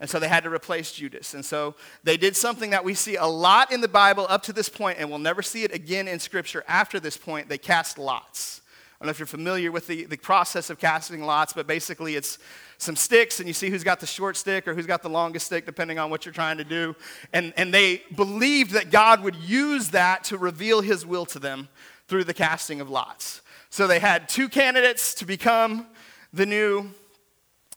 And 0.00 0.10
so 0.10 0.18
they 0.18 0.26
had 0.26 0.42
to 0.42 0.50
replace 0.50 0.90
Judas. 0.90 1.34
And 1.34 1.44
so 1.44 1.76
they 2.02 2.16
did 2.16 2.34
something 2.34 2.70
that 2.70 2.84
we 2.84 2.94
see 2.94 3.14
a 3.14 3.24
lot 3.24 3.70
in 3.70 3.80
the 3.80 3.86
Bible 3.86 4.26
up 4.28 4.42
to 4.44 4.52
this 4.52 4.68
point, 4.68 4.98
and 4.98 5.08
we'll 5.08 5.20
never 5.20 5.42
see 5.42 5.62
it 5.62 5.72
again 5.72 6.08
in 6.08 6.18
Scripture 6.18 6.64
after 6.66 6.98
this 6.98 7.16
point. 7.16 7.48
They 7.48 7.58
cast 7.58 7.98
lots. 7.98 8.61
I 9.02 9.04
don't 9.04 9.08
know 9.08 9.10
if 9.10 9.18
you're 9.18 9.26
familiar 9.26 9.72
with 9.72 9.88
the, 9.88 10.04
the 10.04 10.16
process 10.16 10.70
of 10.70 10.78
casting 10.78 11.24
lots, 11.24 11.52
but 11.52 11.66
basically 11.66 12.14
it's 12.14 12.38
some 12.78 12.94
sticks, 12.94 13.40
and 13.40 13.48
you 13.48 13.52
see 13.52 13.68
who's 13.68 13.82
got 13.82 13.98
the 13.98 14.06
short 14.06 14.36
stick 14.36 14.68
or 14.68 14.74
who's 14.74 14.86
got 14.86 15.02
the 15.02 15.08
longest 15.08 15.46
stick, 15.46 15.66
depending 15.66 15.98
on 15.98 16.08
what 16.08 16.24
you're 16.24 16.32
trying 16.32 16.56
to 16.58 16.62
do. 16.62 16.94
And, 17.32 17.52
and 17.56 17.74
they 17.74 18.02
believed 18.14 18.70
that 18.74 18.92
God 18.92 19.24
would 19.24 19.34
use 19.34 19.88
that 19.88 20.22
to 20.26 20.38
reveal 20.38 20.82
his 20.82 21.04
will 21.04 21.26
to 21.26 21.40
them 21.40 21.68
through 22.06 22.22
the 22.22 22.32
casting 22.32 22.80
of 22.80 22.90
lots. 22.90 23.40
So 23.70 23.88
they 23.88 23.98
had 23.98 24.28
two 24.28 24.48
candidates 24.48 25.14
to 25.14 25.26
become 25.26 25.88
the 26.32 26.46
new 26.46 26.92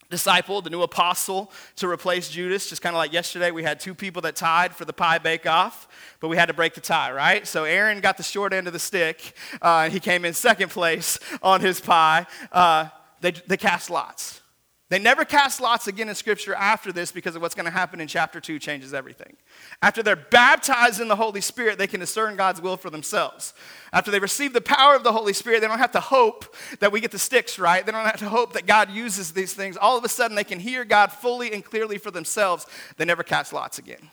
disciple, 0.09 0.61
the 0.61 0.69
new 0.69 0.81
apostle, 0.81 1.51
to 1.77 1.87
replace 1.87 2.29
Judas. 2.29 2.69
Just 2.69 2.81
kind 2.81 2.95
of 2.95 2.97
like 2.97 3.13
yesterday, 3.13 3.51
we 3.51 3.63
had 3.63 3.79
two 3.79 3.93
people 3.93 4.21
that 4.23 4.35
tied 4.35 4.75
for 4.75 4.85
the 4.85 4.93
pie 4.93 5.17
bake 5.17 5.45
off, 5.45 5.87
but 6.19 6.27
we 6.27 6.37
had 6.37 6.47
to 6.47 6.53
break 6.53 6.73
the 6.73 6.81
tie, 6.81 7.11
right? 7.11 7.47
So 7.47 7.63
Aaron 7.63 7.99
got 7.99 8.17
the 8.17 8.23
short 8.23 8.53
end 8.53 8.67
of 8.67 8.73
the 8.73 8.79
stick. 8.79 9.33
Uh, 9.61 9.89
he 9.89 9.99
came 9.99 10.25
in 10.25 10.33
second 10.33 10.69
place 10.69 11.19
on 11.41 11.61
his 11.61 11.79
pie. 11.79 12.25
Uh, 12.51 12.89
they, 13.21 13.31
they 13.31 13.57
cast 13.57 13.89
lots. 13.89 14.41
They 14.89 14.99
never 14.99 15.25
cast 15.25 15.59
lots 15.59 15.87
again 15.87 16.09
in 16.09 16.15
Scripture 16.15 16.53
after 16.53 16.91
this 16.91 17.11
because 17.11 17.35
of 17.35 17.41
what's 17.41 17.55
going 17.55 17.65
to 17.65 17.71
happen 17.71 17.99
in 17.99 18.07
chapter 18.07 18.39
2 18.39 18.59
changes 18.59 18.93
everything. 18.93 19.35
After 19.81 20.03
they're 20.03 20.15
baptized 20.15 21.01
in 21.01 21.07
the 21.07 21.15
Holy 21.15 21.41
Spirit, 21.41 21.79
they 21.79 21.87
can 21.87 21.99
discern 21.99 22.35
God's 22.35 22.61
will 22.61 22.77
for 22.77 22.91
themselves. 22.91 23.55
After 23.91 24.11
they 24.11 24.19
receive 24.19 24.53
the 24.53 24.61
power 24.61 24.95
of 24.95 25.03
the 25.03 25.11
Holy 25.11 25.33
Spirit, 25.33 25.61
they 25.61 25.67
don't 25.67 25.79
have 25.79 25.93
to 25.93 25.99
hope 25.99 26.55
that 26.81 26.91
we 26.91 27.01
get 27.01 27.09
the 27.09 27.17
sticks 27.17 27.57
right. 27.57 27.83
They 27.83 27.91
don't 27.91 28.05
have 28.05 28.19
to 28.19 28.29
hope 28.29 28.53
that 28.53 28.67
God 28.67 28.91
uses 28.91 29.31
these 29.31 29.55
things. 29.55 29.75
All 29.75 29.97
of 29.97 30.03
a 30.03 30.09
sudden, 30.09 30.35
they 30.35 30.43
can 30.43 30.59
hear 30.59 30.85
God 30.85 31.11
fully 31.11 31.51
and 31.51 31.65
clearly 31.65 31.97
for 31.97 32.11
themselves. 32.11 32.67
They 32.97 33.05
never 33.05 33.23
cast 33.23 33.53
lots 33.53 33.79
again. 33.79 34.11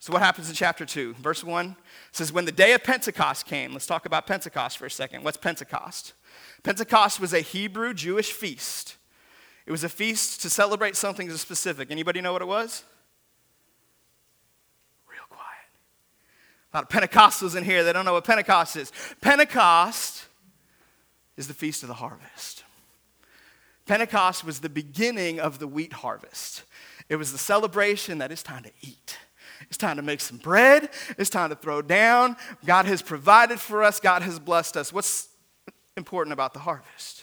So, 0.00 0.12
what 0.12 0.22
happens 0.22 0.48
in 0.48 0.56
chapter 0.56 0.86
2? 0.86 1.14
Verse 1.14 1.44
1 1.44 1.76
says, 2.10 2.32
When 2.32 2.44
the 2.44 2.52
day 2.52 2.72
of 2.72 2.82
Pentecost 2.82 3.46
came, 3.46 3.72
let's 3.72 3.86
talk 3.86 4.06
about 4.06 4.26
Pentecost 4.26 4.76
for 4.78 4.86
a 4.86 4.90
second. 4.90 5.22
What's 5.22 5.36
Pentecost? 5.36 6.14
Pentecost 6.64 7.20
was 7.20 7.32
a 7.32 7.40
Hebrew 7.40 7.94
Jewish 7.94 8.32
feast 8.32 8.97
it 9.68 9.70
was 9.70 9.84
a 9.84 9.88
feast 9.90 10.40
to 10.40 10.48
celebrate 10.48 10.96
something 10.96 11.30
specific. 11.36 11.90
Anybody 11.90 12.22
know 12.22 12.32
what 12.32 12.40
it 12.40 12.48
was? 12.48 12.84
Real 15.06 15.20
quiet. 15.28 15.68
A 16.72 16.78
lot 16.78 16.84
of 16.84 16.88
Pentecostals 16.88 17.54
in 17.54 17.64
here, 17.64 17.84
they 17.84 17.92
don't 17.92 18.06
know 18.06 18.14
what 18.14 18.24
Pentecost 18.24 18.76
is. 18.76 18.90
Pentecost 19.20 20.24
is 21.36 21.48
the 21.48 21.52
feast 21.52 21.82
of 21.82 21.88
the 21.88 21.96
harvest. 21.96 22.64
Pentecost 23.84 24.42
was 24.42 24.60
the 24.60 24.70
beginning 24.70 25.38
of 25.38 25.58
the 25.58 25.66
wheat 25.68 25.92
harvest. 25.92 26.62
It 27.10 27.16
was 27.16 27.30
the 27.32 27.38
celebration 27.38 28.16
that 28.18 28.32
it's 28.32 28.42
time 28.42 28.62
to 28.62 28.72
eat. 28.80 29.18
It's 29.68 29.76
time 29.76 29.96
to 29.96 30.02
make 30.02 30.22
some 30.22 30.38
bread. 30.38 30.88
It's 31.18 31.28
time 31.28 31.50
to 31.50 31.56
throw 31.56 31.82
down. 31.82 32.36
God 32.64 32.86
has 32.86 33.02
provided 33.02 33.60
for 33.60 33.84
us. 33.84 34.00
God 34.00 34.22
has 34.22 34.38
blessed 34.38 34.78
us. 34.78 34.94
What's 34.94 35.28
important 35.94 36.32
about 36.32 36.54
the 36.54 36.60
harvest? 36.60 37.17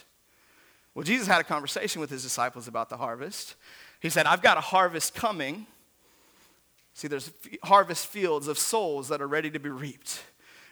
Well, 0.96 1.04
Jesus 1.04 1.26
had 1.26 1.42
a 1.42 1.44
conversation 1.44 2.00
with 2.00 2.08
his 2.08 2.22
disciples 2.22 2.68
about 2.68 2.88
the 2.88 2.96
harvest. 2.96 3.56
He 4.00 4.08
said, 4.08 4.24
I've 4.24 4.40
got 4.40 4.56
a 4.56 4.62
harvest 4.62 5.14
coming. 5.14 5.66
See, 6.94 7.06
there's 7.06 7.30
harvest 7.64 8.06
fields 8.06 8.48
of 8.48 8.58
souls 8.58 9.08
that 9.08 9.20
are 9.20 9.28
ready 9.28 9.50
to 9.50 9.58
be 9.58 9.68
reaped, 9.68 10.22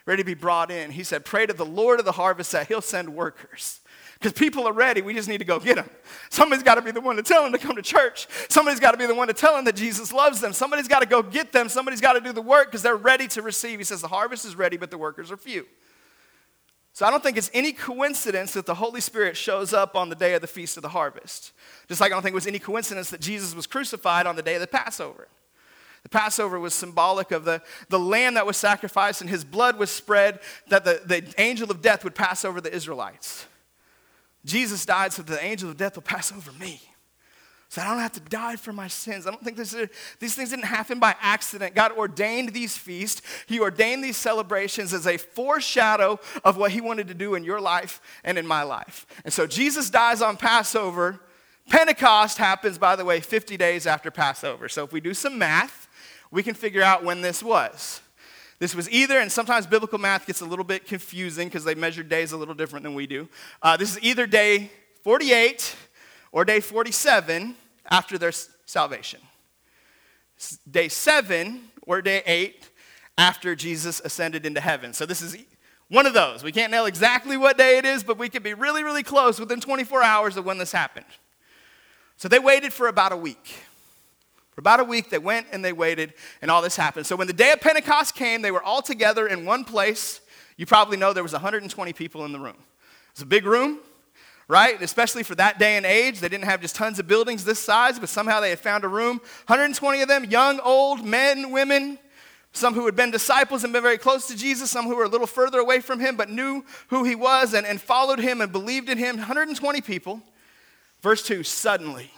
ready 0.07 0.23
to 0.23 0.25
be 0.25 0.33
brought 0.33 0.71
in. 0.71 0.89
He 0.89 1.03
said, 1.03 1.25
Pray 1.25 1.45
to 1.45 1.53
the 1.53 1.63
Lord 1.63 1.99
of 1.99 2.05
the 2.05 2.13
harvest 2.13 2.53
that 2.53 2.67
he'll 2.67 2.81
send 2.81 3.13
workers. 3.13 3.81
Because 4.15 4.33
people 4.33 4.67
are 4.67 4.73
ready, 4.73 5.03
we 5.03 5.13
just 5.13 5.29
need 5.29 5.37
to 5.37 5.45
go 5.45 5.59
get 5.59 5.75
them. 5.75 5.89
Somebody's 6.31 6.63
got 6.63 6.75
to 6.75 6.81
be 6.81 6.89
the 6.89 7.01
one 7.01 7.17
to 7.17 7.21
tell 7.21 7.43
them 7.43 7.51
to 7.51 7.59
come 7.59 7.75
to 7.75 7.83
church. 7.83 8.27
Somebody's 8.49 8.79
got 8.79 8.93
to 8.93 8.97
be 8.97 9.05
the 9.05 9.13
one 9.13 9.27
to 9.27 9.33
tell 9.33 9.55
them 9.55 9.65
that 9.65 9.75
Jesus 9.75 10.11
loves 10.11 10.41
them. 10.41 10.53
Somebody's 10.53 10.87
got 10.87 11.01
to 11.01 11.05
go 11.05 11.21
get 11.21 11.51
them. 11.51 11.69
Somebody's 11.69 12.01
got 12.01 12.13
to 12.13 12.19
do 12.19 12.33
the 12.33 12.41
work 12.41 12.71
because 12.71 12.81
they're 12.81 12.95
ready 12.95 13.27
to 13.27 13.43
receive. 13.43 13.77
He 13.77 13.85
says, 13.85 14.01
The 14.01 14.07
harvest 14.07 14.43
is 14.43 14.55
ready, 14.55 14.75
but 14.75 14.89
the 14.89 14.97
workers 14.97 15.31
are 15.31 15.37
few. 15.37 15.67
So 16.95 17.05
I 17.05 17.11
don't 17.11 17.21
think 17.21 17.35
it's 17.35 17.51
any 17.53 17.73
coincidence 17.73 18.53
that 18.53 18.65
the 18.65 18.75
Holy 18.75 19.01
Spirit 19.01 19.35
shows 19.35 19.73
up 19.73 19.97
on 19.97 20.07
the 20.07 20.15
day 20.15 20.33
of 20.33 20.39
the 20.39 20.47
Feast 20.47 20.77
of 20.77 20.81
the 20.81 20.87
Harvest. 20.87 21.51
Just 21.89 21.99
like 21.99 22.13
I 22.13 22.15
don't 22.15 22.23
think 22.23 22.31
it 22.31 22.35
was 22.35 22.47
any 22.47 22.57
coincidence 22.57 23.09
that 23.09 23.19
Jesus 23.19 23.53
was 23.53 23.67
crucified 23.67 24.25
on 24.25 24.37
the 24.37 24.41
day 24.41 24.55
of 24.55 24.61
the 24.61 24.67
Passover. 24.67 25.27
The 26.03 26.09
Passover 26.09 26.57
was 26.57 26.73
symbolic 26.73 27.31
of 27.31 27.43
the, 27.43 27.61
the 27.89 27.99
lamb 27.99 28.35
that 28.35 28.45
was 28.45 28.55
sacrificed 28.55 29.19
and 29.19 29.29
his 29.29 29.43
blood 29.43 29.77
was 29.77 29.89
spread 29.89 30.39
that 30.69 30.85
the, 30.85 31.01
the 31.05 31.33
angel 31.37 31.69
of 31.69 31.81
death 31.81 32.05
would 32.05 32.15
pass 32.15 32.45
over 32.45 32.61
the 32.61 32.73
Israelites. 32.73 33.45
Jesus 34.45 34.85
died 34.85 35.11
so 35.11 35.21
that 35.21 35.33
the 35.33 35.43
angel 35.43 35.69
of 35.69 35.75
death 35.75 35.95
will 35.95 36.01
pass 36.01 36.31
over 36.31 36.53
me. 36.53 36.79
So 37.75 37.81
I 37.81 37.89
don't 37.89 37.99
have 37.99 38.13
to 38.13 38.21
die 38.21 38.55
for 38.55 38.71
my 38.71 38.87
sins. 38.87 39.27
I 39.27 39.31
don't 39.31 39.43
think 39.43 39.57
this, 39.57 39.75
these 40.21 40.33
things 40.33 40.51
didn't 40.51 40.63
happen 40.63 40.97
by 40.97 41.13
accident. 41.19 41.75
God 41.75 41.91
ordained 41.91 42.53
these 42.53 42.77
feasts, 42.77 43.21
He 43.47 43.59
ordained 43.59 44.01
these 44.01 44.15
celebrations 44.15 44.93
as 44.93 45.05
a 45.05 45.17
foreshadow 45.17 46.17
of 46.45 46.55
what 46.55 46.71
He 46.71 46.79
wanted 46.79 47.09
to 47.09 47.13
do 47.13 47.35
in 47.35 47.43
your 47.43 47.59
life 47.59 47.99
and 48.23 48.37
in 48.37 48.47
my 48.47 48.63
life. 48.63 49.05
And 49.25 49.33
so 49.33 49.45
Jesus 49.45 49.89
dies 49.89 50.21
on 50.21 50.37
Passover. 50.37 51.19
Pentecost 51.69 52.37
happens, 52.37 52.77
by 52.77 52.95
the 52.95 53.03
way, 53.03 53.19
50 53.19 53.57
days 53.57 53.85
after 53.85 54.09
Passover. 54.09 54.69
So 54.69 54.85
if 54.85 54.93
we 54.93 55.01
do 55.01 55.13
some 55.13 55.37
math, 55.37 55.89
we 56.31 56.43
can 56.43 56.53
figure 56.53 56.81
out 56.81 57.03
when 57.03 57.19
this 57.19 57.43
was. 57.43 57.99
This 58.57 58.73
was 58.73 58.89
either, 58.89 59.19
and 59.19 59.29
sometimes 59.29 59.67
biblical 59.67 59.99
math 59.99 60.25
gets 60.25 60.39
a 60.39 60.45
little 60.45 60.63
bit 60.63 60.87
confusing 60.87 61.49
because 61.49 61.65
they 61.65 61.75
measure 61.75 62.03
days 62.03 62.31
a 62.31 62.37
little 62.37 62.55
different 62.55 62.83
than 62.83 62.95
we 62.95 63.05
do. 63.05 63.27
Uh, 63.61 63.75
this 63.75 63.97
is 63.97 64.01
either 64.01 64.25
day 64.25 64.71
48 65.03 65.75
or 66.31 66.45
day 66.45 66.61
47 66.61 67.57
after 67.89 68.17
their 68.17 68.31
salvation. 68.65 69.19
Day 70.69 70.89
seven 70.89 71.69
or 71.87 72.01
day 72.01 72.21
eight 72.25 72.69
after 73.17 73.55
Jesus 73.55 74.01
ascended 74.03 74.45
into 74.45 74.59
heaven. 74.59 74.93
So 74.93 75.05
this 75.05 75.21
is 75.21 75.37
one 75.87 76.05
of 76.05 76.13
those. 76.13 76.43
We 76.43 76.51
can't 76.51 76.71
nail 76.71 76.85
exactly 76.85 77.37
what 77.37 77.57
day 77.57 77.77
it 77.77 77.85
is, 77.85 78.03
but 78.03 78.17
we 78.17 78.29
could 78.29 78.43
be 78.43 78.53
really, 78.53 78.83
really 78.83 79.03
close 79.03 79.39
within 79.39 79.61
24 79.61 80.03
hours 80.03 80.37
of 80.37 80.45
when 80.45 80.57
this 80.57 80.71
happened. 80.71 81.05
So 82.17 82.27
they 82.27 82.39
waited 82.39 82.73
for 82.73 82.87
about 82.87 83.11
a 83.11 83.17
week. 83.17 83.55
For 84.53 84.61
about 84.61 84.79
a 84.79 84.85
week, 84.85 85.09
they 85.09 85.17
went 85.17 85.47
and 85.51 85.63
they 85.63 85.73
waited, 85.73 86.13
and 86.41 86.49
all 86.49 86.61
this 86.61 86.77
happened. 86.77 87.05
So 87.05 87.15
when 87.15 87.27
the 87.27 87.33
day 87.33 87.51
of 87.51 87.59
Pentecost 87.59 88.15
came, 88.15 88.41
they 88.41 88.51
were 88.51 88.63
all 88.63 88.81
together 88.81 89.27
in 89.27 89.45
one 89.45 89.65
place. 89.65 90.21
You 90.57 90.65
probably 90.65 90.95
know 90.95 91.11
there 91.11 91.23
was 91.23 91.33
120 91.33 91.93
people 91.93 92.23
in 92.23 92.31
the 92.31 92.39
room. 92.39 92.55
It 92.55 93.15
was 93.15 93.21
a 93.23 93.25
big 93.25 93.45
room 93.45 93.79
right? 94.47 94.81
Especially 94.81 95.23
for 95.23 95.35
that 95.35 95.59
day 95.59 95.77
and 95.77 95.85
age. 95.85 96.19
They 96.19 96.29
didn't 96.29 96.45
have 96.45 96.61
just 96.61 96.75
tons 96.75 96.99
of 96.99 97.07
buildings 97.07 97.43
this 97.43 97.59
size, 97.59 97.99
but 97.99 98.09
somehow 98.09 98.39
they 98.39 98.49
had 98.49 98.59
found 98.59 98.83
a 98.83 98.87
room. 98.87 99.17
120 99.47 100.01
of 100.01 100.07
them, 100.07 100.25
young, 100.25 100.59
old, 100.59 101.03
men, 101.03 101.51
women, 101.51 101.97
some 102.51 102.73
who 102.73 102.85
had 102.85 102.95
been 102.95 103.11
disciples 103.11 103.63
and 103.63 103.73
been 103.73 103.83
very 103.83 103.97
close 103.97 104.27
to 104.27 104.37
Jesus, 104.37 104.71
some 104.71 104.85
who 104.85 104.95
were 104.95 105.03
a 105.03 105.09
little 105.09 105.27
further 105.27 105.59
away 105.59 105.81
from 105.81 105.99
him 105.99 106.15
but 106.15 106.29
knew 106.29 106.63
who 106.87 107.03
he 107.03 107.15
was 107.15 107.53
and, 107.53 107.65
and 107.65 107.81
followed 107.81 108.19
him 108.19 108.39
and 108.39 108.51
believed 108.51 108.89
in 108.89 108.97
him. 108.97 109.17
120 109.17 109.81
people. 109.81 110.21
Verse 111.01 111.21
2 111.21 111.43
suddenly, 111.43 112.11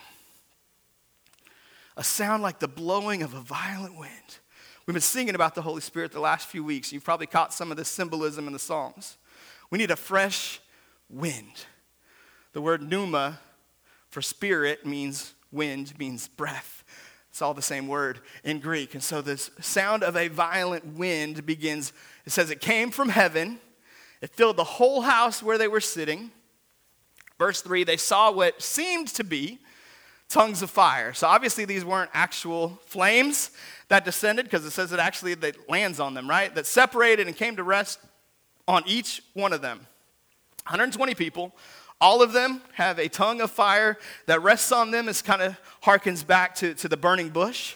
a 1.98 2.04
sound 2.04 2.44
like 2.44 2.60
the 2.60 2.68
blowing 2.68 3.24
of 3.24 3.34
a 3.34 3.42
violent 3.42 3.98
wind. 3.98 4.40
We've 4.86 4.94
been 4.94 5.02
singing 5.02 5.36
about 5.36 5.56
the 5.56 5.62
Holy 5.62 5.82
Spirit 5.82 6.14
the 6.14 6.22
last 6.22 6.48
few 6.48 6.64
weeks. 6.64 6.94
You've 6.94 7.04
probably 7.04 7.28
caught 7.28 7.54
some 7.54 7.72
of 7.72 7.76
the 7.76 7.84
symbolism 7.84 8.48
in 8.48 8.54
the 8.54 8.60
Psalms. 8.60 9.18
We 9.70 9.78
need 9.78 9.92
a 9.92 9.98
fresh 9.98 10.62
wind. 11.10 11.66
The 12.58 12.62
word 12.62 12.82
pneuma 12.82 13.38
for 14.10 14.20
spirit 14.20 14.84
means 14.84 15.36
wind, 15.52 15.94
means 16.00 16.28
breath. 16.28 16.84
It's 17.30 17.40
all 17.40 17.54
the 17.54 17.62
same 17.62 17.88
word 17.88 18.20
in 18.44 18.62
Greek. 18.62 18.96
And 18.96 19.04
so 19.04 19.22
this 19.22 19.52
sound 19.62 20.02
of 20.02 20.18
a 20.18 20.28
violent 20.28 20.84
wind 20.98 21.46
begins, 21.46 21.94
it 22.26 22.32
says 22.32 22.50
it 22.50 22.60
came 22.60 22.90
from 22.90 23.10
heaven, 23.10 23.60
it 24.22 24.32
filled 24.32 24.58
the 24.58 24.64
whole 24.64 25.02
house 25.02 25.44
where 25.44 25.60
they 25.60 25.68
were 25.68 25.80
sitting. 25.80 26.32
Verse 27.38 27.62
3 27.62 27.84
they 27.84 27.96
saw 27.96 28.32
what 28.32 28.60
seemed 28.60 29.10
to 29.10 29.24
be 29.24 29.60
tongues 30.28 30.64
of 30.64 30.72
fire. 30.72 31.14
So 31.14 31.28
obviously 31.28 31.64
these 31.64 31.86
weren't 31.86 32.10
actual 32.12 32.80
flames 32.88 33.52
that 33.90 34.04
descended 34.04 34.46
because 34.46 34.66
it 34.66 34.72
says 34.72 34.92
it 34.92 35.00
actually 35.00 35.36
that 35.36 35.70
lands 35.70 36.00
on 36.00 36.16
them, 36.16 36.28
right? 36.28 36.56
That 36.56 36.66
separated 36.66 37.28
and 37.28 37.36
came 37.36 37.56
to 37.58 37.64
rest 37.64 38.00
on 38.68 38.82
each 38.88 39.22
one 39.36 39.54
of 39.54 39.62
them. 39.62 39.86
120 40.66 41.14
people 41.14 41.54
all 42.00 42.22
of 42.22 42.34
them 42.34 42.62
have 42.74 43.00
a 43.00 43.08
tongue 43.08 43.42
of 43.42 43.52
fire 43.52 43.98
that 44.28 44.42
rests 44.42 44.72
on 44.72 44.92
them. 44.92 45.10
It 45.10 45.22
kind 45.26 45.42
of 45.42 45.58
harkens 45.84 46.26
back 46.26 46.56
to, 46.56 46.74
to 46.76 46.88
the 46.88 46.98
burning 46.98 47.30
bush, 47.30 47.76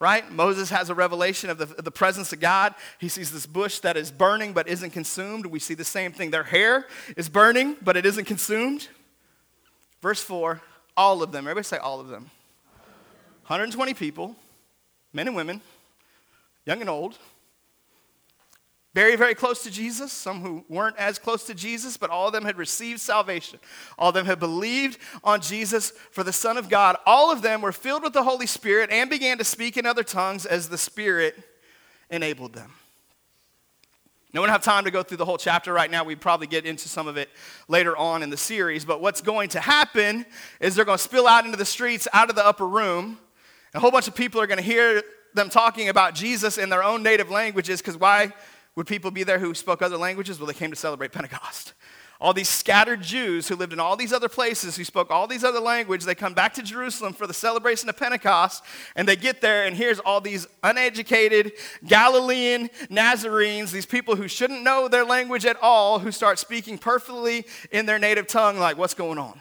right? 0.00 0.30
Moses 0.32 0.70
has 0.70 0.90
a 0.90 0.94
revelation 0.94 1.50
of 1.50 1.58
the, 1.58 1.64
of 1.64 1.84
the 1.84 1.90
presence 1.90 2.32
of 2.32 2.40
God. 2.40 2.74
He 2.98 3.08
sees 3.08 3.30
this 3.30 3.46
bush 3.46 3.80
that 3.80 3.96
is 3.96 4.10
burning 4.10 4.52
but 4.52 4.68
isn't 4.68 4.90
consumed. 4.90 5.46
We 5.46 5.58
see 5.58 5.74
the 5.74 5.84
same 5.84 6.12
thing. 6.12 6.30
Their 6.30 6.44
hair 6.44 6.86
is 7.16 7.28
burning, 7.28 7.76
but 7.82 7.96
it 7.96 8.06
isn't 8.06 8.24
consumed. 8.24 8.88
Verse 10.00 10.22
4 10.22 10.62
all 10.98 11.22
of 11.22 11.30
them, 11.30 11.44
everybody 11.46 11.64
say 11.64 11.76
all 11.76 12.00
of 12.00 12.08
them. 12.08 12.28
120 13.46 13.94
people, 13.94 14.34
men 15.12 15.28
and 15.28 15.36
women, 15.36 15.60
young 16.66 16.80
and 16.80 16.90
old, 16.90 17.16
very, 18.98 19.14
very 19.14 19.36
close 19.36 19.62
to 19.62 19.70
Jesus, 19.70 20.12
some 20.12 20.40
who 20.40 20.64
weren't 20.68 20.96
as 20.96 21.20
close 21.20 21.44
to 21.44 21.54
Jesus, 21.54 21.96
but 21.96 22.10
all 22.10 22.26
of 22.26 22.32
them 22.32 22.44
had 22.44 22.58
received 22.58 22.98
salvation. 22.98 23.60
All 23.96 24.08
of 24.08 24.14
them 24.16 24.26
had 24.26 24.40
believed 24.40 24.98
on 25.22 25.40
Jesus 25.40 25.92
for 26.10 26.24
the 26.24 26.32
Son 26.32 26.56
of 26.56 26.68
God. 26.68 26.96
All 27.06 27.30
of 27.30 27.40
them 27.40 27.60
were 27.60 27.70
filled 27.70 28.02
with 28.02 28.12
the 28.12 28.24
Holy 28.24 28.48
Spirit 28.48 28.90
and 28.90 29.08
began 29.08 29.38
to 29.38 29.44
speak 29.44 29.76
in 29.76 29.86
other 29.86 30.02
tongues 30.02 30.46
as 30.46 30.68
the 30.68 30.76
Spirit 30.76 31.36
enabled 32.10 32.54
them. 32.54 32.72
We 34.32 34.40
don't 34.40 34.48
have 34.48 34.64
time 34.64 34.84
to 34.84 34.90
go 34.90 35.04
through 35.04 35.18
the 35.18 35.24
whole 35.24 35.38
chapter 35.38 35.72
right 35.72 35.92
now. 35.92 36.02
We 36.02 36.16
probably 36.16 36.48
get 36.48 36.66
into 36.66 36.88
some 36.88 37.06
of 37.06 37.16
it 37.16 37.28
later 37.68 37.96
on 37.96 38.24
in 38.24 38.30
the 38.30 38.36
series. 38.36 38.84
But 38.84 39.00
what's 39.00 39.20
going 39.20 39.50
to 39.50 39.60
happen 39.60 40.26
is 40.58 40.74
they're 40.74 40.84
going 40.84 40.98
to 40.98 41.04
spill 41.04 41.28
out 41.28 41.44
into 41.44 41.56
the 41.56 41.64
streets, 41.64 42.08
out 42.12 42.30
of 42.30 42.34
the 42.34 42.44
upper 42.44 42.66
room. 42.66 43.18
A 43.74 43.78
whole 43.78 43.92
bunch 43.92 44.08
of 44.08 44.16
people 44.16 44.40
are 44.40 44.48
going 44.48 44.58
to 44.58 44.64
hear 44.64 45.04
them 45.34 45.50
talking 45.50 45.88
about 45.88 46.16
Jesus 46.16 46.58
in 46.58 46.68
their 46.68 46.82
own 46.82 47.04
native 47.04 47.30
languages 47.30 47.80
because 47.80 47.96
why 47.96 48.32
would 48.78 48.86
people 48.86 49.10
be 49.10 49.24
there 49.24 49.40
who 49.40 49.54
spoke 49.54 49.82
other 49.82 49.96
languages? 49.96 50.38
Well, 50.38 50.46
they 50.46 50.54
came 50.54 50.70
to 50.70 50.76
celebrate 50.76 51.10
Pentecost. 51.10 51.72
All 52.20 52.32
these 52.32 52.48
scattered 52.48 53.02
Jews 53.02 53.48
who 53.48 53.56
lived 53.56 53.72
in 53.72 53.80
all 53.80 53.96
these 53.96 54.12
other 54.12 54.28
places, 54.28 54.76
who 54.76 54.84
spoke 54.84 55.10
all 55.10 55.26
these 55.26 55.42
other 55.42 55.58
languages, 55.58 56.06
they 56.06 56.14
come 56.14 56.32
back 56.32 56.54
to 56.54 56.62
Jerusalem 56.62 57.12
for 57.12 57.26
the 57.26 57.34
celebration 57.34 57.88
of 57.88 57.96
Pentecost, 57.96 58.62
and 58.94 59.08
they 59.08 59.16
get 59.16 59.40
there, 59.40 59.66
and 59.66 59.76
here's 59.76 59.98
all 59.98 60.20
these 60.20 60.46
uneducated 60.62 61.54
Galilean 61.88 62.70
Nazarenes, 62.88 63.72
these 63.72 63.84
people 63.84 64.14
who 64.14 64.28
shouldn't 64.28 64.62
know 64.62 64.86
their 64.86 65.04
language 65.04 65.44
at 65.44 65.56
all, 65.60 65.98
who 65.98 66.12
start 66.12 66.38
speaking 66.38 66.78
perfectly 66.78 67.46
in 67.72 67.84
their 67.84 67.98
native 67.98 68.28
tongue, 68.28 68.60
like, 68.60 68.78
what's 68.78 68.94
going 68.94 69.18
on? 69.18 69.40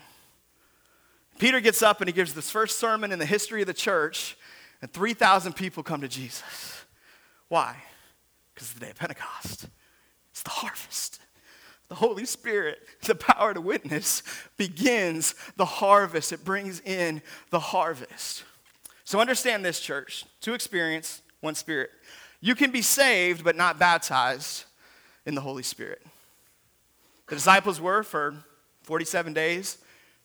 Peter 1.38 1.60
gets 1.60 1.84
up 1.84 2.02
and 2.02 2.08
he 2.08 2.12
gives 2.12 2.34
this 2.34 2.50
first 2.50 2.80
sermon 2.80 3.12
in 3.12 3.20
the 3.20 3.26
history 3.28 3.62
of 3.62 3.68
the 3.68 3.74
church, 3.76 4.36
and 4.82 4.92
3,000 4.92 5.54
people 5.54 5.84
come 5.84 6.02
to 6.02 6.08
Jesus. 6.08 6.86
Why? 7.50 7.76
Because 8.58 8.72
it's 8.72 8.80
the 8.80 8.86
day 8.86 8.90
of 8.90 8.98
Pentecost, 8.98 9.68
it's 10.32 10.42
the 10.42 10.50
harvest. 10.50 11.20
The 11.90 11.96
Holy 11.96 12.26
Spirit, 12.26 12.80
the 13.04 13.14
power 13.14 13.54
to 13.54 13.62
witness, 13.62 14.24
begins 14.58 15.36
the 15.58 15.66
harvest. 15.66 16.34
It 16.34 16.44
brings 16.44 16.80
in 16.80 17.22
the 17.52 17.60
harvest. 17.60 18.46
So 19.04 19.20
understand 19.20 19.64
this, 19.64 19.80
church. 19.80 20.26
Two 20.42 20.56
experience, 20.56 21.22
one 21.42 21.54
spirit. 21.54 21.92
You 22.42 22.56
can 22.56 22.72
be 22.72 22.82
saved, 22.82 23.44
but 23.44 23.56
not 23.56 23.78
baptized 23.78 24.66
in 25.28 25.36
the 25.36 25.42
Holy 25.42 25.62
Spirit. 25.62 26.02
The 27.28 27.36
disciples 27.36 27.80
were 27.80 28.02
for 28.02 28.44
47 28.82 29.34
days, 29.34 29.78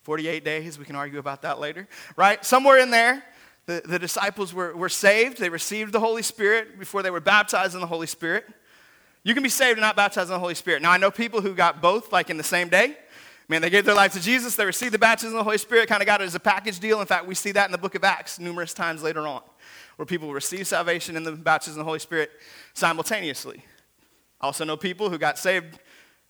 48 0.05 0.43
days. 0.43 0.79
We 0.79 0.87
can 0.87 0.97
argue 0.97 1.19
about 1.19 1.43
that 1.43 1.61
later, 1.61 1.87
right? 2.17 2.43
Somewhere 2.47 2.79
in 2.79 2.91
there, 2.91 3.23
the, 3.67 3.83
the 3.85 3.99
disciples 3.99 4.53
were, 4.53 4.77
were 4.77 4.89
saved. 4.89 5.39
They 5.39 5.49
received 5.49 5.93
the 5.93 6.01
Holy 6.01 6.23
Spirit 6.23 6.79
before 6.79 7.03
they 7.03 7.11
were 7.11 7.21
baptized 7.21 7.75
in 7.75 7.81
the 7.81 7.87
Holy 7.87 8.07
Spirit. 8.07 8.45
You 9.25 9.35
can 9.35 9.43
be 9.43 9.49
saved 9.49 9.79
and 9.79 9.83
not 9.83 9.95
baptized 9.95 10.31
in 10.31 10.35
the 10.35 10.41
Holy 10.41 10.55
Spirit. 10.55 10.83
Now, 10.83 10.91
I 10.91 10.97
know 10.97 11.11
people 11.11 11.41
who 11.41 11.55
got 11.55 11.81
both 11.81 12.13
like 12.13 12.29
in 12.29 12.37
the 12.37 12.43
same 12.43 12.69
day. 12.69 12.97
Man, 13.49 13.61
they 13.61 13.71
gave 13.71 13.85
their 13.85 13.95
life 13.95 14.13
to 14.15 14.21
Jesus, 14.21 14.57
they 14.57 14.65
received 14.65 14.95
the 14.95 14.99
baptism 14.99 15.35
of 15.35 15.41
the 15.41 15.45
Holy 15.45 15.59
Spirit, 15.59 15.89
kind 15.89 16.01
of 16.01 16.07
got 16.07 16.21
it 16.23 16.25
as 16.25 16.35
a 16.35 16.41
package 16.41 16.79
deal. 16.79 17.01
In 17.01 17.07
fact, 17.07 17.27
we 17.27 17.35
see 17.35 17.53
that 17.53 17.67
in 17.67 17.73
the 17.73 17.79
book 17.79 17.95
of 17.95 18.03
Acts 18.03 18.39
numerous 18.39 18.73
times 18.73 19.03
later 19.03 19.27
on, 19.27 19.43
where 19.97 20.07
people 20.07 20.33
receive 20.33 20.67
salvation 20.67 21.17
and 21.17 21.27
the 21.27 21.33
baptism 21.33 21.75
of 21.75 21.85
the 21.85 21.85
Holy 21.85 21.99
Spirit 21.99 22.31
simultaneously. 22.73 23.63
I 24.41 24.47
also 24.47 24.65
know 24.65 24.77
people 24.77 25.11
who 25.11 25.19
got 25.19 25.39
saved 25.39 25.79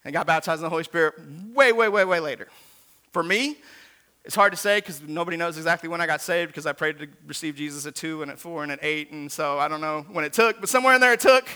and 0.05 0.13
got 0.13 0.27
baptized 0.27 0.61
in 0.61 0.65
the 0.65 0.71
Holy 0.71 0.85
Spirit 0.85 1.15
way, 1.55 1.71
way, 1.73 1.89
way, 1.89 2.05
way 2.05 2.19
later. 2.19 2.49
For 3.13 3.23
me, 3.23 3.59
it's 4.25 4.35
hard 4.35 4.53
to 4.53 4.57
say 4.57 4.79
because 4.79 5.03
nobody 5.03 5.37
knows 5.37 5.57
exactly 5.57 5.89
when 5.89 6.01
I 6.01 6.07
got 6.07 6.21
saved 6.21 6.51
because 6.51 6.67
I 6.67 6.73
prayed 6.73 6.99
to 7.01 7.09
receive 7.27 7.57
Jesus 7.57 7.87
at 7.87 7.95
two 7.95 8.23
and 8.23 8.31
at 8.31 8.39
four 8.39 8.63
and 8.63 8.71
at 8.71 8.79
eight, 8.83 9.11
and 9.11 9.31
so 9.31 9.59
I 9.59 9.69
don't 9.69 9.81
know 9.81 10.07
when 10.13 10.25
it 10.25 10.33
took, 10.33 10.61
but 10.61 10.69
somewhere 10.69 10.95
in 10.95 11.01
there 11.01 11.13
it 11.13 11.21
took. 11.21 11.47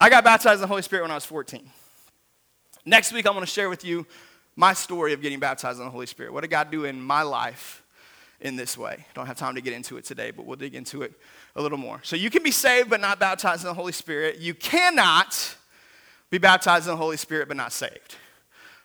I 0.00 0.10
got 0.10 0.24
baptized 0.24 0.56
in 0.56 0.62
the 0.62 0.66
Holy 0.66 0.82
Spirit 0.82 1.02
when 1.02 1.10
I 1.10 1.14
was 1.14 1.24
14. 1.24 1.70
Next 2.84 3.12
week, 3.12 3.26
I'm 3.26 3.32
going 3.32 3.44
to 3.44 3.50
share 3.50 3.68
with 3.68 3.84
you 3.84 4.06
my 4.56 4.72
story 4.72 5.12
of 5.12 5.22
getting 5.22 5.38
baptized 5.38 5.78
in 5.78 5.84
the 5.84 5.90
Holy 5.90 6.06
Spirit. 6.06 6.32
What 6.32 6.42
did 6.42 6.50
God 6.50 6.70
do 6.70 6.84
in 6.84 7.00
my 7.00 7.22
life 7.22 7.82
in 8.40 8.56
this 8.56 8.76
way? 8.76 9.06
Don't 9.14 9.26
have 9.26 9.38
time 9.38 9.54
to 9.54 9.60
get 9.60 9.72
into 9.72 9.96
it 9.96 10.04
today, 10.04 10.30
but 10.30 10.44
we'll 10.44 10.56
dig 10.56 10.74
into 10.74 11.02
it 11.02 11.12
a 11.54 11.62
little 11.62 11.78
more. 11.78 12.00
So 12.02 12.16
you 12.16 12.30
can 12.30 12.42
be 12.42 12.50
saved 12.50 12.90
but 12.90 13.00
not 13.00 13.18
baptized 13.18 13.62
in 13.62 13.68
the 13.68 13.74
Holy 13.74 13.92
Spirit. 13.92 14.38
You 14.38 14.54
cannot 14.54 15.56
be 16.30 16.38
baptized 16.38 16.86
in 16.86 16.92
the 16.92 16.96
Holy 16.96 17.16
Spirit 17.16 17.48
but 17.48 17.56
not 17.56 17.72
saved. 17.72 18.16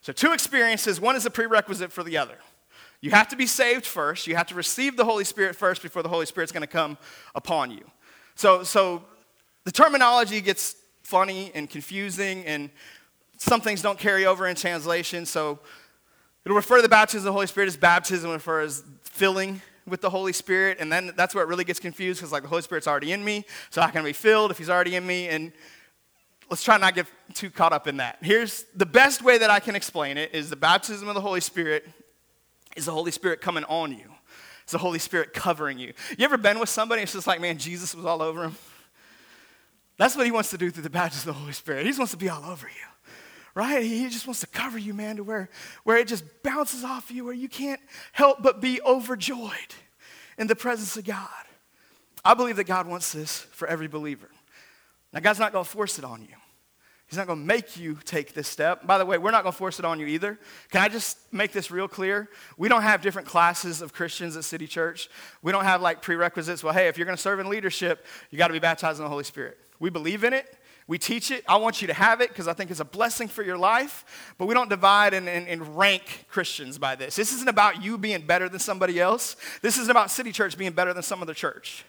So, 0.02 0.12
two 0.12 0.34
experiences. 0.34 0.99
One 0.99 1.16
is 1.16 1.28
a 1.28 1.30
prerequisite 1.30 1.91
for 1.91 2.04
the 2.04 2.18
other. 2.18 2.38
You 3.02 3.12
have 3.12 3.28
to 3.30 3.36
be 3.36 3.47
saved 3.47 3.86
first. 3.86 4.28
You 4.28 4.36
have 4.36 4.47
to 4.47 4.56
receive 4.56 4.95
the 4.95 5.06
Holy 5.06 5.24
Spirit 5.24 5.56
first 5.56 5.82
before 5.82 6.04
the 6.04 6.10
Holy 6.10 6.28
Spirit's 6.28 6.52
going 6.52 6.62
to 6.62 6.68
come 6.68 6.97
upon 7.34 7.72
you. 7.72 7.84
So, 8.36 8.64
so 8.64 9.04
the 9.64 9.72
terminology 9.72 10.39
gets 10.39 10.76
funny 11.04 11.52
and 11.56 11.70
confusing, 11.70 12.45
and 12.45 12.70
some 13.38 13.60
things 13.60 13.82
don't 13.82 13.97
carry 13.97 14.26
over 14.26 14.47
in 14.47 14.56
translation. 14.56 15.26
So 15.26 15.60
it'll 16.45 16.56
refer 16.56 16.78
to 16.78 16.82
the 16.84 16.89
baptism 16.89 17.22
of 17.22 17.26
the 17.26 17.34
Holy 17.34 17.47
Spirit 17.47 17.68
as 17.68 17.78
baptism, 17.78 18.32
refer 18.32 18.62
as 18.62 18.84
filling 19.04 19.62
with 19.88 20.02
the 20.02 20.10
Holy 20.10 20.32
Spirit, 20.32 20.78
and 20.80 20.91
then 20.91 21.12
that's 21.16 21.34
where 21.34 21.43
it 21.43 21.47
really 21.47 21.64
gets 21.64 21.80
confused 21.80 22.20
because 22.20 22.32
like 22.32 22.43
the 22.43 22.49
Holy 22.49 22.62
Spirit's 22.62 22.88
already 22.88 23.12
in 23.12 23.24
me, 23.26 23.45
so 23.72 23.82
I 23.82 23.89
can 23.89 24.04
be 24.04 24.14
filled 24.14 24.52
if 24.52 24.60
He's 24.60 24.70
already 24.70 24.95
in 24.95 25.06
me, 25.06 25.28
and 25.28 25.52
let's 26.52 26.64
try 26.64 26.78
not 26.78 26.93
get 26.93 27.08
too 27.34 27.49
caught 27.49 27.74
up 27.74 27.88
in 27.88 27.97
that. 27.97 28.20
Here's 28.22 28.64
the 28.76 28.86
best 28.86 29.24
way 29.24 29.39
that 29.39 29.49
I 29.49 29.60
can 29.60 29.76
explain 29.76 30.18
it: 30.18 30.34
is 30.34 30.52
the 30.52 30.56
baptism 30.56 31.08
of 31.08 31.16
the 31.16 31.22
Holy 31.22 31.41
Spirit 31.41 31.89
is 32.76 32.86
the 32.86 32.91
Holy 32.91 33.11
Spirit 33.11 33.41
coming 33.41 33.63
on 33.65 33.91
you. 33.91 34.11
Is 34.65 34.72
the 34.72 34.78
Holy 34.78 34.99
Spirit 34.99 35.34
covering 35.34 35.80
you. 35.80 35.93
You 36.17 36.26
ever 36.26 36.38
been 36.38 36.59
with 36.59 36.69
somebody? 36.69 37.01
It's 37.01 37.13
just 37.13 37.28
like, 37.28 37.41
man, 37.41 37.57
Jesus 37.57 37.95
was 37.95 38.05
all 38.05 38.22
over 38.22 38.43
him. 38.43 38.55
That's 39.97 40.15
what 40.15 40.26
he 40.26 40.32
wants 40.32 40.49
to 40.51 40.57
do 40.57 40.72
through 40.72 40.84
the 40.84 40.89
baptism 40.89 41.30
of 41.30 41.36
the 41.36 41.41
Holy 41.41 41.53
Spirit. 41.53 41.84
He 41.84 41.89
just 41.89 41.99
wants 41.99 42.11
to 42.11 42.17
be 42.17 42.30
all 42.30 42.43
over 42.45 42.67
you, 42.67 43.13
right? 43.53 43.84
He 43.84 44.09
just 44.09 44.26
wants 44.26 44.39
to 44.39 44.47
cover 44.47 44.78
you, 44.78 44.93
man, 44.93 45.17
to 45.17 45.24
where, 45.24 45.49
where 45.84 45.97
it 45.97 46.07
just 46.07 46.24
bounces 46.43 46.84
off 46.84 47.11
you, 47.11 47.26
where 47.26 47.34
you 47.34 47.49
can't 47.49 47.80
help 48.11 48.41
but 48.41 48.61
be 48.61 48.82
overjoyed 48.82 49.76
in 50.38 50.47
the 50.47 50.55
presence 50.55 50.97
of 50.97 51.05
God. 51.05 51.28
I 52.24 52.34
believe 52.34 52.55
that 52.55 52.65
God 52.65 52.88
wants 52.88 53.11
this 53.11 53.39
for 53.51 53.67
every 53.67 53.88
believer. 53.88 54.30
Now, 55.13 55.19
God's 55.19 55.39
not 55.39 55.51
going 55.51 55.65
to 55.65 55.69
force 55.69 55.99
it 55.99 56.05
on 56.05 56.22
you. 56.22 56.36
He's 57.12 57.18
not 57.18 57.28
going 57.28 57.39
to 57.39 57.45
make 57.45 57.76
you 57.76 57.97
take 58.05 58.34
this 58.34 58.47
step. 58.47 58.88
By 58.88 58.97
the 58.97 59.05
way, 59.05 59.18
we're 59.18 59.32
not 59.32 59.43
going 59.43 59.51
to 59.51 59.57
force 59.57 59.80
it 59.80 59.84
on 59.84 59.99
you 59.99 60.05
either. 60.05 60.39
Can 60.70 60.82
I 60.82 60.88
just 60.88 61.18
make 61.34 61.51
this 61.51 61.70
real 61.70 61.89
clear? 61.89 62.30
We 62.55 62.70
don't 62.70 62.84
have 62.84 63.01
different 63.01 63.28
classes 63.28 63.82
of 63.82 63.91
Christians 63.91 64.38
at 64.38 64.45
City 64.45 64.66
Church. 64.66 65.09
We 65.41 65.51
don't 65.51 65.66
have 65.66 65.82
like 65.82 66.01
prerequisites. 66.01 66.64
Well, 66.64 66.74
hey, 66.74 66.88
if 66.88 66.97
you're 66.97 67.03
going 67.03 67.18
to 67.18 67.22
serve 67.22 67.41
in 67.41 67.49
leadership, 67.49 68.05
you 68.30 68.38
got 68.38 68.47
to 68.47 68.53
be 68.53 68.59
baptized 68.59 68.99
in 68.99 69.03
the 69.03 69.09
Holy 69.09 69.26
Spirit. 69.26 69.57
We 69.78 69.89
believe 69.89 70.24
in 70.24 70.32
it. 70.32 70.57
We 70.88 70.97
teach 70.97 71.32
it. 71.32 71.43
I 71.49 71.57
want 71.57 71.82
you 71.82 71.88
to 71.89 71.93
have 71.93 72.22
it 72.22 72.30
because 72.30 72.47
I 72.47 72.53
think 72.53 72.72
it's 72.72 72.80
a 72.80 72.86
blessing 72.86 73.28
for 73.28 73.43
your 73.43 73.57
life. 73.57 74.34
But 74.38 74.45
we 74.45 74.53
don't 74.53 74.70
divide 74.70 75.14
and, 75.14 75.28
and, 75.28 75.49
and, 75.49 75.78
rank 75.78 76.28
Christians 76.30 76.78
by 76.78 76.95
this. 76.95 77.18
This 77.18 77.34
isn't 77.34 77.49
about 77.49 77.84
you 77.84 77.97
being 77.97 78.26
better 78.26 78.47
than 78.47 78.62
somebody 78.62 79.01
else. 79.01 79.36
This 79.62 79.78
isn't 79.78 79.91
about 79.91 80.12
City 80.12 80.32
Church 80.32 80.57
being 80.57 80.72
better 80.72 80.93
than 80.93 81.03
some 81.03 81.22
other 81.22 81.34
church. 81.34 81.84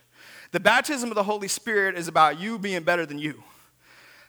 The 0.51 0.59
baptism 0.59 1.11
of 1.11 1.15
the 1.15 1.23
Holy 1.23 1.47
Spirit 1.47 1.97
is 1.97 2.09
about 2.09 2.41
you 2.41 2.59
being 2.59 2.83
better 2.83 3.07
than 3.07 3.21
you. 3.21 3.45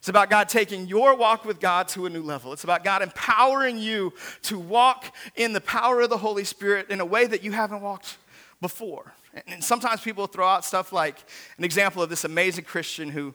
It's 0.04 0.10
about 0.10 0.30
God 0.30 0.50
taking 0.50 0.86
your 0.86 1.16
walk 1.16 1.46
with 1.46 1.62
God 1.62 1.88
to 1.88 2.06
a 2.06 2.10
new 2.10 2.24
level. 2.24 2.52
It's 2.52 2.66
about 2.66 2.84
God 2.84 3.02
empowering 3.02 3.78
you 3.78 4.12
to 4.42 4.60
walk 4.60 5.16
in 5.38 5.54
the 5.54 5.62
power 5.62 6.02
of 6.02 6.10
the 6.10 6.18
Holy 6.18 6.44
Spirit 6.44 6.90
in 6.90 7.00
a 7.00 7.06
way 7.06 7.26
that 7.26 7.42
you 7.42 7.54
haven't 7.54 7.80
walked 7.80 8.18
before. 8.60 9.14
And 9.48 9.64
sometimes 9.64 10.02
people 10.02 10.28
throw 10.28 10.46
out 10.46 10.66
stuff 10.66 10.92
like 10.92 11.24
an 11.58 11.64
example 11.64 12.04
of 12.04 12.10
this 12.10 12.26
amazing 12.26 12.66
Christian 12.66 13.12
who 13.12 13.34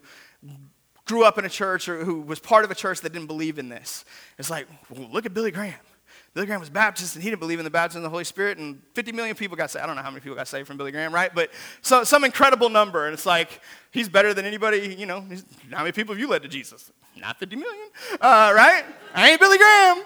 grew 1.07 1.25
up 1.25 1.39
in 1.39 1.47
a 1.47 1.49
church 1.49 1.89
or 1.89 2.05
who 2.05 2.21
was 2.21 2.39
part 2.39 2.67
of 2.67 2.71
a 2.71 2.75
church 2.75 3.01
that 3.01 3.15
didn't 3.15 3.29
believe 3.29 3.59
in 3.59 3.71
this. 3.71 4.05
It's 4.39 4.51
like, 4.51 4.69
well, 4.91 5.09
look 5.11 5.25
at 5.25 5.33
Billy 5.33 5.51
Graham. 5.51 5.73
Billy 6.35 6.47
Graham 6.47 6.61
was 6.61 6.71
Baptist 6.71 7.15
and 7.15 7.23
he 7.23 7.31
didn't 7.31 7.41
believe 7.41 7.59
in 7.59 7.65
the 7.65 7.71
baptism 7.71 8.01
of 8.01 8.05
the 8.05 8.11
Holy 8.11 8.25
Spirit, 8.25 8.59
and 8.59 8.81
50 8.95 9.13
million 9.13 9.35
people 9.35 9.57
got 9.57 9.71
saved. 9.71 9.83
I 9.83 9.87
don't 9.87 9.97
know 9.97 10.03
how 10.03 10.11
many 10.11 10.21
people 10.21 10.37
got 10.37 10.49
saved 10.49 10.67
from 10.67 10.77
Billy 10.77 10.93
Graham, 10.93 11.13
right? 11.13 11.35
But 11.35 11.51
so, 11.83 12.05
some 12.05 12.25
incredible 12.25 12.69
number. 12.69 13.07
And 13.07 13.15
it's 13.15 13.27
like, 13.27 13.61
he's 13.91 14.09
better 14.09 14.35
than 14.35 14.45
anybody, 14.45 14.95
you 14.99 15.07
know. 15.07 15.25
How 15.73 15.79
many 15.79 15.93
people 15.93 16.15
have 16.15 16.21
you 16.21 16.29
led 16.29 16.43
to 16.43 16.49
Jesus? 16.49 16.93
Not 17.17 17.39
50 17.39 17.57
million, 17.57 17.89
uh, 18.21 18.53
right? 18.55 18.85
I 19.15 19.31
ain't 19.31 19.41
Billy 19.41 19.59
Graham. 19.59 20.05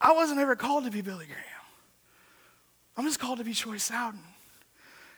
I 0.00 0.12
wasn't 0.12 0.40
ever 0.40 0.56
called 0.56 0.84
to 0.84 0.90
be 0.90 1.00
Billy 1.00 1.26
Graham. 1.26 1.44
I'm 2.96 3.04
just 3.04 3.20
called 3.20 3.38
to 3.38 3.44
be 3.44 3.54
Troy 3.54 3.76
Soudan. 3.76 4.20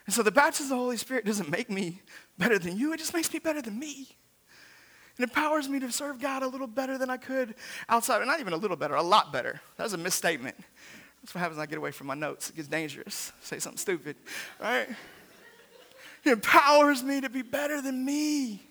And 0.07 0.15
so 0.15 0.23
the 0.23 0.33
baptism 0.33 0.73
of 0.73 0.79
the 0.79 0.85
Holy 0.85 0.97
Spirit 0.97 1.25
doesn't 1.25 1.49
make 1.49 1.71
me 1.71 2.01
better 2.39 2.59
than 2.59 2.77
you, 2.77 2.93
it 2.93 2.99
just 2.99 3.15
makes 3.15 3.33
me 3.33 3.39
better 3.39 3.63
than 3.63 3.79
me. 3.79 4.09
It 5.19 5.23
empowers 5.23 5.69
me 5.69 5.79
to 5.81 5.93
serve 5.93 6.21
God 6.21 6.43
a 6.43 6.49
little 6.49 6.67
better 6.67 6.97
than 6.97 7.11
I 7.11 7.17
could 7.17 7.55
outside. 7.89 8.25
Not 8.27 8.41
even 8.41 8.53
a 8.53 8.57
little 8.57 8.77
better, 8.77 8.95
a 8.95 9.03
lot 9.03 9.33
better. 9.33 9.61
That 9.77 9.85
was 9.85 9.93
a 9.93 9.99
misstatement. 9.99 10.57
That's 11.23 11.35
what 11.35 11.41
happens 11.41 11.59
when 11.59 11.65
I 11.65 11.71
get 11.71 11.79
away 11.79 11.93
from 11.93 12.09
my 12.09 12.15
notes. 12.15 12.51
It 12.51 12.57
gets 12.57 12.69
dangerous. 12.69 13.33
Say 13.41 13.59
something 13.59 13.79
stupid, 13.79 14.17
right? 14.61 14.89
It 16.25 16.31
empowers 16.31 17.03
me 17.03 17.21
to 17.21 17.29
be 17.29 17.43
better 17.43 17.81
than 17.81 18.05
me, 18.05 18.63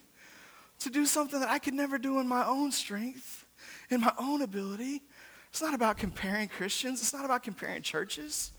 to 0.79 0.89
do 0.89 1.05
something 1.05 1.39
that 1.39 1.49
I 1.49 1.59
could 1.59 1.73
never 1.73 1.97
do 1.97 2.19
in 2.19 2.27
my 2.27 2.45
own 2.45 2.71
strength, 2.71 3.45
in 3.89 4.01
my 4.01 4.13
own 4.17 4.41
ability. 4.41 5.01
It's 5.49 5.61
not 5.61 5.73
about 5.73 5.97
comparing 5.97 6.47
Christians, 6.47 7.01
it's 7.01 7.13
not 7.13 7.25
about 7.25 7.43
comparing 7.43 7.81
churches. 7.81 8.51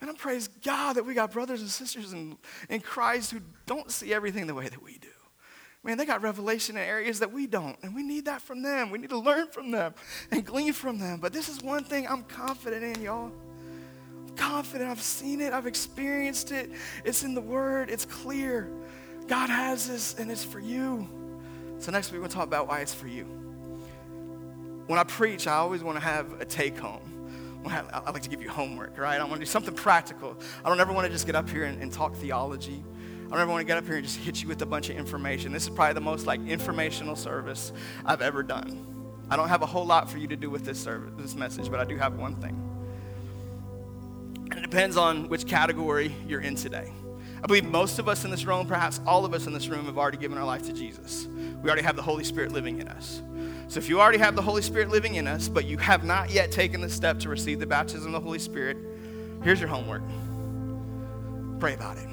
And 0.00 0.08
I 0.08 0.12
praise 0.12 0.48
God 0.48 0.94
that 0.94 1.04
we 1.04 1.14
got 1.14 1.32
brothers 1.32 1.60
and 1.60 1.68
sisters 1.68 2.12
in, 2.12 2.38
in 2.68 2.80
Christ 2.80 3.32
who 3.32 3.40
don't 3.66 3.90
see 3.90 4.14
everything 4.14 4.46
the 4.46 4.54
way 4.54 4.68
that 4.68 4.82
we 4.82 4.98
do. 4.98 5.08
Man, 5.84 5.96
they 5.96 6.04
got 6.04 6.22
revelation 6.22 6.76
in 6.76 6.82
areas 6.82 7.20
that 7.20 7.32
we 7.32 7.46
don't, 7.46 7.76
and 7.82 7.94
we 7.94 8.02
need 8.02 8.24
that 8.24 8.42
from 8.42 8.62
them. 8.62 8.90
We 8.90 8.98
need 8.98 9.10
to 9.10 9.18
learn 9.18 9.48
from 9.48 9.70
them 9.70 9.94
and 10.30 10.44
glean 10.44 10.72
from 10.72 10.98
them. 10.98 11.20
But 11.20 11.32
this 11.32 11.48
is 11.48 11.62
one 11.62 11.84
thing 11.84 12.06
I'm 12.08 12.24
confident 12.24 12.82
in, 12.82 13.02
y'all. 13.02 13.30
I'm 14.26 14.36
confident. 14.36 14.90
I've 14.90 15.00
seen 15.00 15.40
it, 15.40 15.52
I've 15.52 15.66
experienced 15.66 16.50
it. 16.50 16.70
It's 17.04 17.22
in 17.22 17.34
the 17.34 17.40
Word, 17.40 17.90
it's 17.90 18.04
clear. 18.04 18.68
God 19.28 19.50
has 19.50 19.88
this, 19.88 20.14
and 20.18 20.30
it's 20.30 20.44
for 20.44 20.58
you. 20.58 21.08
So, 21.78 21.92
next 21.92 22.10
week, 22.10 22.14
we're 22.14 22.20
going 22.20 22.30
to 22.30 22.36
talk 22.36 22.46
about 22.46 22.66
why 22.66 22.80
it's 22.80 22.94
for 22.94 23.06
you. 23.06 23.24
When 24.88 24.98
I 24.98 25.04
preach, 25.04 25.46
I 25.46 25.54
always 25.54 25.82
want 25.84 25.96
to 25.96 26.02
have 26.02 26.40
a 26.40 26.44
take 26.44 26.76
home. 26.78 27.02
I 27.66 28.10
like 28.10 28.22
to 28.22 28.30
give 28.30 28.42
you 28.42 28.48
homework, 28.48 28.96
right? 28.98 29.20
I 29.20 29.24
want 29.24 29.34
to 29.34 29.40
do 29.40 29.46
something 29.46 29.74
practical. 29.74 30.36
I 30.64 30.68
don't 30.68 30.80
ever 30.80 30.92
want 30.92 31.06
to 31.06 31.12
just 31.12 31.26
get 31.26 31.36
up 31.36 31.48
here 31.48 31.64
and, 31.64 31.80
and 31.82 31.92
talk 31.92 32.14
theology. 32.14 32.82
I 33.28 33.32
don't 33.32 33.40
ever 33.40 33.50
want 33.50 33.60
to 33.60 33.66
get 33.66 33.76
up 33.76 33.84
here 33.84 33.96
and 33.96 34.04
just 34.04 34.16
hit 34.16 34.40
you 34.40 34.48
with 34.48 34.62
a 34.62 34.66
bunch 34.66 34.88
of 34.88 34.96
information. 34.96 35.52
This 35.52 35.64
is 35.64 35.68
probably 35.68 35.92
the 35.92 36.00
most 36.00 36.26
like 36.26 36.40
informational 36.46 37.14
service 37.14 37.72
I've 38.06 38.22
ever 38.22 38.42
done. 38.42 38.86
I 39.28 39.36
don't 39.36 39.50
have 39.50 39.60
a 39.60 39.66
whole 39.66 39.84
lot 39.84 40.10
for 40.10 40.16
you 40.16 40.26
to 40.28 40.36
do 40.36 40.48
with 40.48 40.64
this 40.64 40.80
service, 40.80 41.12
this 41.18 41.34
message, 41.34 41.70
but 41.70 41.78
I 41.78 41.84
do 41.84 41.98
have 41.98 42.14
one 42.14 42.36
thing. 42.36 42.56
And 44.50 44.54
it 44.54 44.62
depends 44.62 44.96
on 44.96 45.28
which 45.28 45.46
category 45.46 46.14
you're 46.26 46.40
in 46.40 46.54
today. 46.54 46.90
I 47.44 47.46
believe 47.46 47.66
most 47.66 47.98
of 47.98 48.08
us 48.08 48.24
in 48.24 48.30
this 48.30 48.46
room, 48.46 48.66
perhaps 48.66 48.98
all 49.06 49.26
of 49.26 49.34
us 49.34 49.46
in 49.46 49.52
this 49.52 49.68
room, 49.68 49.84
have 49.84 49.98
already 49.98 50.16
given 50.16 50.38
our 50.38 50.46
life 50.46 50.62
to 50.62 50.72
Jesus. 50.72 51.28
We 51.62 51.68
already 51.68 51.82
have 51.82 51.96
the 51.96 52.02
Holy 52.02 52.24
Spirit 52.24 52.52
living 52.52 52.80
in 52.80 52.88
us. 52.88 53.22
So 53.68 53.76
if 53.76 53.90
you 53.90 54.00
already 54.00 54.16
have 54.16 54.36
the 54.36 54.42
Holy 54.42 54.62
Spirit 54.62 54.88
living 54.88 55.16
in 55.16 55.26
us, 55.26 55.48
but 55.48 55.66
you 55.66 55.76
have 55.76 56.02
not 56.02 56.30
yet 56.30 56.50
taken 56.50 56.80
the 56.80 56.88
step 56.88 57.18
to 57.20 57.28
receive 57.28 57.60
the 57.60 57.66
baptism 57.66 58.06
of 58.06 58.22
the 58.22 58.24
Holy 58.24 58.38
Spirit, 58.38 58.78
here's 59.44 59.60
your 59.60 59.68
homework. 59.68 60.02
Pray 61.60 61.74
about 61.74 61.98
it. 61.98 62.08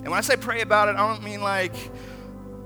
And 0.00 0.04
when 0.04 0.14
I 0.14 0.20
say 0.20 0.36
pray 0.36 0.60
about 0.60 0.88
it, 0.88 0.96
I 0.96 1.06
don't 1.06 1.22
mean 1.22 1.40
like 1.40 1.74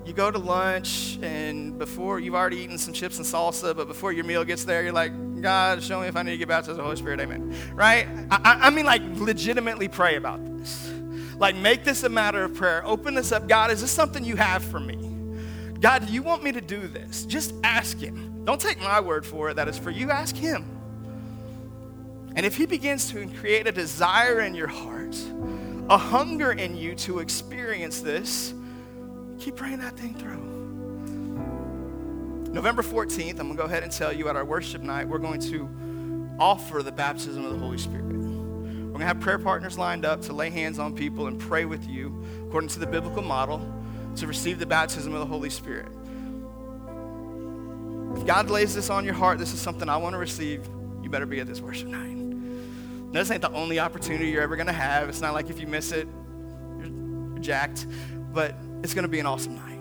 you 0.05 0.13
go 0.13 0.31
to 0.31 0.39
lunch 0.39 1.19
and 1.23 1.79
before 1.79 2.19
you've 2.19 2.35
already 2.35 2.59
eaten 2.59 2.77
some 2.77 2.93
chips 2.93 3.19
and 3.19 3.27
salsa, 3.27 3.77
but 3.77 3.87
before 3.87 4.13
your 4.13 4.25
meal 4.25 4.45
gets 4.45 4.65
there, 4.65 4.83
you're 4.83 4.93
like, 4.93 5.13
God, 5.41 5.83
show 5.83 6.01
me 6.01 6.09
if 6.09 6.17
I 6.17 6.23
need 6.23 6.33
to 6.33 6.39
get 6.39 6.49
baptized 6.49 6.71
with 6.71 6.77
the 6.79 6.83
Holy 6.83 6.97
Spirit, 6.97 7.21
amen. 7.21 7.55
Right? 7.75 8.07
I, 8.31 8.59
I 8.63 8.71
mean, 8.71 8.87
like, 8.87 9.03
legitimately 9.17 9.89
pray 9.89 10.17
about 10.17 10.45
this. 10.45 10.93
Like, 11.39 11.57
make 11.57 11.85
this 11.85 12.03
a 12.03 12.09
matter 12.09 12.45
of 12.45 12.55
prayer. 12.55 12.87
Open 12.87 13.15
this 13.15 13.33
up. 13.33 13.49
God, 13.49 13.71
is 13.71 13.81
this 13.81 13.91
something 13.91 14.25
you 14.25 14.37
have 14.37 14.63
for 14.63 14.79
me? 14.79 14.97
God, 15.81 16.07
do 16.07 16.13
you 16.13 16.23
want 16.23 16.45
me 16.45 16.53
to 16.53 16.61
do 16.61 16.87
this? 16.87 17.27
Just 17.27 17.55
ask 17.65 17.99
Him. 17.99 18.45
Don't 18.45 18.61
take 18.61 18.81
my 18.81 19.01
word 19.01 19.25
for 19.25 19.51
it 19.51 19.55
That 19.55 19.69
is 19.69 19.79
for 19.79 19.91
you. 19.91 20.11
Ask 20.11 20.37
Him. 20.37 20.65
And 22.37 22.47
if 22.47 22.57
He 22.57 22.67
begins 22.67 23.11
to 23.11 23.27
create 23.27 23.67
a 23.67 23.73
desire 23.73 24.41
in 24.41 24.55
your 24.55 24.69
heart, 24.69 25.17
a 25.93 25.99
hunger 25.99 26.53
in 26.53 26.75
you 26.75 26.95
to 26.95 27.19
experience 27.19 28.01
this, 28.01 28.55
keep 29.39 29.57
praying 29.57 29.79
that 29.79 29.95
thing 29.95 30.15
through. 30.15 30.41
November 32.51 32.81
14th, 32.81 33.33
I'm 33.33 33.37
going 33.37 33.51
to 33.51 33.57
go 33.57 33.65
ahead 33.65 33.83
and 33.83 33.93
tell 33.93 34.11
you 34.11 34.31
at 34.31 34.37
our 34.37 34.45
worship 34.45 34.81
night, 34.81 35.07
we're 35.07 35.19
going 35.19 35.41
to 35.43 35.69
offer 36.39 36.83
the 36.83 36.93
baptism 36.93 37.45
of 37.45 37.53
the 37.53 37.59
Holy 37.59 37.77
Spirit. 37.77 38.07
We're 38.07 38.13
going 38.13 39.01
to 39.01 39.07
have 39.07 39.21
prayer 39.21 39.39
partners 39.39 39.77
lined 39.77 40.07
up 40.07 40.23
to 40.23 40.33
lay 40.33 40.49
hands 40.49 40.79
on 40.79 40.95
people 40.95 41.27
and 41.27 41.39
pray 41.39 41.67
with 41.67 41.87
you 41.87 42.25
according 42.47 42.71
to 42.71 42.79
the 42.79 42.87
biblical 42.87 43.23
model 43.23 43.61
to 44.17 44.27
receive 44.27 44.59
the 44.59 44.65
baptism 44.65 45.13
of 45.13 45.21
the 45.21 45.27
Holy 45.27 45.51
Spirit. 45.51 45.93
If 48.17 48.27
God 48.27 48.49
lays 48.49 48.75
this 48.75 48.89
on 48.89 49.05
your 49.05 49.13
heart, 49.13 49.39
this 49.39 49.53
is 49.53 49.61
something 49.61 49.91
I 49.91 49.99
want 49.99 50.15
to 50.15 50.19
receive, 50.19 50.67
you 51.03 51.11
better 51.11 51.27
be 51.27 51.41
at 51.41 51.47
this 51.47 51.61
worship 51.61 51.89
night. 51.89 52.22
This 53.13 53.31
ain't 53.31 53.43
the 53.43 53.53
only 53.53 53.79
opportunity 53.79 54.31
you're 54.31 54.43
ever 54.43 54.57
going 54.57 54.67
to 54.67 54.73
have. 54.73 55.09
It's 55.09 55.21
not 55.21 55.35
like 55.35 55.51
if 55.51 55.61
you 55.61 55.67
miss 55.67 55.93
it, 55.93 56.09
you're, 56.79 57.39
jacked, 57.41 57.87
but 58.33 58.55
it's 58.83 58.95
going 58.95 59.03
to 59.03 59.09
be 59.09 59.21
an 59.21 59.27
awesome 59.27 59.57
night. 59.57 59.73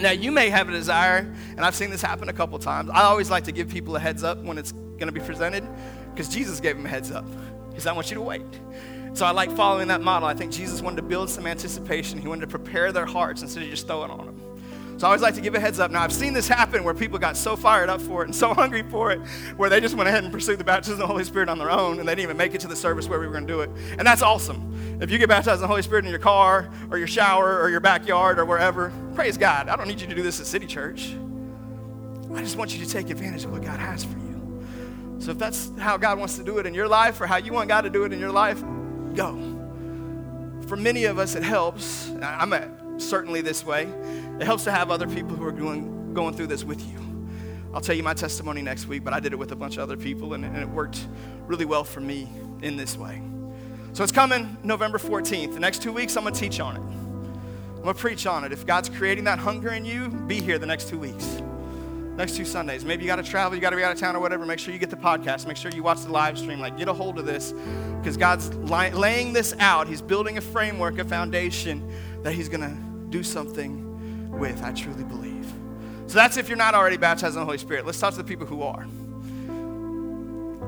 Now, 0.00 0.10
you 0.10 0.32
may 0.32 0.48
have 0.50 0.68
a 0.68 0.72
desire, 0.72 1.18
and 1.50 1.60
I've 1.60 1.74
seen 1.74 1.90
this 1.90 2.02
happen 2.02 2.28
a 2.28 2.32
couple 2.32 2.58
times. 2.58 2.90
I 2.90 3.02
always 3.02 3.30
like 3.30 3.44
to 3.44 3.52
give 3.52 3.68
people 3.68 3.94
a 3.96 4.00
heads 4.00 4.24
up 4.24 4.38
when 4.38 4.58
it's 4.58 4.72
going 4.72 5.06
to 5.06 5.12
be 5.12 5.20
presented 5.20 5.66
because 6.12 6.28
Jesus 6.28 6.58
gave 6.60 6.76
them 6.76 6.86
a 6.86 6.88
heads 6.88 7.10
up. 7.10 7.26
Because 7.68 7.86
I 7.86 7.92
want 7.92 8.10
you 8.10 8.16
to 8.16 8.22
wait. 8.22 8.42
So 9.12 9.26
I 9.26 9.30
like 9.30 9.54
following 9.54 9.88
that 9.88 10.00
model. 10.00 10.28
I 10.28 10.34
think 10.34 10.52
Jesus 10.52 10.80
wanted 10.80 10.96
to 10.96 11.02
build 11.02 11.30
some 11.30 11.46
anticipation. 11.46 12.20
He 12.20 12.28
wanted 12.28 12.42
to 12.42 12.46
prepare 12.46 12.92
their 12.92 13.06
hearts 13.06 13.42
instead 13.42 13.62
of 13.62 13.68
just 13.68 13.86
throwing 13.86 14.10
on 14.10 14.26
them. 14.26 14.49
So 15.00 15.06
I 15.06 15.08
always 15.08 15.22
like 15.22 15.34
to 15.36 15.40
give 15.40 15.54
a 15.54 15.60
heads 15.60 15.80
up. 15.80 15.90
Now, 15.90 16.02
I've 16.02 16.12
seen 16.12 16.34
this 16.34 16.46
happen 16.46 16.84
where 16.84 16.92
people 16.92 17.18
got 17.18 17.34
so 17.34 17.56
fired 17.56 17.88
up 17.88 18.02
for 18.02 18.20
it 18.20 18.26
and 18.26 18.36
so 18.36 18.52
hungry 18.54 18.82
for 18.82 19.10
it, 19.12 19.18
where 19.56 19.70
they 19.70 19.80
just 19.80 19.94
went 19.94 20.10
ahead 20.10 20.24
and 20.24 20.30
pursued 20.30 20.58
the 20.58 20.64
baptism 20.64 20.92
of 20.92 20.98
the 20.98 21.06
Holy 21.06 21.24
Spirit 21.24 21.48
on 21.48 21.56
their 21.56 21.70
own, 21.70 22.00
and 22.00 22.06
they 22.06 22.12
didn't 22.12 22.24
even 22.24 22.36
make 22.36 22.54
it 22.54 22.60
to 22.60 22.68
the 22.68 22.76
service 22.76 23.08
where 23.08 23.18
we 23.18 23.24
were 23.26 23.32
going 23.32 23.46
to 23.46 23.50
do 23.50 23.62
it. 23.62 23.70
And 23.96 24.06
that's 24.06 24.20
awesome. 24.20 24.98
If 25.00 25.10
you 25.10 25.16
get 25.16 25.30
baptized 25.30 25.56
in 25.56 25.62
the 25.62 25.68
Holy 25.68 25.80
Spirit 25.80 26.04
in 26.04 26.10
your 26.10 26.20
car, 26.20 26.70
or 26.90 26.98
your 26.98 27.06
shower, 27.06 27.62
or 27.62 27.70
your 27.70 27.80
backyard, 27.80 28.38
or 28.38 28.44
wherever, 28.44 28.92
praise 29.14 29.38
God. 29.38 29.70
I 29.70 29.76
don't 29.76 29.88
need 29.88 30.02
you 30.02 30.06
to 30.06 30.14
do 30.14 30.22
this 30.22 30.38
at 30.38 30.44
City 30.44 30.66
Church. 30.66 31.14
I 32.34 32.42
just 32.42 32.56
want 32.56 32.76
you 32.76 32.84
to 32.84 32.90
take 32.90 33.08
advantage 33.08 33.44
of 33.44 33.52
what 33.52 33.62
God 33.62 33.80
has 33.80 34.04
for 34.04 34.18
you. 34.18 34.66
So 35.18 35.30
if 35.30 35.38
that's 35.38 35.72
how 35.78 35.96
God 35.96 36.18
wants 36.18 36.36
to 36.36 36.44
do 36.44 36.58
it 36.58 36.66
in 36.66 36.74
your 36.74 36.88
life, 36.88 37.18
or 37.22 37.26
how 37.26 37.38
you 37.38 37.54
want 37.54 37.70
God 37.70 37.84
to 37.84 37.90
do 37.90 38.04
it 38.04 38.12
in 38.12 38.20
your 38.20 38.32
life, 38.32 38.62
go. 39.14 39.34
For 40.66 40.76
many 40.76 41.06
of 41.06 41.18
us, 41.18 41.36
it 41.36 41.42
helps. 41.42 42.10
I'm 42.20 43.00
certainly 43.00 43.40
this 43.40 43.64
way. 43.64 43.90
It 44.40 44.46
helps 44.46 44.64
to 44.64 44.70
have 44.70 44.90
other 44.90 45.06
people 45.06 45.36
who 45.36 45.44
are 45.44 45.52
going, 45.52 46.14
going 46.14 46.34
through 46.34 46.46
this 46.46 46.64
with 46.64 46.80
you. 46.90 46.98
I'll 47.74 47.82
tell 47.82 47.94
you 47.94 48.02
my 48.02 48.14
testimony 48.14 48.62
next 48.62 48.86
week, 48.86 49.04
but 49.04 49.12
I 49.12 49.20
did 49.20 49.34
it 49.34 49.36
with 49.36 49.52
a 49.52 49.56
bunch 49.56 49.76
of 49.76 49.82
other 49.82 49.98
people, 49.98 50.32
and, 50.32 50.44
and 50.44 50.56
it 50.56 50.68
worked 50.68 51.06
really 51.46 51.66
well 51.66 51.84
for 51.84 52.00
me 52.00 52.26
in 52.62 52.76
this 52.76 52.96
way. 52.96 53.22
So 53.92 54.02
it's 54.02 54.12
coming 54.12 54.56
November 54.64 54.98
14th. 54.98 55.52
The 55.52 55.60
next 55.60 55.82
two 55.82 55.92
weeks, 55.92 56.16
I'm 56.16 56.24
going 56.24 56.34
to 56.34 56.40
teach 56.40 56.58
on 56.58 56.76
it. 56.76 56.80
I'm 56.80 57.82
going 57.82 57.94
to 57.94 58.00
preach 58.00 58.26
on 58.26 58.44
it. 58.44 58.50
If 58.50 58.66
God's 58.66 58.88
creating 58.88 59.24
that 59.24 59.38
hunger 59.38 59.70
in 59.70 59.84
you, 59.84 60.08
be 60.08 60.40
here 60.40 60.58
the 60.58 60.66
next 60.66 60.88
two 60.88 60.98
weeks 60.98 61.42
next 62.16 62.36
two 62.36 62.44
Sundays. 62.44 62.84
Maybe 62.84 63.02
you 63.02 63.06
got 63.06 63.16
to 63.16 63.22
travel, 63.22 63.56
you 63.56 63.62
got 63.62 63.70
to 63.70 63.76
be 63.76 63.82
out 63.82 63.92
of 63.92 63.98
town 63.98 64.14
or 64.14 64.20
whatever. 64.20 64.44
Make 64.44 64.58
sure 64.58 64.74
you 64.74 64.78
get 64.78 64.90
the 64.90 64.96
podcast. 64.96 65.46
Make 65.46 65.56
sure 65.56 65.70
you 65.70 65.82
watch 65.82 66.02
the 66.02 66.12
live 66.12 66.38
stream. 66.38 66.60
Like, 66.60 66.76
get 66.76 66.86
a 66.86 66.92
hold 66.92 67.18
of 67.18 67.24
this 67.24 67.54
because 67.98 68.18
God's 68.18 68.54
laying 68.56 69.32
this 69.32 69.54
out. 69.58 69.88
He's 69.88 70.02
building 70.02 70.36
a 70.36 70.42
framework, 70.42 70.98
a 70.98 71.04
foundation 71.04 71.90
that 72.22 72.34
He's 72.34 72.50
going 72.50 72.60
to 72.60 72.76
do 73.08 73.22
something 73.22 73.89
with, 74.30 74.62
I 74.62 74.72
truly 74.72 75.04
believe. 75.04 75.52
So 76.06 76.14
that's 76.14 76.36
if 76.36 76.48
you're 76.48 76.58
not 76.58 76.74
already 76.74 76.96
baptized 76.96 77.34
in 77.34 77.40
the 77.40 77.44
Holy 77.44 77.58
Spirit. 77.58 77.86
Let's 77.86 78.00
talk 78.00 78.12
to 78.12 78.18
the 78.18 78.24
people 78.24 78.46
who 78.46 78.62
are. 78.62 78.82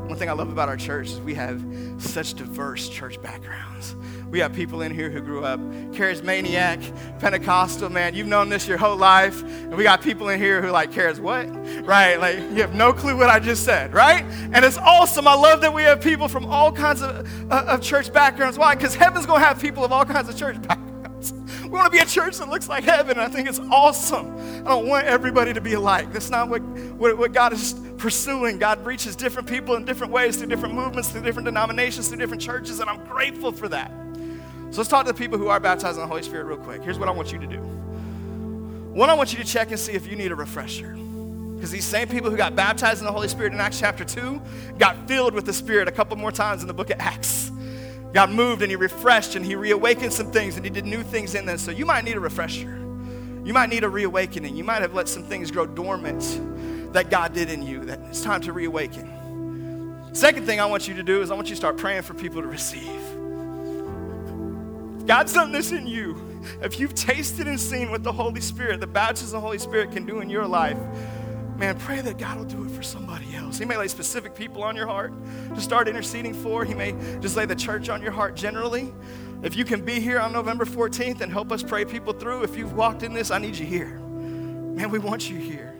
One 0.06 0.18
thing 0.18 0.28
I 0.28 0.32
love 0.32 0.50
about 0.50 0.68
our 0.68 0.76
church 0.76 1.08
is 1.08 1.20
we 1.20 1.34
have 1.34 1.64
such 1.98 2.34
diverse 2.34 2.88
church 2.88 3.20
backgrounds. 3.22 3.94
We 4.30 4.40
have 4.40 4.54
people 4.54 4.82
in 4.82 4.92
here 4.92 5.10
who 5.10 5.20
grew 5.20 5.44
up 5.44 5.60
charismaniac, 5.92 7.18
Pentecostal, 7.18 7.88
man. 7.88 8.14
You've 8.14 8.26
known 8.26 8.48
this 8.48 8.68
your 8.68 8.78
whole 8.78 8.96
life. 8.96 9.42
And 9.42 9.76
we 9.76 9.84
got 9.84 10.02
people 10.02 10.28
in 10.28 10.40
here 10.40 10.62
who 10.62 10.70
like 10.70 10.92
cares 10.92 11.20
what? 11.20 11.48
Right? 11.84 12.16
Like 12.16 12.38
you 12.38 12.62
have 12.62 12.74
no 12.74 12.92
clue 12.92 13.16
what 13.16 13.28
I 13.28 13.40
just 13.40 13.64
said, 13.64 13.92
right? 13.92 14.22
And 14.52 14.64
it's 14.64 14.78
awesome. 14.78 15.26
I 15.26 15.34
love 15.34 15.60
that 15.62 15.72
we 15.72 15.82
have 15.82 16.00
people 16.00 16.28
from 16.28 16.46
all 16.46 16.72
kinds 16.72 17.02
of, 17.02 17.26
uh, 17.50 17.64
of 17.68 17.80
church 17.80 18.12
backgrounds. 18.12 18.58
Why? 18.58 18.74
Because 18.74 18.94
heaven's 18.94 19.26
going 19.26 19.40
to 19.40 19.46
have 19.46 19.60
people 19.60 19.84
of 19.84 19.92
all 19.92 20.04
kinds 20.04 20.28
of 20.28 20.36
church 20.36 20.60
backgrounds. 20.62 20.91
We 21.72 21.78
want 21.78 21.90
to 21.90 21.98
be 21.98 22.02
a 22.02 22.06
church 22.06 22.36
that 22.36 22.50
looks 22.50 22.68
like 22.68 22.84
heaven. 22.84 23.18
I 23.18 23.28
think 23.28 23.48
it's 23.48 23.58
awesome. 23.58 24.36
I 24.66 24.68
don't 24.68 24.86
want 24.86 25.06
everybody 25.06 25.54
to 25.54 25.60
be 25.62 25.72
alike. 25.72 26.12
That's 26.12 26.28
not 26.28 26.50
what, 26.50 26.60
what, 26.60 27.16
what 27.16 27.32
God 27.32 27.54
is 27.54 27.74
pursuing. 27.96 28.58
God 28.58 28.84
reaches 28.84 29.16
different 29.16 29.48
people 29.48 29.76
in 29.76 29.86
different 29.86 30.12
ways, 30.12 30.36
through 30.36 30.48
different 30.48 30.74
movements, 30.74 31.08
through 31.08 31.22
different 31.22 31.46
denominations, 31.46 32.08
through 32.08 32.18
different 32.18 32.42
churches, 32.42 32.80
and 32.80 32.90
I'm 32.90 33.02
grateful 33.06 33.52
for 33.52 33.70
that. 33.70 33.90
So 34.70 34.82
let's 34.82 34.90
talk 34.90 35.06
to 35.06 35.12
the 35.12 35.18
people 35.18 35.38
who 35.38 35.48
are 35.48 35.58
baptized 35.58 35.96
in 35.96 36.02
the 36.02 36.06
Holy 36.06 36.22
Spirit 36.22 36.44
real 36.44 36.58
quick. 36.58 36.82
Here's 36.82 36.98
what 36.98 37.08
I 37.08 37.12
want 37.12 37.32
you 37.32 37.38
to 37.38 37.46
do. 37.46 37.56
One, 37.56 39.08
I 39.08 39.14
want 39.14 39.32
you 39.32 39.38
to 39.38 39.44
check 39.46 39.70
and 39.70 39.80
see 39.80 39.92
if 39.92 40.06
you 40.06 40.14
need 40.14 40.30
a 40.30 40.36
refresher. 40.36 40.94
Because 41.54 41.70
these 41.70 41.86
same 41.86 42.06
people 42.06 42.30
who 42.30 42.36
got 42.36 42.54
baptized 42.54 43.00
in 43.00 43.06
the 43.06 43.12
Holy 43.12 43.28
Spirit 43.28 43.54
in 43.54 43.60
Acts 43.60 43.80
chapter 43.80 44.04
2 44.04 44.42
got 44.76 45.08
filled 45.08 45.32
with 45.32 45.46
the 45.46 45.54
Spirit 45.54 45.88
a 45.88 45.92
couple 45.92 46.18
more 46.18 46.32
times 46.32 46.60
in 46.60 46.68
the 46.68 46.74
book 46.74 46.90
of 46.90 47.00
Acts. 47.00 47.50
God 48.12 48.30
moved 48.30 48.62
and 48.62 48.70
He 48.70 48.76
refreshed 48.76 49.36
and 49.36 49.44
He 49.44 49.54
reawakened 49.54 50.12
some 50.12 50.30
things 50.30 50.56
and 50.56 50.64
He 50.64 50.70
did 50.70 50.84
new 50.84 51.02
things 51.02 51.34
in 51.34 51.46
them. 51.46 51.58
So 51.58 51.70
you 51.70 51.86
might 51.86 52.04
need 52.04 52.16
a 52.16 52.20
refresher. 52.20 52.78
You 53.44 53.52
might 53.52 53.70
need 53.70 53.84
a 53.84 53.88
reawakening. 53.88 54.56
You 54.56 54.64
might 54.64 54.82
have 54.82 54.94
let 54.94 55.08
some 55.08 55.24
things 55.24 55.50
grow 55.50 55.66
dormant 55.66 56.92
that 56.92 57.10
God 57.10 57.32
did 57.32 57.50
in 57.50 57.62
you, 57.62 57.84
that 57.86 57.98
it's 58.08 58.22
time 58.22 58.40
to 58.42 58.52
reawaken. 58.52 60.04
Second 60.12 60.44
thing 60.44 60.60
I 60.60 60.66
want 60.66 60.86
you 60.86 60.94
to 60.94 61.02
do 61.02 61.22
is 61.22 61.30
I 61.30 61.34
want 61.34 61.48
you 61.48 61.54
to 61.54 61.56
start 61.56 61.78
praying 61.78 62.02
for 62.02 62.14
people 62.14 62.42
to 62.42 62.48
receive. 62.48 63.00
God's 65.06 65.32
done 65.32 65.52
this 65.52 65.72
in 65.72 65.86
you. 65.86 66.16
If 66.60 66.78
you've 66.78 66.94
tasted 66.94 67.48
and 67.48 67.58
seen 67.58 67.90
what 67.90 68.02
the 68.02 68.12
Holy 68.12 68.40
Spirit, 68.40 68.80
the 68.80 68.86
baptism 68.86 69.36
of 69.36 69.42
the 69.42 69.46
Holy 69.46 69.58
Spirit 69.58 69.90
can 69.90 70.04
do 70.04 70.20
in 70.20 70.28
your 70.28 70.46
life, 70.46 70.78
man, 71.56 71.78
pray 71.78 72.00
that 72.00 72.18
God 72.18 72.38
will 72.38 72.44
do 72.44 72.64
it 72.64 72.70
for 72.70 72.82
somebody 72.82 73.34
else. 73.34 73.58
He 73.58 73.64
may 73.64 73.76
lay 73.76 73.88
specific 73.88 74.34
people 74.34 74.62
on 74.62 74.76
your 74.76 74.86
heart 74.86 75.12
to 75.54 75.60
start 75.60 75.88
interceding 75.88 76.34
for. 76.34 76.64
He 76.64 76.74
may 76.74 76.92
just 77.20 77.36
lay 77.36 77.46
the 77.46 77.54
church 77.54 77.88
on 77.88 78.02
your 78.02 78.12
heart 78.12 78.34
generally. 78.34 78.92
If 79.42 79.56
you 79.56 79.64
can 79.64 79.84
be 79.84 80.00
here 80.00 80.20
on 80.20 80.32
November 80.32 80.64
14th 80.64 81.20
and 81.20 81.32
help 81.32 81.50
us 81.50 81.62
pray 81.62 81.84
people 81.84 82.12
through, 82.12 82.42
if 82.44 82.56
you've 82.56 82.74
walked 82.74 83.02
in 83.02 83.12
this, 83.12 83.30
I 83.30 83.38
need 83.38 83.56
you 83.56 83.66
here. 83.66 83.98
Man, 83.98 84.90
we 84.90 84.98
want 84.98 85.28
you 85.28 85.36
here. 85.36 85.78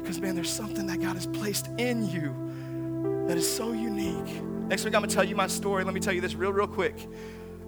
Because, 0.00 0.20
man, 0.20 0.34
there's 0.34 0.50
something 0.50 0.86
that 0.86 1.00
God 1.00 1.14
has 1.14 1.26
placed 1.26 1.68
in 1.78 2.08
you 2.08 3.26
that 3.28 3.36
is 3.36 3.50
so 3.50 3.72
unique. 3.72 4.42
Next 4.68 4.84
week, 4.84 4.94
I'm 4.94 5.00
going 5.00 5.10
to 5.10 5.14
tell 5.14 5.24
you 5.24 5.36
my 5.36 5.46
story. 5.46 5.84
Let 5.84 5.94
me 5.94 6.00
tell 6.00 6.12
you 6.12 6.20
this 6.20 6.34
real, 6.34 6.52
real 6.52 6.66
quick. 6.66 6.96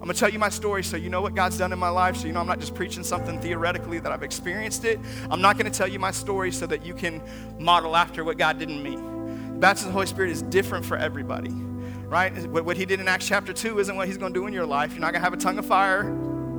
I'm 0.01 0.07
to 0.07 0.13
tell 0.13 0.29
you 0.29 0.37
my 0.37 0.49
story 0.49 0.83
so 0.83 0.97
you 0.97 1.09
know 1.09 1.21
what 1.21 1.33
God's 1.33 1.57
done 1.57 1.73
in 1.73 1.79
my 1.79 1.89
life, 1.89 2.17
so 2.17 2.27
you 2.27 2.33
know 2.33 2.39
I'm 2.39 2.47
not 2.47 2.59
just 2.59 2.75
preaching 2.75 3.03
something 3.03 3.39
theoretically 3.41 3.99
that 3.99 4.11
I've 4.11 4.23
experienced 4.23 4.85
it. 4.85 4.99
I'm 5.31 5.41
not 5.41 5.57
to 5.71 5.75
tell 5.75 5.87
you 5.87 5.99
my 5.99 6.11
story 6.11 6.51
so 6.51 6.67
that 6.67 6.85
you 6.85 6.93
can 6.93 7.21
model 7.57 7.95
after 7.95 8.23
what 8.23 8.37
God 8.37 8.59
did 8.59 8.69
in 8.69 8.83
me. 8.83 8.95
The 8.95 9.59
baptism 9.59 9.89
of 9.89 9.93
the 9.93 9.97
Holy 9.97 10.05
Spirit 10.05 10.31
is 10.31 10.41
different 10.43 10.85
for 10.85 10.97
everybody, 10.97 11.49
right? 11.49 12.31
What 12.47 12.77
he 12.77 12.85
did 12.85 12.99
in 12.99 13.07
Acts 13.07 13.27
chapter 13.27 13.53
2 13.53 13.79
isn't 13.79 13.95
what 13.95 14.07
he's 14.07 14.17
to 14.17 14.29
do 14.29 14.45
in 14.47 14.53
your 14.53 14.65
life. 14.65 14.91
You're 14.91 15.01
not 15.01 15.13
to 15.13 15.19
have 15.19 15.33
a 15.33 15.37
tongue 15.37 15.57
of 15.57 15.65
fire 15.65 16.03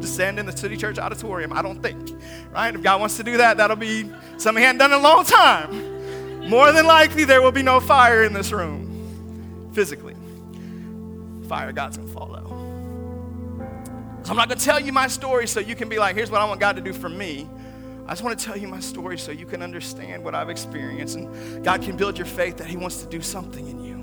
descend 0.01 0.39
in 0.39 0.47
the 0.47 0.57
City 0.57 0.77
Church 0.77 0.99
auditorium, 0.99 1.53
I 1.53 1.63
don't 1.63 1.83
think, 1.83 2.21
right? 2.51 2.75
If 2.75 2.83
God 2.83 3.01
wants 3.01 3.17
to 3.17 3.23
do 3.23 3.37
that, 3.39 3.57
that'll 3.57 3.77
be 3.77 4.11
something 4.37 4.61
he 4.61 4.67
hadn't 4.67 4.79
done 4.79 4.93
in 4.93 4.99
a 4.99 5.03
long 5.03 5.25
time. 5.25 6.49
More 6.49 6.71
than 6.73 6.87
likely, 6.87 7.25
there 7.25 7.41
will 7.43 7.53
be 7.53 7.63
no 7.63 7.81
fire 7.81 8.23
in 8.23 8.33
this 8.33 8.53
room, 8.53 9.71
physically. 9.73 10.15
Fire 11.49 11.73
God's 11.73 11.97
to 11.97 12.07
fall 12.09 12.37
out. 12.37 12.46
So 14.27 14.33
I'm 14.33 14.39
not 14.39 14.49
going 14.49 14.59
to 14.59 14.65
tell 14.65 14.81
you 14.81 14.91
my 14.91 15.07
story 15.07 15.47
so 15.47 15.61
you 15.61 15.77
can 15.77 15.89
be 15.89 16.01
like, 16.01 16.17
here's 16.17 16.33
what 16.33 16.41
I 16.41 16.47
want 16.47 16.59
God 16.59 16.75
to 16.75 16.83
do 16.83 16.93
for 16.93 17.09
me. 17.09 17.49
I 18.07 18.09
just 18.09 18.25
want 18.25 18.37
to 18.37 18.45
tell 18.45 18.57
you 18.57 18.67
my 18.67 18.81
story 18.81 19.19
so 19.19 19.31
you 19.31 19.47
can 19.47 19.63
understand 19.63 20.25
what 20.25 20.35
I've 20.35 20.51
experienced 20.51 21.15
and 21.15 21.65
God 21.65 21.81
can 21.81 21.97
build 21.97 22.19
your 22.19 22.27
faith 22.27 22.57
that 22.57 22.67
He 22.67 22.77
wants 22.77 23.03
to 23.03 23.09
do 23.09 23.23
something 23.23 23.69
in 23.69 23.85
you. 23.85 23.95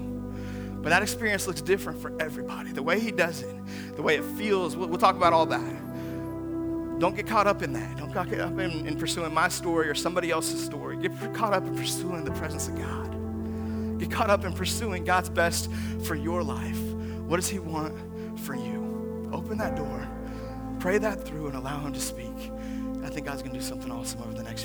But 0.82 0.92
that 0.92 1.02
experience 1.02 1.46
looks 1.46 1.62
different 1.62 2.02
for 2.02 2.14
everybody. 2.22 2.72
The 2.72 2.82
way 2.82 3.02
He 3.02 3.12
does 3.12 3.42
it, 3.42 3.54
the 3.98 4.02
way 4.02 4.16
it 4.16 4.24
feels, 4.38 4.78
we'll, 4.78 4.88
we'll 4.88 4.98
talk 4.98 5.18
about 5.18 5.34
all 5.34 5.46
that. 5.48 7.00
Don't 7.00 7.18
get 7.18 7.28
caught 7.28 7.46
up 7.48 7.62
in 7.62 7.74
that. 7.74 7.98
Don't 7.98 8.14
get 8.14 8.30
caught 8.30 8.40
up 8.40 8.60
in, 8.60 8.88
in 8.88 8.98
pursuing 8.98 9.34
my 9.34 9.50
story 9.50 9.90
or 9.90 9.94
somebody 9.94 10.32
else's 10.32 10.64
story. 10.64 10.96
Get 10.96 11.12
caught 11.34 11.52
up 11.52 11.66
in 11.66 11.76
pursuing 11.76 12.24
the 12.24 12.32
presence 12.32 12.70
of 12.70 12.78
God. 12.78 14.00
Get 14.00 14.10
caught 14.10 14.30
up 14.30 14.46
in 14.46 14.54
pursuing 14.54 15.04
God's 15.04 15.30
best 15.30 15.70
for 16.06 16.16
your 16.16 16.44
life. 16.44 16.80
What 17.28 17.36
does 17.42 17.50
He 17.50 17.60
want 17.60 17.94
for 18.40 18.56
you? 18.56 18.83
Open 19.34 19.58
that 19.58 19.76
door. 19.76 20.08
Pray 20.80 21.00
that 21.00 21.26
through 21.26 21.48
and 21.48 21.56
allow 21.56 21.80
Him 21.80 21.92
to 21.92 22.00
speak. 22.00 22.52
I 23.04 23.10
think 23.10 23.26
God's 23.26 23.42
going 23.42 23.54
to 23.54 23.60
do 23.60 23.66
something 23.66 23.92
awesome 23.92 24.22
over 24.22 24.34
the 24.34 24.44
next 24.44 24.62